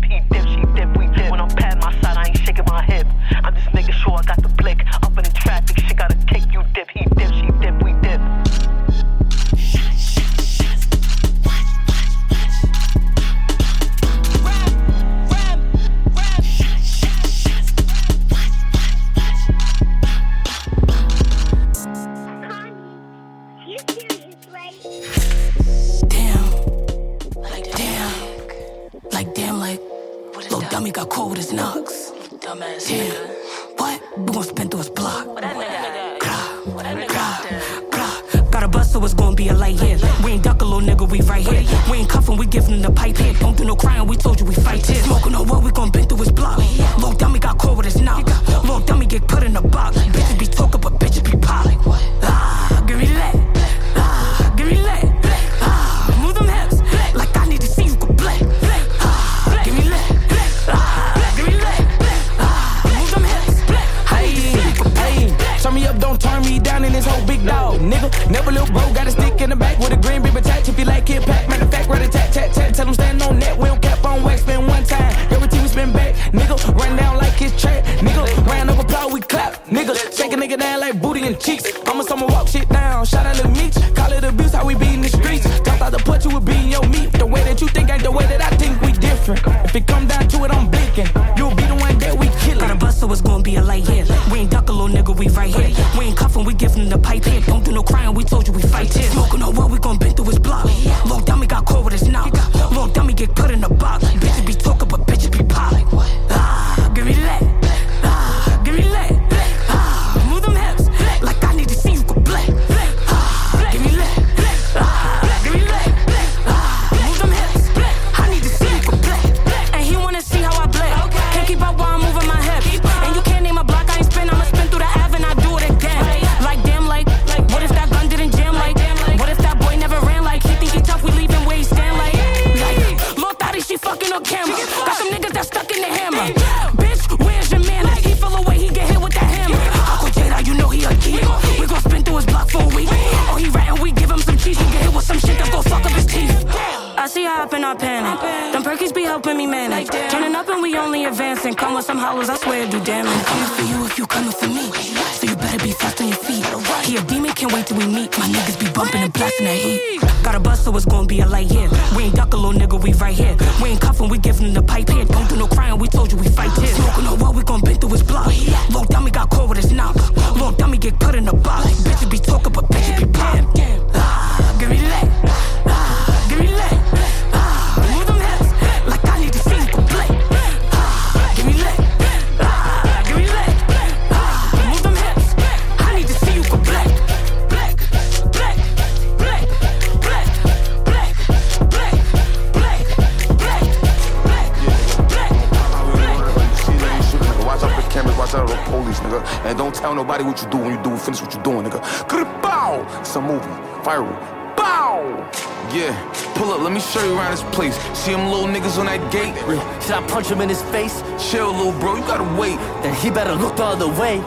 he 213.00 213.10
better 213.10 213.34
look 213.34 213.56
the 213.56 213.64
other 213.64 213.88
way 213.88 214.18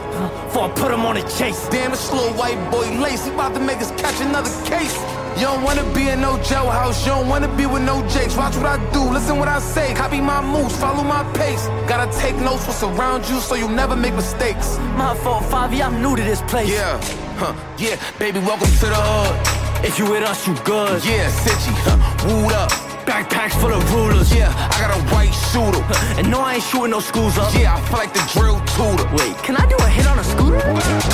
before 0.46 0.64
I 0.64 0.72
put 0.74 0.90
him 0.92 1.06
on 1.06 1.16
a 1.16 1.22
chase. 1.38 1.68
Damn, 1.68 1.92
this 1.92 2.00
slow, 2.00 2.32
white 2.32 2.58
boy 2.70 2.90
lace, 2.98 3.24
he 3.24 3.30
about 3.32 3.54
to 3.54 3.60
make 3.60 3.78
us 3.78 3.90
catch 3.92 4.20
another 4.20 4.50
case. 4.64 4.94
You 5.38 5.46
don't 5.46 5.62
wanna 5.62 5.84
be 5.94 6.08
in 6.08 6.20
no 6.20 6.36
jailhouse, 6.38 7.04
you 7.04 7.12
don't 7.12 7.28
wanna 7.28 7.48
be 7.56 7.66
with 7.66 7.82
no 7.82 8.06
jakes. 8.08 8.36
Watch 8.36 8.56
what 8.56 8.66
I 8.66 8.78
do, 8.92 9.02
listen 9.02 9.38
what 9.38 9.48
I 9.48 9.58
say, 9.58 9.94
copy 9.94 10.20
my 10.20 10.40
moves, 10.40 10.76
follow 10.76 11.04
my 11.04 11.22
pace. 11.34 11.66
Gotta 11.88 12.10
take 12.18 12.36
notes 12.36 12.66
what's 12.66 12.82
around 12.82 13.28
you 13.28 13.40
so 13.40 13.54
you 13.54 13.68
never 13.68 13.96
make 13.96 14.14
mistakes. 14.14 14.78
My 14.96 15.14
fault, 15.22 15.44
Favi, 15.44 15.80
I'm 15.84 16.02
new 16.02 16.16
to 16.16 16.22
this 16.22 16.42
place. 16.42 16.68
Yeah, 16.70 17.00
huh, 17.36 17.54
yeah, 17.78 17.96
baby, 18.18 18.40
welcome 18.40 18.68
to 18.68 18.86
the 18.86 18.94
hood. 18.94 19.84
If 19.84 19.98
you 19.98 20.10
with 20.10 20.22
us, 20.22 20.46
you 20.46 20.54
good. 20.64 21.04
Yeah, 21.04 21.30
Sitchy, 21.30 21.74
huh, 21.84 21.98
wooed 22.26 22.52
up. 22.52 22.83
Backpacks 23.14 23.54
full 23.60 23.70
of 23.70 23.94
rulers. 23.94 24.34
Yeah, 24.34 24.50
I 24.50 24.76
got 24.82 24.90
a 24.90 25.00
white 25.14 25.30
shooter. 25.30 25.78
And 26.18 26.28
no, 26.30 26.40
I 26.40 26.54
ain't 26.54 26.64
shooting 26.64 26.90
no 26.90 26.98
schools 26.98 27.38
up. 27.38 27.54
Yeah, 27.54 27.76
I 27.76 27.80
feel 27.86 27.98
like 28.02 28.12
the 28.12 28.26
drill 28.34 28.58
tutor. 28.74 29.06
Wait, 29.14 29.38
can 29.46 29.54
I 29.54 29.66
do 29.70 29.76
a 29.78 29.86
hit 29.86 30.06
on 30.10 30.18
a 30.18 30.24
scooter? 30.24 30.58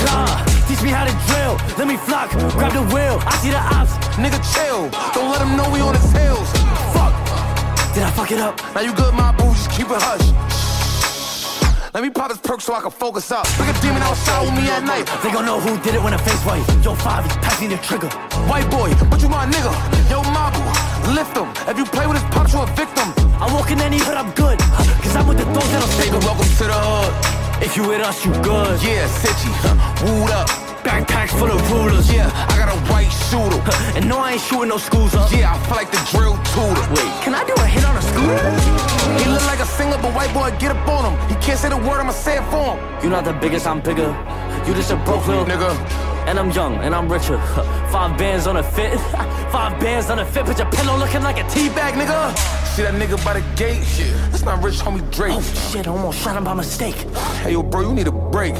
Nah, 0.08 0.40
teach 0.64 0.80
me 0.80 0.96
how 0.96 1.04
to 1.04 1.12
drill. 1.28 1.60
Let 1.76 1.86
me 1.92 1.98
flock, 1.98 2.32
grab 2.56 2.72
the 2.72 2.84
wheel. 2.88 3.20
I 3.28 3.36
see 3.44 3.52
the 3.52 3.60
ops. 3.60 3.92
Nigga, 4.16 4.40
chill. 4.48 4.88
Don't 5.12 5.28
let 5.28 5.44
him 5.44 5.60
know 5.60 5.68
we 5.68 5.80
on 5.84 5.92
his 5.92 6.08
tails. 6.10 6.48
Fuck. 6.96 7.12
Did 7.92 8.08
I 8.08 8.10
fuck 8.16 8.32
it 8.32 8.40
up? 8.40 8.56
Now 8.74 8.80
you 8.80 8.94
good, 8.94 9.12
my 9.12 9.32
boo. 9.36 9.52
Just 9.52 9.70
keep 9.70 9.92
it 9.92 10.00
hush. 10.00 10.24
Let 11.92 12.02
me 12.02 12.08
pop 12.08 12.30
this 12.30 12.40
perk 12.40 12.62
so 12.62 12.72
I 12.72 12.80
can 12.80 12.92
focus 12.92 13.30
up. 13.30 13.44
Like 13.60 13.76
a 13.76 13.80
demon 13.82 14.00
outside 14.00 14.40
with 14.48 14.56
me 14.56 14.70
at 14.70 14.84
night. 14.84 15.04
They 15.22 15.30
gon' 15.32 15.44
know 15.44 15.60
who 15.60 15.76
did 15.84 15.94
it 15.96 16.02
when 16.02 16.14
I 16.14 16.20
face 16.24 16.40
white. 16.48 16.64
Yo, 16.80 16.94
five, 16.94 17.24
he's 17.28 17.36
passing 17.44 17.68
the 17.68 17.76
trigger. 17.84 18.08
White 18.48 18.70
boy, 18.70 18.88
but 19.10 19.20
you 19.20 19.28
my 19.28 19.44
nigga. 19.44 19.72
Yo, 20.08 20.22
Mabu, 20.32 20.89
lift 21.08 21.34
them. 21.34 21.52
If 21.68 21.78
you 21.78 21.84
play 21.84 22.06
with 22.06 22.20
his 22.20 22.28
pops, 22.30 22.52
you 22.52 22.60
a 22.60 22.66
victim. 22.74 23.08
I 23.40 23.52
walk 23.52 23.70
in 23.70 23.80
any 23.80 23.98
hood, 23.98 24.16
I'm 24.16 24.30
good. 24.32 24.58
Cause 25.02 25.16
I'm 25.16 25.26
with 25.26 25.38
the 25.38 25.44
thugs 25.44 25.70
that'll 25.72 25.88
take 25.98 26.12
em. 26.12 26.20
Welcome 26.20 26.48
to 26.60 26.64
the 26.64 26.80
hood. 26.88 27.62
If 27.62 27.76
you 27.76 27.86
with 27.86 28.00
us, 28.00 28.24
you 28.24 28.32
good. 28.42 28.82
Yeah, 28.82 29.06
Sitchy, 29.08 29.52
huh, 29.62 29.76
wooed 30.04 30.30
up. 30.30 30.69
Backpacks 30.82 31.30
full 31.38 31.50
of 31.50 31.60
rulers. 31.72 32.12
Yeah, 32.12 32.30
I 32.48 32.56
got 32.56 32.68
a 32.74 32.78
white 32.92 33.12
shooter. 33.28 33.60
Huh, 33.62 33.96
and 33.96 34.08
no, 34.08 34.18
I 34.18 34.32
ain't 34.32 34.40
shooting 34.40 34.68
no 34.68 34.78
schools 34.78 35.14
up. 35.14 35.30
Yeah, 35.30 35.54
I 35.54 35.58
feel 35.66 35.76
like 35.76 35.90
the 35.90 36.02
drill 36.10 36.36
tutor. 36.52 36.84
Wait, 36.96 37.12
can 37.22 37.34
I 37.34 37.44
do 37.44 37.54
a 37.54 37.66
hit 37.66 37.84
on 37.84 37.96
a 37.96 38.02
scooter? 38.02 38.40
He 39.20 39.28
look 39.30 39.44
like 39.46 39.60
a 39.60 39.66
singer, 39.66 39.98
but 40.00 40.14
white 40.14 40.32
boy, 40.32 40.50
get 40.58 40.74
up 40.74 40.88
on 40.88 41.12
him. 41.12 41.28
He 41.28 41.34
can't 41.44 41.58
say 41.58 41.68
the 41.68 41.76
word, 41.76 42.00
I'ma 42.00 42.12
say 42.12 42.38
it 42.38 42.44
for 42.50 42.76
him. 42.76 42.78
You're 43.02 43.12
not 43.12 43.24
the 43.24 43.34
biggest, 43.34 43.66
I'm 43.66 43.80
bigger. 43.80 44.10
You 44.66 44.74
just 44.74 44.90
a 44.90 44.96
broke 44.96 45.26
little 45.26 45.44
nigga. 45.44 45.70
And 46.26 46.38
I'm 46.38 46.50
young 46.50 46.76
and 46.76 46.94
I'm 46.94 47.10
richer. 47.10 47.38
Five 47.90 48.16
bands 48.18 48.46
on 48.46 48.58
a 48.58 48.62
fit. 48.62 48.98
Five 49.50 49.80
bands 49.80 50.10
on 50.10 50.18
a 50.18 50.24
fit, 50.24 50.46
but 50.46 50.58
your 50.58 50.70
pillow 50.70 50.96
looking 50.96 51.22
like 51.22 51.38
a 51.38 51.44
teabag, 51.44 51.92
nigga. 51.92 52.36
See 52.68 52.82
that 52.82 52.94
nigga 52.94 53.22
by 53.24 53.40
the 53.40 53.56
gate? 53.56 53.82
Shit. 53.84 54.12
That's 54.30 54.44
not 54.44 54.62
rich 54.62 54.76
homie 54.76 55.02
Drake. 55.10 55.32
Oh 55.34 55.70
shit, 55.72 55.88
I 55.88 55.90
almost 55.90 56.20
shot 56.22 56.36
him 56.36 56.44
by 56.44 56.54
mistake. 56.54 56.94
Hey 57.42 57.52
yo, 57.52 57.62
bro, 57.62 57.80
you 57.80 57.94
need 57.94 58.06
a 58.06 58.12
break. 58.12 58.54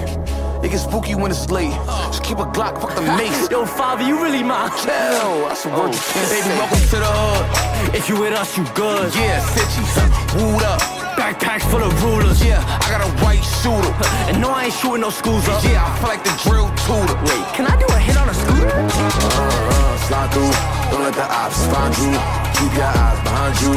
It 0.62 0.68
gets 0.68 0.84
spooky 0.84 1.14
when 1.14 1.30
it's 1.30 1.48
late. 1.48 1.72
Just 2.12 2.22
keep 2.22 2.36
a 2.36 2.44
Glock, 2.44 2.76
fuck 2.80 2.94
the 2.94 3.00
mace. 3.16 3.48
Yo, 3.50 3.64
father, 3.64 4.04
you 4.04 4.22
really 4.22 4.42
my 4.42 4.68
Chill, 4.84 5.48
that's 5.48 5.64
a 5.64 5.72
word 5.72 5.88
oh, 5.88 5.96
you 5.96 6.04
can't 6.12 6.28
oh, 6.28 6.36
Baby, 6.36 6.52
say. 6.52 6.58
welcome 6.60 6.84
to 6.84 6.98
the 7.00 7.12
hood. 7.16 7.96
If 7.96 8.08
you 8.10 8.20
with 8.20 8.34
us, 8.36 8.58
you 8.58 8.64
good. 8.76 9.08
Yeah, 9.16 9.40
sitches, 9.56 9.88
wooed 10.36 10.62
up. 10.62 10.80
Backpacks 11.16 11.64
full 11.64 11.80
of 11.80 11.96
rulers. 12.04 12.44
Yeah, 12.44 12.60
I 12.60 12.92
got 12.92 13.00
a 13.00 13.10
white 13.24 13.40
shooter. 13.40 13.88
And 14.28 14.36
no, 14.40 14.52
I 14.52 14.68
ain't 14.68 14.74
shooting 14.76 15.00
no 15.00 15.08
schools 15.08 15.48
up. 15.48 15.64
Yeah, 15.64 15.80
I 15.80 15.96
feel 15.96 16.12
like 16.12 16.24
the 16.28 16.34
drill 16.44 16.68
tutor. 16.84 17.16
Wait, 17.24 17.44
can 17.56 17.64
I 17.64 17.74
do 17.80 17.88
a 17.88 17.98
hit 17.98 18.20
on 18.20 18.28
a 18.28 18.36
scooter? 18.36 18.68
Uh, 18.68 18.84
uh, 18.84 19.96
slide 20.12 20.28
through. 20.28 20.52
Don't 20.92 21.08
let 21.08 21.16
the 21.16 21.24
ops 21.24 21.64
find 21.72 21.96
you. 22.04 22.12
Keep 22.60 22.76
your 22.76 22.84
eyes 22.84 23.18
behind 23.24 23.56
you 23.64 23.72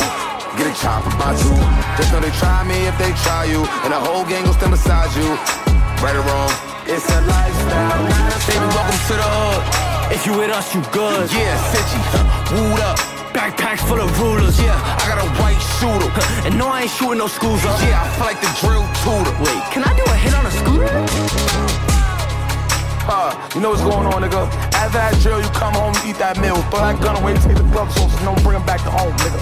get 0.54 0.70
a 0.70 0.82
chop 0.82 1.02
about 1.08 1.34
you. 1.42 1.56
Just 1.98 2.14
know 2.14 2.20
they 2.20 2.30
try 2.38 2.64
me 2.64 2.86
if 2.86 2.96
they 3.00 3.10
try 3.24 3.46
you, 3.46 3.66
and 3.82 3.92
the 3.92 4.00
whole 4.00 4.24
gang 4.24 4.44
gon' 4.44 4.54
stand 4.54 4.72
beside 4.72 5.10
you. 5.16 5.26
Right 6.04 6.16
or 6.16 6.22
wrong 6.22 6.73
it's 6.88 7.08
a 7.10 7.20
lifestyle. 7.22 8.04
Baby, 8.48 8.68
welcome 8.76 9.00
to 9.08 9.16
the 9.16 9.30
hood. 9.30 10.14
If 10.14 10.26
you 10.26 10.38
with 10.38 10.52
us, 10.52 10.74
you 10.76 10.82
good. 10.92 11.32
Yeah, 11.32 11.56
Fitchy, 11.72 12.00
wooed 12.52 12.80
up. 12.82 13.00
Backpacks 13.34 13.82
full 13.88 14.00
of 14.00 14.12
rulers. 14.20 14.60
Yeah, 14.62 14.78
I 14.78 15.08
got 15.10 15.18
a 15.18 15.30
white 15.42 15.62
shooter. 15.80 16.10
and 16.46 16.58
no, 16.58 16.68
I 16.68 16.84
ain't 16.84 16.92
shooting 16.92 17.18
no 17.18 17.28
schools 17.28 17.64
up. 17.66 17.80
Yeah, 17.82 18.04
I 18.04 18.10
feel 18.14 18.28
like 18.30 18.42
the 18.42 18.52
drill 18.62 18.86
tutor. 19.02 19.34
Wait, 19.42 19.64
can 19.74 19.84
I 19.84 19.92
do 19.98 20.04
a 20.06 20.16
hit 20.16 20.34
on 20.36 20.46
a 20.46 20.54
scooter? 20.54 20.90
Uh, 23.04 23.36
you 23.56 23.62
know 23.62 23.72
what's 23.72 23.82
going 23.82 24.08
on, 24.08 24.22
nigga? 24.22 24.48
After 24.76 24.98
that 24.98 25.18
drill, 25.20 25.42
you 25.42 25.50
come 25.50 25.74
home, 25.74 25.94
you 26.04 26.12
eat 26.12 26.20
that 26.20 26.40
meal. 26.40 26.56
Throw 26.70 26.80
that 26.80 27.02
gun 27.02 27.18
away, 27.22 27.36
take 27.36 27.58
the 27.58 27.68
gloves 27.74 27.98
off, 27.98 28.16
and 28.16 28.26
don't 28.26 28.42
bring 28.44 28.58
them 28.58 28.66
back 28.66 28.80
to 28.84 28.92
home, 28.92 29.12
nigga. 29.18 29.42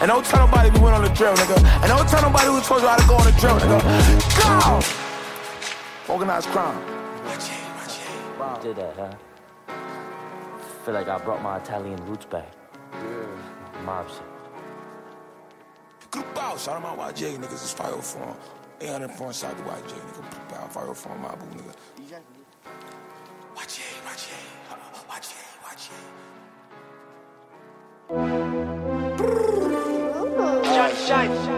And 0.00 0.08
don't 0.08 0.24
tell 0.24 0.46
nobody 0.46 0.70
we 0.70 0.80
went 0.80 0.94
on 0.94 1.02
the 1.02 1.10
drill, 1.10 1.34
nigga. 1.34 1.58
And 1.82 1.88
don't 1.90 2.08
tell 2.08 2.22
nobody 2.22 2.46
who 2.46 2.60
told 2.62 2.82
you 2.82 2.88
how 2.88 2.96
to 2.96 3.06
go 3.06 3.14
on 3.16 3.26
the 3.26 3.34
drill, 3.38 3.58
nigga. 3.58 3.78
Go! 4.40 5.07
Organized 6.08 6.48
crime. 6.48 6.80
Did 8.62 8.76
that, 8.76 8.96
huh? 8.96 9.12
Feel 10.84 10.94
like 10.94 11.06
I 11.06 11.18
brought 11.18 11.42
my 11.42 11.58
Italian 11.58 12.02
roots 12.06 12.24
back. 12.24 12.50
Yeah. 12.92 13.82
Mob 13.84 14.08
shit. 14.08 14.22
Good 16.10 16.24
bow. 16.34 16.56
Shout 16.56 16.82
out 16.82 16.96
my 16.96 17.10
YJ, 17.12 17.36
niggas. 17.36 17.52
It's 17.52 17.72
504. 17.74 18.36
804 18.80 19.26
inside 19.26 19.56
the 19.58 19.62
YJ, 19.64 19.92
nigga. 19.92 20.22
Bow, 20.48 20.66
504 20.68 21.18
my 21.18 21.34
boo, 21.34 21.46
nigga. 21.56 21.74
YJ, 23.58 23.80
YJ. 24.06 24.32
YJ, 25.10 25.34
YJ. 25.68 25.90
Shine, 31.06 31.30
shine. 31.44 31.57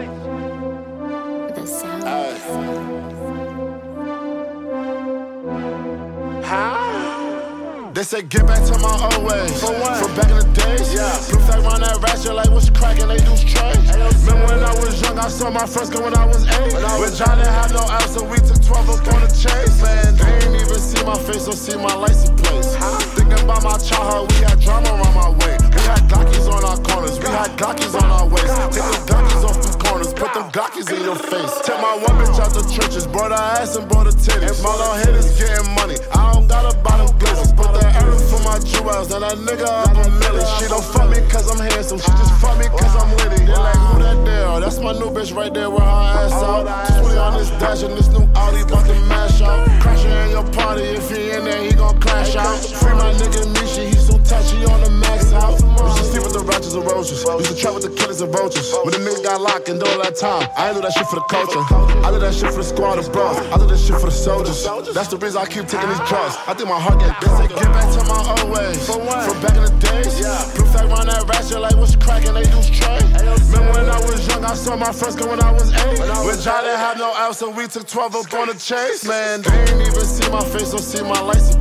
They 6.51 8.03
say 8.03 8.23
get 8.23 8.45
back 8.45 8.59
to 8.67 8.75
my 8.79 8.91
old 8.91 9.23
ways. 9.23 9.55
From 9.63 10.11
back 10.19 10.27
in 10.27 10.35
the 10.35 10.47
days. 10.51 10.91
Yeah. 10.91 11.07
Blue 11.31 11.39
flag 11.47 11.63
round 11.63 11.79
that 11.79 11.95
ratchet 12.03 12.35
like 12.35 12.51
what's 12.51 12.69
cracking, 12.69 13.07
they 13.07 13.23
do 13.23 13.31
strange. 13.39 13.87
Remember 14.27 14.51
when 14.51 14.59
I 14.59 14.75
was 14.83 14.99
young, 14.99 15.15
I 15.15 15.29
saw 15.29 15.49
my 15.49 15.65
first 15.65 15.93
gun 15.93 16.03
when 16.03 16.17
I 16.17 16.25
was 16.25 16.43
eight. 16.43 16.75
When 16.75 17.07
John 17.15 17.39
didn't 17.39 17.55
have 17.55 17.71
no 17.71 17.87
ass, 17.87 18.15
so 18.15 18.27
we 18.27 18.35
took 18.43 18.59
12 18.67 18.67
up 18.67 18.99
on 19.15 19.21
the 19.23 19.31
chase. 19.31 19.79
Man, 19.79 20.11
they 20.19 20.43
ain't 20.43 20.59
even 20.59 20.75
see 20.75 20.99
my 21.07 21.15
face 21.23 21.47
or 21.47 21.55
see 21.55 21.79
my 21.79 21.95
license 21.95 22.35
plates. 22.35 22.75
Thinking 23.15 23.39
about 23.47 23.63
my 23.63 23.79
childhood, 23.79 24.27
we 24.35 24.43
had 24.43 24.59
drama 24.59 24.91
around 24.91 25.15
my 25.15 25.31
way. 25.31 25.55
We 25.55 25.79
had 25.87 26.03
Glockies 26.11 26.51
on 26.51 26.67
our 26.67 26.79
corners, 26.83 27.15
we 27.15 27.31
had 27.31 27.55
Glockies 27.55 27.95
on 27.95 28.11
our 28.11 28.27
waist. 28.27 28.51
Take 28.75 28.91
them 28.91 29.07
Glockies 29.07 29.43
off 29.47 29.55
them 29.55 29.80
put 30.13 30.33
them 30.33 30.51
Glockies 30.51 30.89
in 30.91 31.03
your 31.03 31.15
face. 31.15 31.53
Take 31.63 31.79
my 31.81 31.95
one 31.95 32.15
bitch 32.19 32.39
out 32.39 32.53
the 32.53 32.63
trenches, 32.73 33.07
brought 33.07 33.31
her 33.31 33.61
ass 33.61 33.75
and 33.75 33.87
brought 33.87 34.05
her 34.05 34.15
titties. 34.15 34.61
My 34.63 34.73
little 34.75 35.15
is 35.15 35.31
getting 35.37 35.69
money, 35.75 35.97
I 36.13 36.33
don't 36.33 36.47
got 36.47 36.67
a 36.67 36.77
bottom 36.79 37.07
glizzy. 37.17 37.55
Put 37.55 37.73
that 37.79 38.01
error 38.01 38.17
for 38.17 38.41
my 38.43 38.59
jewels, 38.59 39.11
and 39.11 39.23
that 39.23 39.37
nigga 39.37 39.67
up 39.67 39.93
a 39.93 40.09
million. 40.21 40.45
She 40.59 40.67
don't 40.67 40.83
fuck 40.83 41.09
me 41.09 41.19
cause 41.29 41.47
I'm 41.51 41.59
handsome, 41.59 41.99
she 41.99 42.11
just 42.11 42.33
fuck 42.41 42.57
me 42.57 42.65
cause 42.67 42.95
I'm 42.95 43.09
witty. 43.17 43.45
They 43.45 43.55
like, 43.55 43.75
who 43.75 43.99
that 44.03 44.25
there? 44.25 44.59
That's 44.59 44.79
my 44.79 44.93
new 44.93 45.09
bitch 45.11 45.35
right 45.35 45.53
there 45.53 45.69
with 45.69 45.83
her 45.83 45.89
ass 45.89 46.33
out. 46.33 46.65
20 47.01 47.17
on 47.17 47.33
this 47.37 47.49
dash 47.61 47.83
and 47.83 47.93
this 47.97 48.07
new 48.09 48.27
Audi 48.35 48.61
about 48.61 48.85
to 48.85 48.95
mash 49.07 49.41
out. 49.41 49.67
Crashing 49.81 50.11
in 50.11 50.29
your 50.31 50.47
party, 50.51 50.83
if 50.83 51.09
he 51.09 51.31
in 51.31 51.45
there, 51.45 51.63
he 51.63 51.73
gon' 51.73 51.99
crash 51.99 52.35
out. 52.35 52.59
Free 52.59 52.93
my 52.93 53.13
nigga 53.13 53.47
Misha, 53.53 53.90
touchy 54.31 54.63
on 54.63 54.79
the 54.79 54.91
max 55.03 55.33
out. 55.35 55.59
Used 55.59 55.97
to 55.99 56.03
sleep 56.07 56.23
with 56.23 56.33
the 56.33 56.43
ratchets 56.47 56.73
and 56.73 56.87
roaches. 56.87 57.19
Used 57.19 57.51
to 57.51 57.55
trap 57.59 57.75
with 57.75 57.83
the 57.83 57.91
killers 57.91 58.21
and 58.23 58.31
vultures. 58.31 58.71
When 58.83 58.95
the 58.95 59.03
nigga 59.03 59.23
got 59.27 59.41
locked 59.43 59.67
and 59.67 59.83
all 59.83 59.99
that 59.99 60.15
time, 60.15 60.47
I 60.55 60.71
ain't 60.71 60.75
do 60.79 60.81
that 60.87 60.95
shit 60.95 61.07
for 61.11 61.19
the 61.19 61.27
culture. 61.27 61.59
I 62.07 62.07
do 62.15 62.19
that 62.23 62.33
shit 62.33 62.51
for 62.55 62.63
the 62.63 62.69
squad 62.71 62.95
of 62.97 63.11
bros. 63.11 63.35
I 63.51 63.59
do 63.59 63.67
that 63.67 63.77
shit 63.77 63.99
for 63.99 64.07
the 64.07 64.15
soldiers. 64.15 64.63
That's 64.95 65.11
the 65.11 65.19
reason 65.19 65.43
I 65.43 65.45
keep 65.45 65.67
taking 65.67 65.91
these 65.91 66.03
drugs. 66.07 66.39
I 66.47 66.55
think 66.55 66.69
my 66.71 66.79
heart 66.79 67.03
get 67.03 67.11
say 67.19 67.47
get 67.51 67.67
back 67.75 67.87
to 67.91 68.01
my 68.07 68.21
old 68.31 68.47
ways. 68.55 68.79
From 68.87 69.37
back 69.43 69.55
in 69.59 69.67
the 69.67 69.75
days. 69.83 70.23
Blue 70.55 70.67
flag 70.71 70.87
round 70.87 71.11
that 71.11 71.27
ratchet 71.27 71.59
like 71.59 71.75
what's 71.75 71.95
cracking, 71.99 72.33
they 72.33 72.47
do 72.47 72.61
straight. 72.63 73.03
Remember 73.51 73.83
when 73.83 73.87
I 73.91 73.99
was 74.07 74.23
young, 74.27 74.45
I 74.45 74.55
saw 74.55 74.75
my 74.79 74.93
first 74.95 75.19
gun 75.19 75.27
when 75.35 75.43
I 75.43 75.51
was 75.51 75.67
eight. 75.73 75.99
When 75.99 76.39
John 76.39 76.63
didn't 76.63 76.79
have 76.79 76.97
no 76.97 77.11
else, 77.19 77.39
so 77.39 77.49
we 77.51 77.67
took 77.67 77.87
12 77.87 78.15
up 78.15 78.33
on 78.33 78.47
the 78.47 78.55
chase. 78.55 79.03
Man, 79.03 79.41
they 79.41 79.59
ain't 79.67 79.91
even 79.91 80.05
see 80.07 80.29
my 80.31 80.43
face 80.55 80.71
or 80.73 80.79
see 80.79 81.03
my 81.03 81.19
license 81.19 81.60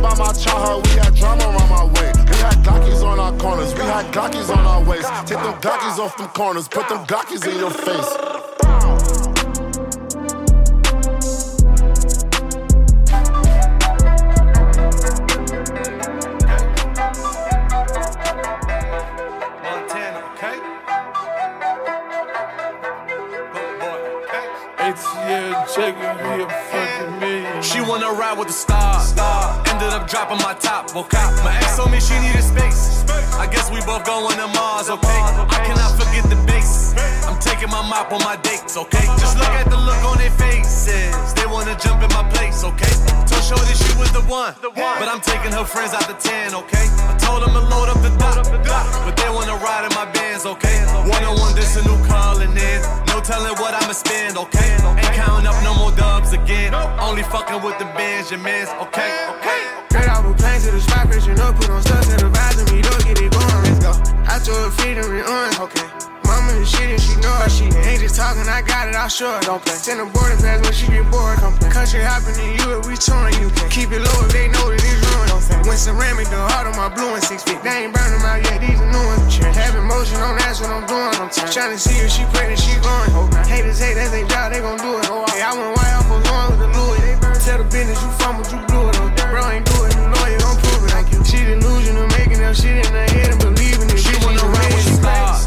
about 0.00 0.18
my 0.18 0.32
childhood, 0.32 0.86
we 0.86 0.92
had 0.98 1.14
drama 1.14 1.44
around 1.44 1.68
my 1.68 1.84
way. 1.84 2.12
We 2.16 2.36
had 2.36 2.56
Glockies 2.64 3.04
on 3.04 3.20
our 3.20 3.36
corners, 3.38 3.72
we 3.74 3.80
had 3.80 4.12
Glockies 4.12 4.48
on 4.50 4.66
our 4.66 4.82
waist. 4.82 5.08
Take 5.26 5.38
them 5.38 5.54
Glockies 5.60 5.98
off 5.98 6.16
them 6.16 6.28
corners, 6.28 6.68
put 6.68 6.88
them 6.88 7.04
Glockies 7.06 7.46
in 7.46 7.58
your 7.58 7.70
face. 7.70 8.39
Dropping 30.10 30.38
my 30.38 30.54
top, 30.54 30.96
okay? 30.96 31.18
My 31.44 31.56
ex 31.56 31.76
told 31.76 31.92
me 31.92 32.00
she 32.00 32.18
needed 32.18 32.42
space. 32.42 32.99
I 33.38 33.46
guess 33.46 33.70
we 33.70 33.80
both 33.82 34.04
going 34.04 34.36
to 34.36 34.48
Mars, 34.54 34.90
okay? 34.90 35.20
I 35.48 35.58
cannot 35.64 35.92
forget 35.98 36.24
the 36.28 36.36
base. 36.46 36.94
I'm 37.26 37.38
taking 37.38 37.70
my 37.70 37.82
mop 37.82 38.12
on 38.12 38.20
my 38.24 38.36
dates, 38.36 38.76
okay? 38.76 39.06
Just 39.18 39.38
look 39.38 39.54
at 39.56 39.68
the 39.70 39.76
look 39.76 40.02
on 40.04 40.18
their 40.18 40.30
faces. 40.32 41.34
They 41.34 41.46
wanna 41.46 41.76
jump 41.78 42.02
in 42.02 42.10
my 42.10 42.24
place, 42.30 42.64
okay? 42.64 42.92
Told 43.28 43.44
Shorty 43.44 43.74
she 43.74 43.92
was 43.98 44.10
the 44.12 44.22
one, 44.28 44.54
but 44.60 45.08
I'm 45.08 45.20
taking 45.20 45.52
her 45.52 45.64
friends 45.64 45.94
out 45.94 46.06
the 46.08 46.14
10, 46.14 46.54
okay? 46.54 46.86
I 47.08 47.16
told 47.18 47.42
them 47.42 47.52
to 47.52 47.60
load 47.60 47.88
up 47.88 48.00
the 48.02 48.10
dot, 48.18 48.46
but 49.04 49.16
they 49.16 49.30
wanna 49.30 49.56
ride 49.56 49.84
in 49.88 49.94
my 49.94 50.06
bands, 50.12 50.46
okay? 50.46 50.84
One 51.08 51.24
on 51.24 51.38
one, 51.38 51.54
this 51.54 51.76
a 51.76 51.82
new 51.82 51.98
calling 52.06 52.52
in. 52.52 52.78
No 53.08 53.20
telling 53.20 53.56
what 53.58 53.74
I'ma 53.74 53.92
spend, 53.92 54.36
okay? 54.36 54.76
Ain't 54.80 55.14
counting 55.14 55.46
up 55.46 55.56
no 55.62 55.74
more 55.74 55.92
dubs 55.92 56.32
again. 56.32 56.74
Only 56.74 57.22
fucking 57.24 57.62
with 57.62 57.78
the 57.78 57.86
Benjamins, 57.96 58.70
okay? 58.84 59.28
Okay. 59.38 59.62
Straight 59.90 60.08
off 60.08 60.24
a 60.24 60.32
plane 60.34 60.60
to 60.60 60.70
the 60.70 60.80
spot, 60.80 61.12
fishing 61.12 61.40
up, 61.40 61.56
put 61.56 61.68
on 61.70 61.82
stuff, 61.82 62.04
said 62.04 62.22
advising 62.22 62.74
me, 62.74 62.82
don't 62.82 63.09
get 63.14 63.26
it 63.26 63.32
going, 63.34 63.62
let's 63.66 63.82
go. 63.82 63.92
I 64.30 64.38
told 64.38 64.62
her 64.62 64.70
freedom 64.78 65.10
and 65.10 65.26
on, 65.26 65.50
okay. 65.66 65.86
Mama 66.22 66.54
and 66.54 66.66
shit 66.66 66.94
and 66.94 67.02
she 67.02 67.18
know 67.18 67.34
it, 67.42 67.50
she 67.50 67.66
ain't 67.82 67.98
just 67.98 68.14
talking, 68.14 68.46
I 68.46 68.62
got 68.62 68.86
it, 68.86 68.94
I'll 68.94 69.10
show 69.10 69.34
it, 69.38 69.50
don't 69.50 69.58
play. 69.58 69.74
Send 69.74 69.98
a 69.98 70.06
boarding 70.06 70.38
pass 70.38 70.62
when 70.62 70.70
she 70.70 70.86
get 70.86 71.10
bored, 71.10 71.38
come 71.42 71.58
play. 71.58 71.70
Country 71.70 72.06
hopping 72.06 72.38
in 72.38 72.54
you, 72.62 72.78
we 72.86 72.94
touring 72.94 73.34
you 73.42 73.50
keep 73.66 73.90
it 73.90 73.98
low 73.98 74.18
if 74.22 74.30
they 74.30 74.46
know 74.46 74.70
that 74.70 74.78
it's 74.78 75.02
ruined, 75.10 75.30
don't. 75.34 75.66
When 75.66 75.74
ceramic, 75.74 76.30
the 76.30 76.38
heart 76.38 76.70
of 76.70 76.78
my 76.78 76.86
blue 76.86 77.10
and 77.10 77.22
six 77.22 77.42
feet, 77.42 77.58
they 77.66 77.90
ain't 77.90 77.92
burn 77.94 78.10
them 78.14 78.22
out 78.22 78.38
yet, 78.46 78.62
these 78.62 78.78
are 78.78 78.90
new 78.90 79.02
ones. 79.02 79.34
Having 79.42 79.86
motion 79.90 80.22
on, 80.22 80.38
that's 80.38 80.62
what 80.62 80.70
I'm 80.70 80.86
doing, 80.86 81.10
I'm 81.18 81.30
trying 81.50 81.74
to 81.74 81.80
see 81.80 81.98
if 81.98 82.14
she 82.14 82.22
pregnant, 82.30 82.62
she 82.62 82.78
going. 82.78 83.10
Haters 83.50 83.82
hate, 83.82 83.98
that's 83.98 84.14
their 84.14 84.26
job, 84.30 84.54
they 84.54 84.62
gon' 84.62 84.78
do 84.78 85.02
it. 85.02 85.06
Hey, 85.34 85.42
I 85.42 85.50
went 85.50 85.74
white 85.74 85.94
off 85.98 86.06
going 86.06 86.46
with 86.54 86.60
the 86.62 86.70
Louis, 86.78 87.02
they 87.02 87.18
burn. 87.18 87.34
Tell 87.42 87.58
the 87.58 87.66
business 87.66 87.98
you 87.98 88.10
fumbled, 88.22 88.46
you 88.54 88.60
blew 88.70 88.86
it. 88.86 88.94
Bro 89.18 89.42
ain't 89.50 89.66
do 89.66 89.74
it, 89.82 89.98
the 89.98 90.06
lawyer 90.14 90.38
gon' 90.38 90.54
prove 90.62 90.86
it. 90.86 90.94
You. 91.10 91.24
She 91.24 91.38
delusional, 91.42 92.06
up 92.50 92.56
shit 92.56 92.86
in 92.86 92.92
her 92.92 93.08
head 93.14 93.30
and 93.30 93.40
believing 93.40 93.86
it. 93.86 93.98
She 93.98 94.10
wanna 94.26 94.42
ride 94.42 94.72
with 94.74 94.86
the 94.90 94.96
stars. 94.98 95.46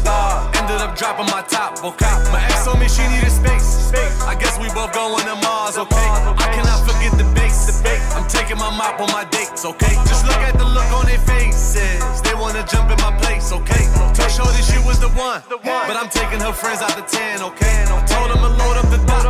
Ended 0.56 0.80
up 0.80 0.96
dropping 0.96 1.28
my 1.28 1.42
top, 1.44 1.84
okay? 1.84 2.16
My 2.32 2.40
ex 2.48 2.64
told 2.64 2.80
me 2.80 2.88
she 2.88 3.04
needed 3.12 3.30
space. 3.30 3.92
I 4.24 4.34
guess 4.34 4.56
we 4.58 4.68
both 4.72 4.92
going 4.92 5.26
to 5.28 5.36
Mars, 5.44 5.76
okay? 5.76 6.08
I 6.40 6.48
cannot 6.56 6.80
forget 6.88 7.12
the 7.20 7.28
base. 7.36 7.84
I'm 8.16 8.26
taking 8.28 8.56
my 8.56 8.70
mop 8.72 9.00
on 9.00 9.12
my 9.12 9.24
dates, 9.24 9.64
okay? 9.64 9.94
Just 10.08 10.24
look 10.24 10.40
at 10.48 10.56
the 10.56 10.64
look 10.64 10.88
on 10.96 11.04
their 11.04 11.20
faces. 11.20 12.00
They 12.24 12.34
wanna 12.34 12.64
jump 12.64 12.90
in 12.90 12.98
my 13.04 13.12
place, 13.20 13.52
okay? 13.52 13.84
Told 14.16 14.30
Shorty 14.32 14.62
she 14.64 14.78
was 14.88 14.98
the 14.98 15.12
one, 15.12 15.42
but 15.50 15.96
I'm 16.00 16.08
taking 16.08 16.40
her 16.40 16.52
friends 16.52 16.80
out 16.80 16.96
the 16.96 17.04
10, 17.04 17.42
okay? 17.52 17.84
I 17.84 18.00
told 18.08 18.30
them 18.32 18.40
to 18.40 18.50
load 18.60 18.76
up 18.80 18.88
the 18.88 19.00
dot, 19.04 19.28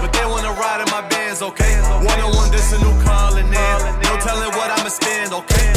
but 0.00 0.12
they 0.16 0.24
wanna 0.24 0.52
ride 0.56 0.80
in 0.80 0.88
my 0.88 1.04
bands, 1.12 1.42
okay? 1.42 1.76
One 2.08 2.20
on 2.24 2.32
one, 2.34 2.50
this 2.50 2.72
a 2.72 2.78
new 2.80 2.94
calling 3.04 3.52
in. 3.52 3.78
No 4.00 4.16
telling 4.24 4.52
what 4.56 4.70
I'ma 4.72 4.88
spend, 4.88 5.32
okay? 5.32 5.71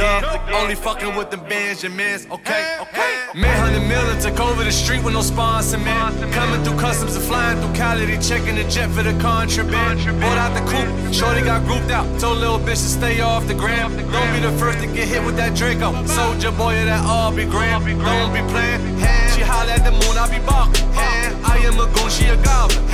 Only 0.00 0.76
fucking 0.76 1.16
with 1.16 1.30
the 1.30 1.36
Benjamins, 1.36 2.26
okay? 2.30 2.78
Okay. 2.80 3.18
Man, 3.34 3.60
100 3.60 3.88
million 3.88 4.18
took 4.20 4.40
over 4.40 4.64
the 4.64 4.72
street 4.72 5.02
with 5.02 5.12
no 5.12 5.22
sponsor, 5.22 5.78
man. 5.78 6.14
Coming 6.32 6.62
through 6.62 6.78
customs 6.78 7.16
and 7.16 7.24
flying 7.24 7.60
through 7.60 7.74
Cali, 7.74 8.06
they 8.06 8.16
checking 8.18 8.54
the 8.54 8.64
jet 8.64 8.90
for 8.90 9.02
the 9.02 9.12
contraband. 9.20 9.98
Bought 10.20 10.38
out 10.38 10.54
the 10.54 10.64
coupe, 10.70 11.12
Shorty 11.12 11.42
got 11.42 11.64
grouped 11.66 11.90
out. 11.90 12.06
Told 12.20 12.38
little 12.38 12.58
bitch 12.58 12.80
to 12.80 12.90
stay 12.98 13.20
off 13.20 13.46
the 13.46 13.54
gram. 13.54 13.96
Don't 13.96 14.32
be 14.32 14.40
the 14.40 14.52
first 14.58 14.78
to 14.80 14.86
get 14.86 15.08
hit 15.08 15.24
with 15.24 15.36
that 15.36 15.54
Draco. 15.56 15.92
Soldier 16.06 16.52
boy 16.52 16.78
of 16.78 16.86
that 16.86 17.04
all 17.04 17.32
be 17.32 17.44
grand. 17.44 17.84
Don't 17.84 18.32
be 18.32 18.40
playing. 18.52 18.80
She 19.27 19.27
holler 19.48 19.72
at 19.72 19.84
the 19.84 19.92
moon, 19.92 20.14
I 20.20 20.28
be 20.28 20.40
barking. 20.44 20.84
I 20.94 21.56
am 21.64 21.80
a 21.80 21.88
goon, 21.96 22.10
she 22.12 22.28
a 22.28 22.36
goblin. 22.36 22.84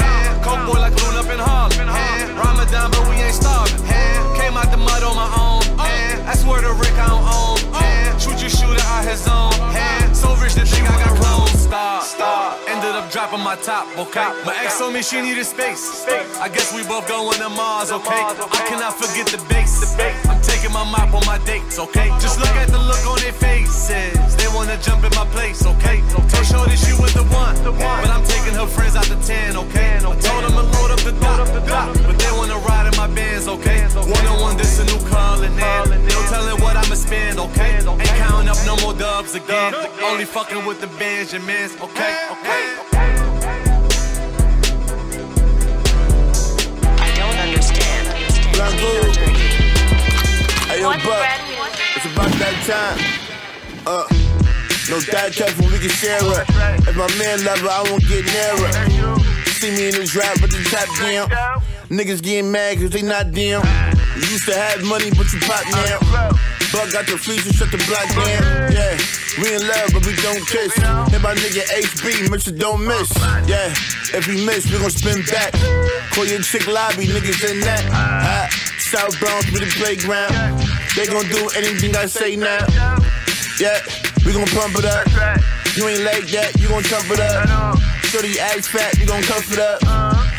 Coke 0.46 0.62
boy 0.70 0.78
like 0.78 0.94
Loon 1.02 1.18
up 1.18 1.26
in 1.26 1.40
Harlem. 1.42 1.88
Ramadan, 2.38 2.90
but 2.94 3.04
we 3.10 3.16
ain't 3.18 3.34
starving. 3.34 3.82
Came 4.38 4.54
out 4.56 4.70
the 4.70 4.78
mud 4.78 5.02
on 5.02 5.16
my 5.18 5.28
own. 5.34 5.62
I 5.78 6.34
swear 6.38 6.62
to 6.62 6.72
Rick, 6.72 6.94
I 6.94 7.10
don't 7.10 7.26
own. 7.26 7.58
Shoot 8.18 8.40
your 8.40 8.50
shooter 8.50 8.80
out 8.86 9.04
his 9.04 9.26
own. 9.26 9.52
zone. 9.52 10.14
So 10.14 10.34
rich, 10.40 10.54
they 10.54 10.64
think 10.64 10.88
I 10.88 10.96
got 11.02 11.12
clones. 11.18 11.50
Star, 11.60 12.02
star. 12.02 12.56
Ended 12.68 12.94
up 12.94 13.10
dropping 13.10 13.40
my 13.40 13.56
top, 13.56 13.86
okay? 13.98 14.30
My 14.46 14.54
ex 14.62 14.78
told 14.78 14.94
me 14.94 15.02
she 15.02 15.20
needed 15.20 15.44
space. 15.44 16.06
I 16.40 16.48
guess 16.48 16.72
we 16.74 16.82
both 16.84 17.08
going 17.08 17.38
to 17.38 17.48
Mars, 17.50 17.90
okay? 17.90 18.22
I 18.58 18.60
cannot 18.68 18.94
forget 18.94 19.26
the 19.26 19.42
base. 19.48 19.96
I'm 20.28 20.40
taking 20.64 20.74
my 20.74 20.84
mop 20.90 21.12
on 21.14 21.24
my 21.26 21.38
dates, 21.44 21.78
okay? 21.78 22.08
Just 22.20 22.38
look 22.40 22.56
at 22.56 22.68
the 22.68 22.78
look 22.78 23.04
on 23.06 23.18
their 23.20 23.32
faces. 23.32 24.36
They 24.36 24.48
wanna 24.48 24.78
jump 24.80 25.04
in 25.04 25.12
my 25.14 25.26
place, 25.26 25.64
okay? 25.66 26.02
Told 26.10 26.46
Shorty 26.46 26.76
she 26.76 26.92
was 27.00 27.12
the 27.12 27.24
one, 27.24 27.54
but 27.64 28.10
I'm 28.10 28.24
taking 28.24 28.54
her 28.54 28.66
friends 28.66 28.96
out 28.96 29.06
the 29.06 29.16
10, 29.16 29.56
okay? 29.56 29.96
I 29.96 30.00
told 30.00 30.44
them 30.44 30.52
to 30.52 30.62
load 30.62 30.90
up 30.90 31.00
the 31.00 31.12
dot, 31.20 31.46
but 32.06 32.18
they 32.18 32.32
wanna 32.32 32.58
ride 32.58 32.86
in 32.86 32.96
my 32.96 33.08
bands, 33.08 33.48
okay? 33.48 33.84
One 33.94 34.26
on 34.26 34.40
one, 34.40 34.56
this 34.56 34.78
a 34.80 34.84
new 34.84 34.98
calling 35.10 35.52
in. 35.52 36.06
No 36.08 36.22
telling 36.32 36.60
what 36.62 36.76
I'ma 36.76 36.94
spend, 36.94 37.38
okay? 37.38 37.76
Ain't 37.84 38.16
counting 38.22 38.48
up 38.48 38.58
no 38.64 38.76
more 38.82 38.94
dubs 38.94 39.34
again. 39.34 39.74
Only 40.02 40.24
fucking 40.24 40.64
with 40.64 40.80
the 40.80 40.88
Benjamins, 40.98 41.76
okay? 41.80 42.14
Okay. 42.34 42.64
I 47.04 47.08
don't 47.16 47.38
understand. 47.46 48.08
Hey, 48.08 49.43
yo, 50.84 50.90
Buck, 51.00 51.24
it's 51.96 52.04
about 52.12 52.32
that 52.36 52.56
time. 52.68 52.98
Uh, 53.88 54.04
no 54.92 55.00
doubt 55.00 55.32
touch 55.32 55.56
when 55.56 55.72
we 55.72 55.78
can 55.80 55.88
share 55.88 56.20
it. 56.20 56.44
If 56.84 56.96
my 56.96 57.08
man 57.16 57.40
love 57.44 57.60
her, 57.64 57.72
I 57.72 57.82
won't 57.88 58.04
get 58.04 58.24
near 58.28 58.52
her. 58.52 58.72
See 59.56 59.72
me 59.72 59.88
in 59.88 59.96
the 59.96 60.04
rap 60.12 60.36
with 60.44 60.52
the 60.52 60.60
top 60.68 60.88
down. 61.00 61.28
Niggas 61.88 62.22
getting 62.22 62.52
mad 62.52 62.76
cause 62.78 62.90
they 62.90 63.00
not 63.00 63.32
them. 63.32 63.64
You 64.16 64.28
used 64.28 64.44
to 64.44 64.54
have 64.54 64.84
money, 64.84 65.08
but 65.10 65.32
you 65.32 65.40
pop 65.40 65.64
now. 65.72 66.28
Buck 66.72 66.92
got 66.92 67.06
the 67.06 67.16
freezer, 67.16 67.52
shut 67.52 67.70
the 67.72 67.80
block 67.88 68.08
down. 68.12 68.72
Yeah, 68.72 68.98
we 69.40 69.56
in 69.56 69.64
love, 69.64 69.88
but 69.92 70.04
we 70.04 70.12
don't 70.20 70.44
kiss. 70.44 70.74
Hit 70.76 71.20
my 71.24 71.32
nigga 71.32 71.64
HB, 71.80 72.28
Mr. 72.28 72.52
Don't 72.52 72.84
Miss. 72.84 73.08
Yeah, 73.48 73.72
if 74.12 74.28
we 74.28 74.44
miss, 74.44 74.68
we 74.70 74.78
gon' 74.78 74.90
spin 74.90 75.24
back. 75.32 75.52
Call 76.12 76.26
your 76.26 76.42
chick 76.42 76.66
lobby, 76.66 77.06
niggas 77.06 77.40
in 77.48 77.60
that. 77.60 77.88
Ah, 77.90 78.48
South 78.78 79.18
Bronx 79.18 79.50
with 79.50 79.62
the 79.62 79.72
playground. 79.80 80.63
They 80.96 81.06
gon' 81.06 81.26
do 81.28 81.50
anything 81.56 81.96
I 81.96 82.06
say 82.06 82.36
now. 82.36 82.66
Yeah, 83.58 83.78
we 84.24 84.32
gon' 84.32 84.46
pump 84.54 84.78
it 84.78 84.84
up. 84.84 85.06
You 85.76 85.88
ain't 85.88 86.04
like 86.04 86.26
that, 86.30 86.54
you 86.58 86.68
gon' 86.68 86.82
chump 86.84 87.10
it 87.10 87.20
up. 87.20 87.78
Shorty 88.04 88.38
ass 88.38 88.68
fat, 88.68 88.96
you 88.98 89.06
gon' 89.06 89.22
cuff 89.22 89.50
it 89.52 89.58
up. 89.58 89.80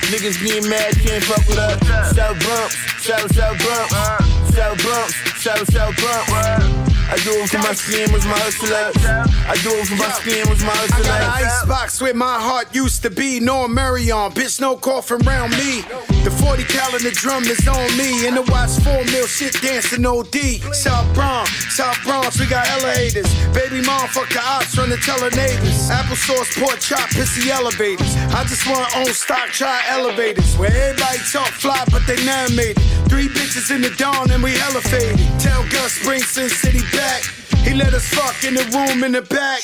Niggas 0.07 0.39
getting 0.45 0.69
mad, 0.69 0.95
can't 0.95 1.23
fuck 1.23 1.45
with 1.47 1.57
us. 1.57 2.15
South 2.15 2.39
bumps, 2.39 2.75
South 3.03 3.35
South 3.35 3.59
bumps. 3.59 4.35
South 4.55 4.81
bumps, 4.85 5.41
South 5.43 5.73
South 5.73 5.95
Bronx. 5.97 6.84
I 7.07 7.17
do 7.23 7.31
it 7.37 7.49
for 7.49 7.59
my 7.59 7.73
scammers, 7.77 8.25
my 8.25 8.37
hustlers. 8.39 8.97
I 9.45 9.53
do 9.61 9.69
it 9.77 9.85
for 9.87 9.95
my 9.95 10.09
scammers, 10.17 10.61
my 10.65 10.73
I 10.73 10.87
got 10.89 10.99
an 10.99 11.05
hustlers. 11.05 11.69
icebox 11.69 12.01
where 12.01 12.13
my 12.13 12.39
heart 12.39 12.73
used 12.73 13.03
to 13.03 13.09
be. 13.09 13.39
No 13.39 13.67
Marion, 13.67 14.31
bitch, 14.31 14.59
no 14.59 14.75
cough 14.75 15.11
around 15.11 15.51
me. 15.51 15.81
The 16.25 16.31
40 16.41 16.63
cal 16.65 16.89
and 16.95 17.05
the 17.05 17.11
drum 17.11 17.43
is 17.43 17.67
on 17.67 17.85
me. 17.97 18.25
And 18.27 18.35
the 18.37 18.41
watch 18.51 18.73
4 18.81 19.05
mil 19.13 19.27
shit 19.27 19.53
dancing 19.61 20.05
OD. 20.05 20.65
South 20.73 21.05
Bronx, 21.13 21.49
South 21.75 22.01
Bronx, 22.03 22.39
we 22.39 22.47
got 22.47 22.67
elevators. 22.69 23.29
Baby 23.53 23.85
mom, 23.85 24.07
fuck 24.09 24.29
the 24.29 24.41
ops, 24.41 24.73
trying 24.73 24.89
to 24.89 24.97
tell 24.97 25.19
her 25.21 25.29
neighbors. 25.37 25.77
Applesauce, 25.93 26.57
pork 26.57 26.79
chop, 26.79 27.05
pissy 27.13 27.47
elevators. 27.53 28.15
I 28.33 28.43
just 28.49 28.65
want 28.65 28.89
to 28.89 28.97
own 29.05 29.13
stock, 29.13 29.53
try 29.53 29.79
elevators. 29.89 30.57
Where 30.57 30.73
everybody 30.73 31.19
talk 31.31 31.53
fly, 31.53 31.85
but 31.91 32.01
they 32.07 32.17
never 32.25 32.51
made 32.53 32.77
it. 32.77 33.05
Three 33.05 33.27
bitches 33.29 33.69
in 33.69 33.81
the 33.81 33.91
dawn 34.01 34.31
and 34.31 34.41
we 34.41 34.57
elevated. 34.65 35.21
Tell 35.39 35.61
Gus 35.69 35.99
Springsteen 36.01 36.49
City 36.49 36.81
back. 36.95 37.23
He 37.63 37.73
let 37.73 37.93
us 37.93 38.07
fuck 38.07 38.43
in 38.43 38.55
the 38.55 38.63
room 38.73 39.03
in 39.03 39.11
the 39.11 39.21
back. 39.21 39.63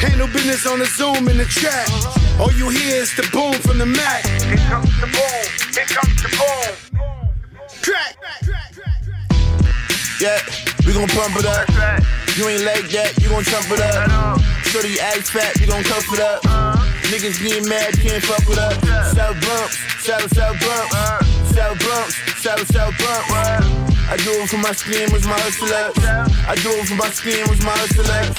Handle 0.00 0.26
business 0.28 0.66
on 0.66 0.78
the 0.78 0.86
Zoom 0.86 1.28
in 1.28 1.38
the 1.38 1.44
chat. 1.46 1.88
All 2.40 2.52
you 2.52 2.68
hear 2.68 3.02
is 3.02 3.14
the 3.14 3.28
boom 3.32 3.54
from 3.54 3.78
the 3.78 3.86
Mac. 3.86 4.24
Here 4.26 4.56
comes 4.68 4.90
the 5.00 5.06
boom. 5.06 5.42
Here 5.74 5.86
comes 5.86 6.16
the 6.22 6.30
boom. 6.38 7.00
Crack. 7.82 8.16
Yeah, 10.20 10.38
we 10.86 10.92
gon' 10.92 11.08
pump 11.08 11.36
it 11.36 11.46
up. 11.46 11.68
You 12.36 12.48
ain't 12.48 12.64
like 12.64 12.88
that, 12.90 13.12
you 13.20 13.28
gon' 13.28 13.44
chump 13.44 13.66
it 13.70 13.80
up. 13.80 14.40
Shorty 14.64 14.98
ass 15.00 15.28
fat, 15.30 15.58
we 15.60 15.66
gon' 15.66 15.82
cuff 15.82 16.06
it 16.12 16.20
up. 16.20 16.91
Niggas 17.12 17.42
getting 17.42 17.68
mad, 17.68 17.92
can't 18.00 18.24
fuck 18.24 18.48
with 18.48 18.56
us. 18.56 18.72
South 19.12 19.38
Bronx, 19.42 19.76
South 20.02 20.34
South 20.34 20.58
Bronx, 20.58 20.96
South 21.54 21.78
Bronx, 21.78 22.42
South 22.42 22.66
South 22.72 22.96
Bronx. 22.96 23.30
I 24.08 24.16
do 24.16 24.30
it 24.30 24.48
for 24.48 24.56
my 24.56 24.70
scammers, 24.70 25.26
my 25.26 25.38
hustlers. 25.38 25.92
I 26.48 26.54
do 26.62 26.70
it 26.70 26.88
for 26.88 26.94
my 26.94 27.08
scammers, 27.08 27.62
my 27.62 27.72
hustlers. 27.76 28.38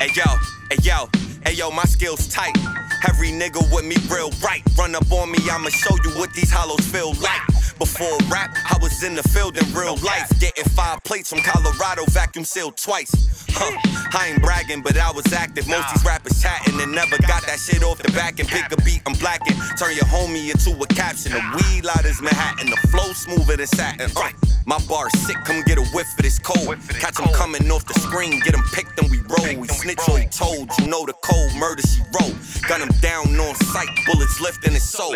Hey 0.00 0.10
yo, 0.12 0.24
hey 0.70 0.78
yo, 0.82 1.08
hey 1.46 1.52
yo, 1.52 1.70
my 1.70 1.84
skills 1.84 2.26
tight. 2.26 2.73
Every 3.08 3.30
nigga 3.30 3.60
with 3.74 3.84
me 3.84 3.96
real 4.10 4.30
right. 4.42 4.62
Run 4.78 4.94
up 4.94 5.10
on 5.12 5.30
me, 5.30 5.38
I'ma 5.50 5.68
show 5.68 5.94
you 6.04 6.10
what 6.18 6.32
these 6.32 6.50
hollows 6.50 6.86
feel 6.86 7.12
like. 7.14 7.46
Before 7.78 8.16
rap, 8.30 8.56
I 8.70 8.78
was 8.80 9.02
in 9.02 9.14
the 9.14 9.22
field 9.22 9.58
in 9.58 9.72
real 9.74 9.96
life. 9.96 10.28
Getting 10.40 10.64
five 10.64 11.02
plates 11.04 11.28
from 11.30 11.40
Colorado, 11.40 12.04
vacuum 12.08 12.44
sealed 12.44 12.76
twice. 12.76 13.12
Huh. 13.54 14.18
I 14.18 14.28
ain't 14.28 14.42
bragging, 14.42 14.82
but 14.82 14.96
I 14.98 15.10
was 15.10 15.32
active. 15.32 15.66
Most 15.68 15.88
these 15.94 16.04
rappers 16.04 16.40
chatting 16.42 16.80
and 16.80 16.92
never 16.92 17.16
got 17.26 17.46
that 17.46 17.58
shit 17.58 17.82
off 17.82 17.98
the 17.98 18.12
back 18.12 18.38
and 18.40 18.48
pick 18.48 18.70
a 18.72 18.76
beat, 18.82 19.02
I'm 19.06 19.14
blacking. 19.14 19.56
Turn 19.78 19.94
your 19.94 20.06
homie 20.06 20.50
into 20.50 20.70
a 20.80 20.86
caption. 20.88 21.32
The 21.32 21.42
weed 21.56 21.84
light 21.84 22.04
is 22.04 22.20
Manhattan, 22.22 22.70
the 22.70 22.76
flow 22.88 23.12
smoother 23.12 23.56
than 23.56 23.66
satin. 23.66 24.10
Uh, 24.16 24.30
my 24.66 24.78
bar 24.88 25.10
sick, 25.10 25.36
come 25.44 25.62
get 25.62 25.78
a 25.78 25.84
whiff 25.94 26.06
of 26.16 26.22
this 26.22 26.38
cold. 26.38 26.78
Catch 27.00 27.20
'em 27.20 27.28
coming 27.34 27.70
off 27.70 27.84
the 27.86 27.94
screen, 28.00 28.40
Get 28.40 28.54
'em 28.54 28.64
picked 28.72 28.98
and 29.00 29.10
we 29.10 29.18
roll. 29.28 29.60
We 29.60 29.68
snitch 29.68 30.00
on 30.08 30.20
he 30.22 30.26
told, 30.28 30.70
you 30.78 30.86
know 30.86 31.04
the 31.06 31.14
cold 31.24 31.54
murder 31.56 31.82
she 31.82 32.00
wrote. 32.14 32.34
Gun 32.68 32.80
him 32.82 32.92
down 33.00 33.38
on 33.40 33.54
sight, 33.72 33.88
bullets 34.06 34.40
lifting 34.40 34.72
his 34.72 34.88
soul. 34.88 35.14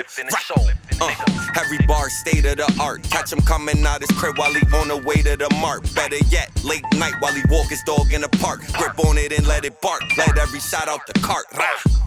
Uh, 1.01 1.15
every 1.57 1.79
bar 1.87 2.11
state 2.11 2.45
of 2.45 2.57
the 2.59 2.69
art. 2.81 3.03
Catch 3.11 3.33
him 3.33 3.41
coming 3.43 3.87
out 3.87 4.01
his 4.03 4.11
crib 4.19 4.37
while 4.39 4.53
he 4.53 4.61
on 4.77 4.89
the 4.89 4.97
way 4.99 5.23
to 5.23 5.37
the 5.37 5.49
mark. 5.61 5.83
Better 5.95 6.19
yet, 6.31 6.51
late 6.65 6.85
night 6.97 7.15
while 7.21 7.33
he 7.33 7.43
walk 7.49 7.69
his 7.69 7.83
dog 7.85 8.13
in 8.13 8.21
the 8.23 8.28
park. 8.29 8.61
Grip 8.73 8.99
on 9.01 9.19
it 9.19 9.33
and 9.33 9.47
let 9.47 9.65
it 9.65 9.81
bark. 9.81 10.03
Let 10.17 10.39
every 10.39 10.61
shot 10.61 10.89
out 10.89 11.07
the 11.07 11.15
cart. 11.21 11.47
Rah. 11.57 11.99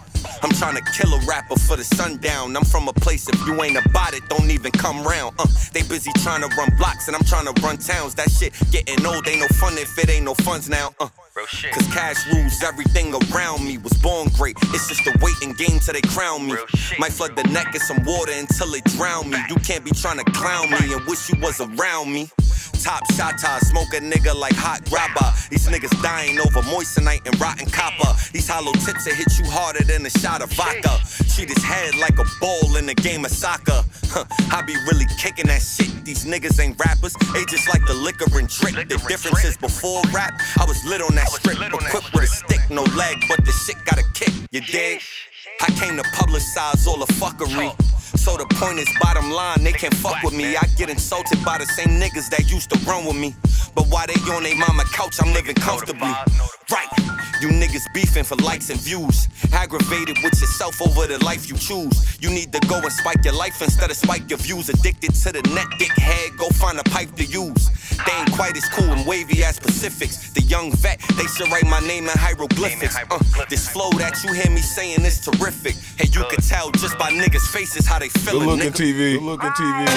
I'm 0.42 0.50
trying 0.50 0.74
to 0.74 0.82
kill 0.92 1.12
a 1.14 1.20
rapper 1.24 1.56
for 1.58 1.76
the 1.76 1.84
sundown. 1.84 2.56
I'm 2.56 2.64
from 2.64 2.88
a 2.88 2.92
place 2.92 3.28
if 3.28 3.46
you 3.46 3.62
ain't 3.62 3.76
about 3.84 4.14
it, 4.14 4.28
don't 4.28 4.50
even 4.50 4.72
come 4.72 5.04
round. 5.04 5.36
Uh, 5.38 5.46
they 5.72 5.82
busy 5.82 6.10
trying 6.18 6.42
to 6.42 6.48
run 6.56 6.68
blocks 6.78 7.06
and 7.06 7.16
I'm 7.16 7.24
trying 7.24 7.46
to 7.52 7.62
run 7.62 7.78
towns. 7.78 8.14
That 8.16 8.30
shit 8.30 8.52
getting 8.70 9.04
old, 9.06 9.26
ain't 9.28 9.40
no 9.40 9.48
fun 9.58 9.74
if 9.78 9.96
it 9.98 10.10
ain't 10.10 10.24
no 10.24 10.34
funds 10.34 10.68
now. 10.68 10.90
Uh, 10.98 11.08
Cause 11.34 11.86
cash 11.94 12.26
rules 12.34 12.62
everything 12.62 13.14
around 13.14 13.64
me. 13.64 13.78
Was 13.78 13.94
born 13.94 14.28
great, 14.36 14.54
it's 14.74 14.88
just 14.88 15.00
a 15.06 15.18
waiting 15.22 15.54
game 15.54 15.78
till 15.80 15.94
they 15.94 16.02
crown 16.02 16.46
me. 16.46 16.56
Might 16.98 17.12
flood 17.12 17.36
the 17.36 17.44
neck 17.44 17.74
in 17.74 17.80
some 17.80 18.04
water 18.04 18.32
until 18.32 18.74
it 18.74 18.84
drown 18.84 19.30
me. 19.30 19.38
You 19.48 19.56
can't 19.56 19.82
be 19.82 19.92
trying 19.92 20.18
to 20.18 20.24
clown 20.32 20.70
me 20.70 20.92
and 20.92 21.02
wish 21.06 21.30
you 21.30 21.40
was 21.40 21.58
around 21.58 22.12
me. 22.12 22.28
Top 22.82 23.00
shot, 23.12 23.38
smoke 23.62 23.94
a 23.94 24.00
nigga 24.00 24.34
like 24.34 24.56
hot 24.56 24.84
grabber. 24.90 25.32
These 25.48 25.68
niggas 25.68 26.02
dying 26.02 26.38
over 26.40 26.60
moissanite 26.66 27.24
and 27.24 27.40
rotten 27.40 27.70
copper. 27.70 28.12
These 28.32 28.48
hollow 28.48 28.72
tips 28.72 29.06
will 29.06 29.14
hit 29.14 29.38
you 29.38 29.48
harder 29.48 29.84
than 29.84 30.04
a 30.04 30.10
shot 30.10 30.42
of 30.42 30.52
vodka. 30.52 30.98
Treat 31.32 31.48
his 31.48 31.62
head 31.62 31.94
like 31.94 32.18
a 32.18 32.24
ball 32.40 32.76
in 32.76 32.88
a 32.88 32.94
game 32.94 33.24
of 33.24 33.30
soccer. 33.30 33.84
Huh, 34.10 34.24
I 34.50 34.62
be 34.62 34.74
really 34.90 35.06
kicking 35.16 35.46
that 35.46 35.62
shit. 35.62 36.04
These 36.04 36.24
niggas 36.24 36.58
ain't 36.58 36.78
rappers, 36.84 37.14
they 37.32 37.44
just 37.44 37.68
like 37.68 37.86
the 37.86 37.94
liquor 37.94 38.26
and 38.36 38.48
drink. 38.48 38.76
The 38.88 38.98
difference 39.06 39.44
is 39.44 39.56
before 39.56 40.02
rap, 40.12 40.34
I 40.58 40.64
was 40.64 40.84
lit 40.84 41.00
on 41.00 41.14
that 41.14 41.21
strip, 41.26 41.58
equipped 41.58 42.12
with 42.14 42.24
a 42.24 42.26
stick, 42.26 42.60
no 42.70 42.82
leg, 42.96 43.16
but 43.28 43.44
the 43.44 43.52
shit 43.52 43.76
got 43.84 43.98
a 43.98 44.04
kick. 44.14 44.32
You 44.50 44.60
dig? 44.60 45.00
I 45.60 45.66
came 45.72 45.96
to 45.96 46.02
publicize 46.02 46.86
all 46.86 46.98
the 46.98 47.12
fuckery. 47.14 47.72
So 48.18 48.36
the 48.36 48.46
point 48.54 48.78
is, 48.78 48.88
bottom 49.00 49.30
line, 49.30 49.64
they 49.64 49.72
can't 49.72 49.94
fuck 49.94 50.22
with 50.22 50.34
me. 50.34 50.56
I 50.56 50.66
get 50.76 50.90
insulted 50.90 51.44
by 51.44 51.58
the 51.58 51.66
same 51.66 52.00
niggas 52.00 52.30
that 52.30 52.50
used 52.50 52.70
to 52.70 52.78
run 52.80 53.04
with 53.04 53.16
me. 53.16 53.34
But 53.74 53.86
while 53.86 54.06
they 54.06 54.14
on 54.32 54.42
they 54.42 54.54
mama 54.54 54.84
couch, 54.92 55.16
I'm 55.20 55.32
living 55.32 55.56
comfortably. 55.56 56.12
Right, 56.70 56.88
you 57.42 57.48
niggas 57.48 57.72
niggas 57.72 57.92
beefing 57.92 58.24
for 58.24 58.36
likes 58.36 58.70
and 58.70 58.80
views. 58.80 59.28
Aggravated 59.52 60.16
with 60.22 60.40
yourself 60.40 60.80
over 60.80 61.06
the 61.06 61.22
life 61.24 61.48
you 61.48 61.56
choose. 61.56 62.18
You 62.20 62.30
need 62.30 62.52
to 62.52 62.60
go 62.68 62.78
and 62.78 62.92
spike 62.92 63.24
your 63.24 63.34
life 63.34 63.60
instead 63.62 63.90
of 63.90 63.96
spike 63.96 64.28
your 64.28 64.38
views. 64.38 64.68
Addicted 64.68 65.14
to 65.14 65.32
the 65.32 65.42
net, 65.54 65.66
dick 65.78 65.92
head, 65.92 66.36
go 66.38 66.48
find 66.50 66.78
a 66.78 66.84
pipe 66.84 67.14
to 67.16 67.24
use. 67.24 67.70
They 68.06 68.12
ain't 68.12 68.32
quite 68.32 68.56
as 68.56 68.68
cool 68.68 68.90
and 68.90 69.06
wavy 69.06 69.44
as 69.44 69.58
Pacifics. 69.58 70.32
The 70.32 70.42
young 70.42 70.72
vet, 70.72 71.00
they 71.16 71.26
should 71.26 71.50
write 71.50 71.66
my 71.66 71.80
name 71.80 72.04
in 72.04 72.16
hieroglyphics. 72.16 72.96
Uh, 73.10 73.18
this 73.48 73.68
flow 73.68 73.90
that 73.98 74.22
you 74.24 74.32
hear 74.32 74.50
me 74.50 74.60
saying 74.60 75.04
is 75.04 75.20
terrific. 75.20 75.74
Hey, 75.98 76.08
you 76.12 76.24
can 76.30 76.40
tell 76.40 76.70
just 76.72 76.98
by 76.98 77.12
niggas' 77.12 77.50
faces 77.52 77.86
how 77.86 77.98
they 77.98 78.08
feelin'. 78.08 78.46
Good 78.46 78.58
looking 78.58 78.72
nigga. 78.72 78.94
TV. 78.94 79.14
Good 79.14 79.22
looking 79.22 79.50
TV. 79.50 79.88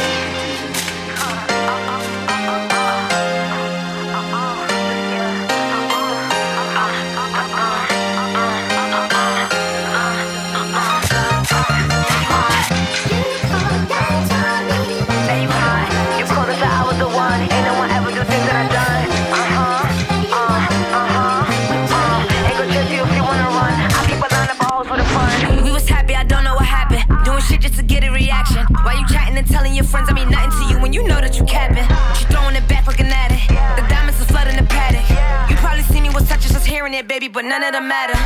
Hearing 36.85 36.99
it, 36.99 37.07
baby, 37.07 37.27
but 37.27 37.43
none 37.45 37.63
of 37.63 37.71
them 37.71 37.87
matter. 37.87 38.13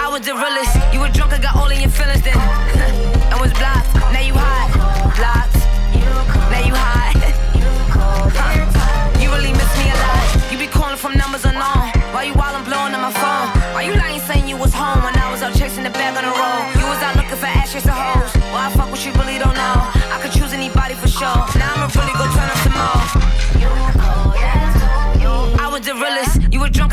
I 0.00 0.08
was 0.10 0.22
the 0.22 0.34
realest. 0.34 0.74
You 0.92 0.98
were 1.00 1.08
drunk 1.08 1.32
and 1.32 1.42
got 1.42 1.54
all 1.54 1.70
in 1.70 1.80
your 1.80 1.90
feelings 1.90 2.22
then. 2.22 2.36
and 3.30 3.40
was 3.40 3.52
blocked. 3.52 3.94
Now 4.12 4.18
you 4.20 4.34
hot. 4.34 4.72
Blocked. 5.16 5.54
Now 6.50 6.66
you 6.66 6.74
hot. 6.74 7.14
you 9.22 9.30
really 9.30 9.52
miss 9.52 9.78
me 9.78 9.90
a 9.90 9.94
lot. 9.94 10.50
You 10.50 10.58
be 10.58 10.66
calling 10.66 10.96
from 10.96 11.16
numbers 11.16 11.44
unknown. 11.44 11.92
Why 12.12 12.24
you 12.24 12.34
while 12.34 12.56
I'm 12.56 12.64
blowing 12.64 12.92
on 12.94 13.02
my 13.02 13.12
phone? 13.12 13.29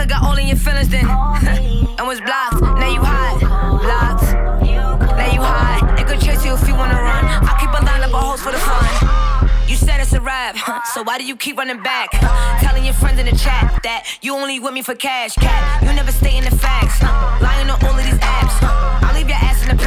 Got 0.07 0.23
all 0.23 0.37
in 0.37 0.47
your 0.47 0.57
feelings 0.57 0.89
then. 0.89 1.05
and 1.97 2.07
was 2.07 2.21
blocked. 2.21 2.61
Now 2.61 2.89
you 2.89 3.01
hot. 3.03 3.39
Blocked. 3.81 4.23
Now 5.17 5.31
you 5.33 5.41
hot. 5.41 5.97
They 5.97 6.03
could 6.03 6.21
chase 6.21 6.45
you 6.45 6.53
if 6.53 6.67
you 6.67 6.75
wanna 6.75 6.93
run. 6.95 7.25
I 7.25 7.57
keep 7.59 7.69
a 7.69 7.83
line 7.83 8.01
up 8.01 8.13
of 8.13 8.21
hoes 8.23 8.41
for 8.41 8.51
the 8.51 8.57
fun. 8.57 8.87
You 9.67 9.75
said 9.75 9.99
it's 9.99 10.13
a 10.13 10.21
rap, 10.21 10.55
so 10.93 11.03
why 11.03 11.17
do 11.17 11.25
you 11.25 11.35
keep 11.35 11.57
running 11.57 11.81
back? 11.83 12.11
Telling 12.61 12.85
your 12.85 12.93
friends 12.93 13.19
in 13.19 13.25
the 13.25 13.35
chat 13.35 13.81
that 13.83 14.07
you 14.21 14.33
only 14.33 14.59
with 14.59 14.73
me 14.73 14.81
for 14.81 14.95
cash, 14.95 15.35
cat. 15.35 15.83
You 15.83 15.93
never 15.93 16.11
stay 16.11 16.37
in 16.37 16.45
the 16.45 16.55
facts, 16.55 17.01
lying 17.41 17.69
on 17.69 17.83
all 17.83 17.91
of 17.91 18.05
these 18.05 18.19
apps. 18.19 18.55
I'll 19.03 19.13
leave 19.13 19.27
your 19.27 19.37
ass 19.37 19.61
in 19.63 19.75
the. 19.75 19.86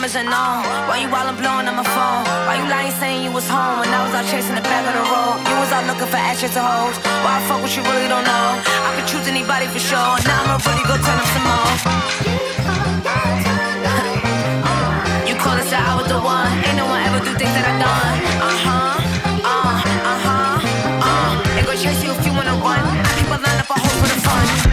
Numbers 0.00 0.16
unknown. 0.16 0.64
Why 0.88 1.04
I'm 1.28 1.36
blowing 1.36 1.68
on 1.68 1.76
my 1.76 1.84
phone? 1.84 2.24
Why 2.48 2.56
you 2.56 2.64
lying 2.72 2.90
saying 2.96 3.22
you 3.22 3.30
was 3.32 3.46
home 3.46 3.80
when 3.80 3.92
I 3.92 4.00
was 4.00 4.14
out 4.16 4.24
chasing 4.32 4.56
the 4.56 4.64
bag 4.64 4.88
on 4.88 4.96
the 4.96 5.04
road? 5.04 5.44
You 5.44 5.52
was 5.60 5.68
out 5.76 5.84
looking 5.84 6.08
for 6.08 6.16
ashes 6.16 6.56
to 6.56 6.62
hoes. 6.64 6.96
Why 7.20 7.36
I 7.36 7.40
fuck 7.44 7.60
what 7.60 7.68
you 7.76 7.84
really 7.84 8.08
don't 8.08 8.24
know? 8.24 8.48
I 8.64 8.96
could 8.96 9.04
choose 9.04 9.28
anybody 9.28 9.68
for 9.68 9.76
sure. 9.76 10.00
And 10.16 10.24
now 10.24 10.40
I'ma 10.40 10.56
really 10.64 10.84
go 10.88 10.96
turn 11.04 11.20
up 11.20 11.28
some 11.36 11.44
more. 11.44 11.68
you 15.28 15.36
call 15.36 15.60
and 15.60 15.68
say 15.68 15.76
I 15.76 15.92
was 16.00 16.08
the 16.08 16.16
one. 16.16 16.48
Ain't 16.64 16.80
no 16.80 16.88
one 16.88 17.04
ever 17.04 17.20
do 17.20 17.36
things 17.36 17.52
that 17.52 17.68
I 17.68 17.76
done. 17.76 18.16
Uh 18.40 18.56
huh. 18.64 19.04
Uh 19.52 19.84
uh 19.84 20.16
huh. 20.24 20.64
Uh. 21.04 21.44
They 21.52 21.62
gon' 21.68 21.76
chase 21.76 22.00
you 22.00 22.16
if 22.16 22.24
you 22.24 22.32
wanna 22.32 22.56
run. 22.64 22.80
A 22.80 23.36
line 23.36 23.60
up 23.60 23.68
a 23.68 23.76
hole 23.76 23.96
for 24.00 24.08
the 24.08 24.16
fun. 24.24 24.69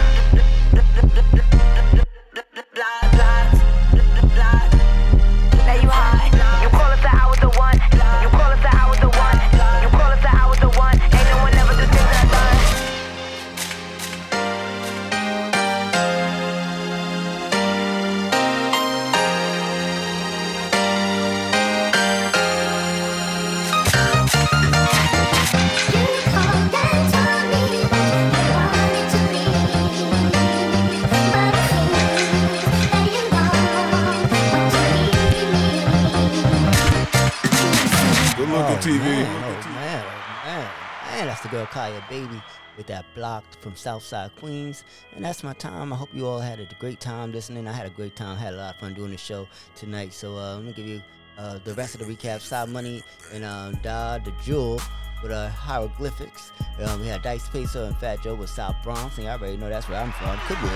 The 41.48 41.56
girl 41.56 41.66
Kaya 41.66 42.04
Baby 42.10 42.42
with 42.76 42.86
that 42.88 43.04
blocked 43.14 43.56
from 43.56 43.74
Southside 43.74 44.34
Queens. 44.36 44.84
And 45.14 45.24
that's 45.24 45.42
my 45.42 45.52
time. 45.54 45.92
I 45.92 45.96
hope 45.96 46.10
you 46.12 46.26
all 46.26 46.40
had 46.40 46.60
a 46.60 46.68
great 46.78 47.00
time 47.00 47.32
listening. 47.32 47.66
I 47.66 47.72
had 47.72 47.86
a 47.86 47.90
great 47.90 48.16
time. 48.16 48.36
had 48.36 48.54
a 48.54 48.56
lot 48.56 48.74
of 48.74 48.80
fun 48.80 48.94
doing 48.94 49.10
the 49.10 49.16
show 49.16 49.48
tonight. 49.74 50.12
So 50.12 50.36
uh, 50.36 50.56
I'm 50.56 50.62
gonna 50.62 50.72
give 50.72 50.86
you 50.86 51.02
uh, 51.38 51.58
the 51.64 51.74
rest 51.74 51.94
of 51.94 52.06
the 52.06 52.14
recap. 52.14 52.40
Side 52.40 52.68
Money 52.68 53.02
and 53.32 53.44
um, 53.44 53.78
Da 53.82 54.18
the 54.18 54.32
Jewel 54.42 54.80
with 55.22 55.32
uh, 55.32 55.48
hieroglyphics. 55.48 56.52
Um, 56.84 57.00
we 57.00 57.06
had 57.06 57.22
Dice 57.22 57.48
Peso 57.48 57.86
and 57.86 57.96
Fat 57.96 58.22
Joe 58.22 58.34
with 58.34 58.50
South 58.50 58.76
Bronx. 58.84 59.16
And 59.16 59.26
y'all 59.26 59.38
already 59.38 59.56
know 59.56 59.68
that's 59.68 59.88
where 59.88 60.00
I'm 60.00 60.12
from. 60.12 60.38
Could 60.46 60.60
be. 60.60 60.68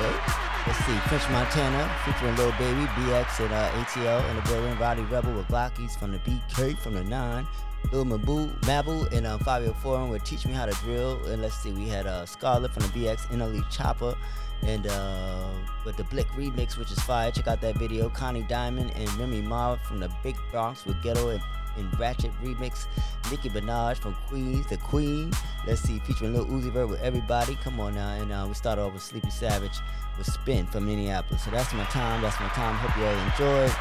Let's 0.66 0.78
see. 0.86 0.96
French 1.08 1.28
Montana 1.30 1.90
featuring 2.04 2.36
Lil 2.36 2.52
Baby, 2.52 2.86
BX 2.94 3.44
and 3.44 3.52
uh, 3.52 3.70
ATL 3.84 4.30
in 4.30 4.36
the 4.36 4.42
building. 4.42 4.78
Rowdy 4.78 5.02
Rebel 5.02 5.34
with 5.34 5.48
Glockies 5.48 5.98
from 5.98 6.12
the 6.12 6.18
BK 6.18 6.78
from 6.78 6.94
the 6.94 7.04
9. 7.04 7.46
Lil 7.90 8.04
Mabu, 8.04 8.50
Mabu 8.60 9.10
and 9.12 9.26
um, 9.26 9.40
Fivio 9.40 9.74
Foreign 9.76 10.08
would 10.10 10.24
teach 10.24 10.46
me 10.46 10.52
how 10.52 10.66
to 10.66 10.72
drill. 10.82 11.22
And 11.26 11.42
let's 11.42 11.56
see, 11.56 11.72
we 11.72 11.88
had 11.88 12.06
uh, 12.06 12.24
Scarlet 12.26 12.72
from 12.72 12.82
the 12.84 12.88
BX, 12.88 13.26
NLE 13.26 13.64
Choppa, 13.72 14.16
and 14.62 14.86
uh, 14.86 15.48
with 15.84 15.96
the 15.96 16.04
Blick 16.04 16.28
remix, 16.28 16.78
which 16.78 16.90
is 16.90 16.98
fire. 17.00 17.30
Check 17.30 17.48
out 17.48 17.60
that 17.60 17.76
video. 17.76 18.08
Connie 18.08 18.42
Diamond 18.42 18.92
and 18.94 19.12
Remy 19.14 19.42
Ma 19.42 19.76
from 19.76 20.00
the 20.00 20.10
Big 20.22 20.36
Bronx 20.50 20.86
with 20.86 21.02
Ghetto 21.02 21.30
and, 21.30 21.42
and 21.76 21.98
Ratchet 21.98 22.30
remix. 22.42 22.86
Nicki 23.30 23.50
Minaj 23.50 23.96
from 23.98 24.14
Queens, 24.28 24.66
the 24.68 24.76
Queen. 24.78 25.32
Let's 25.66 25.82
see, 25.82 25.98
featuring 26.00 26.34
Lil 26.34 26.46
Uzi 26.46 26.70
Vert 26.72 26.88
with 26.88 27.00
everybody. 27.00 27.56
Come 27.56 27.80
on 27.80 27.94
now, 27.94 28.14
and 28.14 28.32
uh, 28.32 28.44
we 28.48 28.54
start 28.54 28.78
off 28.78 28.92
with 28.92 29.02
Sleepy 29.02 29.30
Savage 29.30 29.80
with 30.18 30.26
Spin 30.26 30.66
from 30.66 30.86
Minneapolis. 30.86 31.44
So 31.44 31.50
that's 31.50 31.72
my 31.74 31.84
time. 31.84 32.22
That's 32.22 32.38
my 32.40 32.48
time. 32.48 32.74
Hope 32.76 32.96
you 32.96 33.04
all 33.04 33.58
enjoy. 33.58 33.74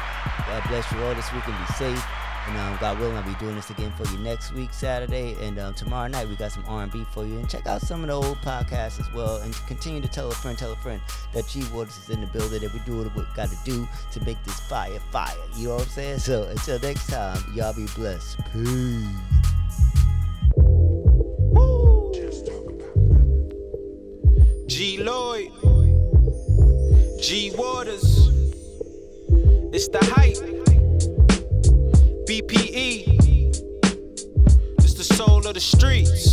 God 0.46 0.62
bless 0.68 0.90
you 0.92 1.02
all 1.02 1.14
this 1.14 1.32
week 1.32 1.46
and 1.46 1.66
be 1.66 1.72
safe. 1.74 2.21
And 2.48 2.58
um, 2.58 2.76
God 2.80 2.98
willing, 2.98 3.16
I'll 3.16 3.22
be 3.22 3.34
doing 3.38 3.54
this 3.54 3.70
again 3.70 3.92
for 3.92 4.04
you 4.12 4.18
next 4.18 4.52
week, 4.52 4.72
Saturday, 4.72 5.36
and 5.40 5.58
um, 5.58 5.74
tomorrow 5.74 6.08
night 6.08 6.28
we 6.28 6.34
got 6.34 6.50
some 6.50 6.64
R&B 6.66 7.04
for 7.12 7.24
you. 7.24 7.38
And 7.38 7.48
check 7.48 7.66
out 7.66 7.80
some 7.82 8.02
of 8.02 8.08
the 8.08 8.14
old 8.14 8.38
podcasts 8.38 8.98
as 8.98 9.12
well, 9.12 9.36
and 9.36 9.54
continue 9.68 10.00
to 10.00 10.08
tell 10.08 10.28
a 10.28 10.34
friend, 10.34 10.58
tell 10.58 10.72
a 10.72 10.76
friend 10.76 11.00
that 11.34 11.46
G 11.46 11.62
Waters 11.72 11.98
is 11.98 12.10
in 12.10 12.20
the 12.20 12.26
building. 12.26 12.60
That 12.62 12.72
we 12.72 12.80
do 12.80 12.98
what 12.98 13.14
we 13.14 13.22
got 13.36 13.48
to 13.48 13.58
do 13.64 13.88
to 14.12 14.24
make 14.24 14.42
this 14.44 14.58
fire, 14.60 14.98
fire. 15.10 15.34
You 15.56 15.68
know 15.68 15.74
what 15.74 15.84
I'm 15.84 15.88
saying? 15.88 16.18
So 16.18 16.44
until 16.44 16.80
next 16.80 17.06
time, 17.08 17.42
y'all 17.54 17.74
be 17.74 17.86
blessed. 17.94 18.38
Peace. 18.52 19.06
G 24.66 24.98
Lloyd, 24.98 25.52
G 27.20 27.52
Waters, 27.54 28.28
it's 29.72 29.86
the 29.88 29.98
hype. 30.02 30.61
BPE, 32.32 33.04
it's 34.78 34.94
the 34.94 35.04
soul 35.04 35.46
of 35.46 35.52
the 35.52 35.60
streets. 35.60 36.32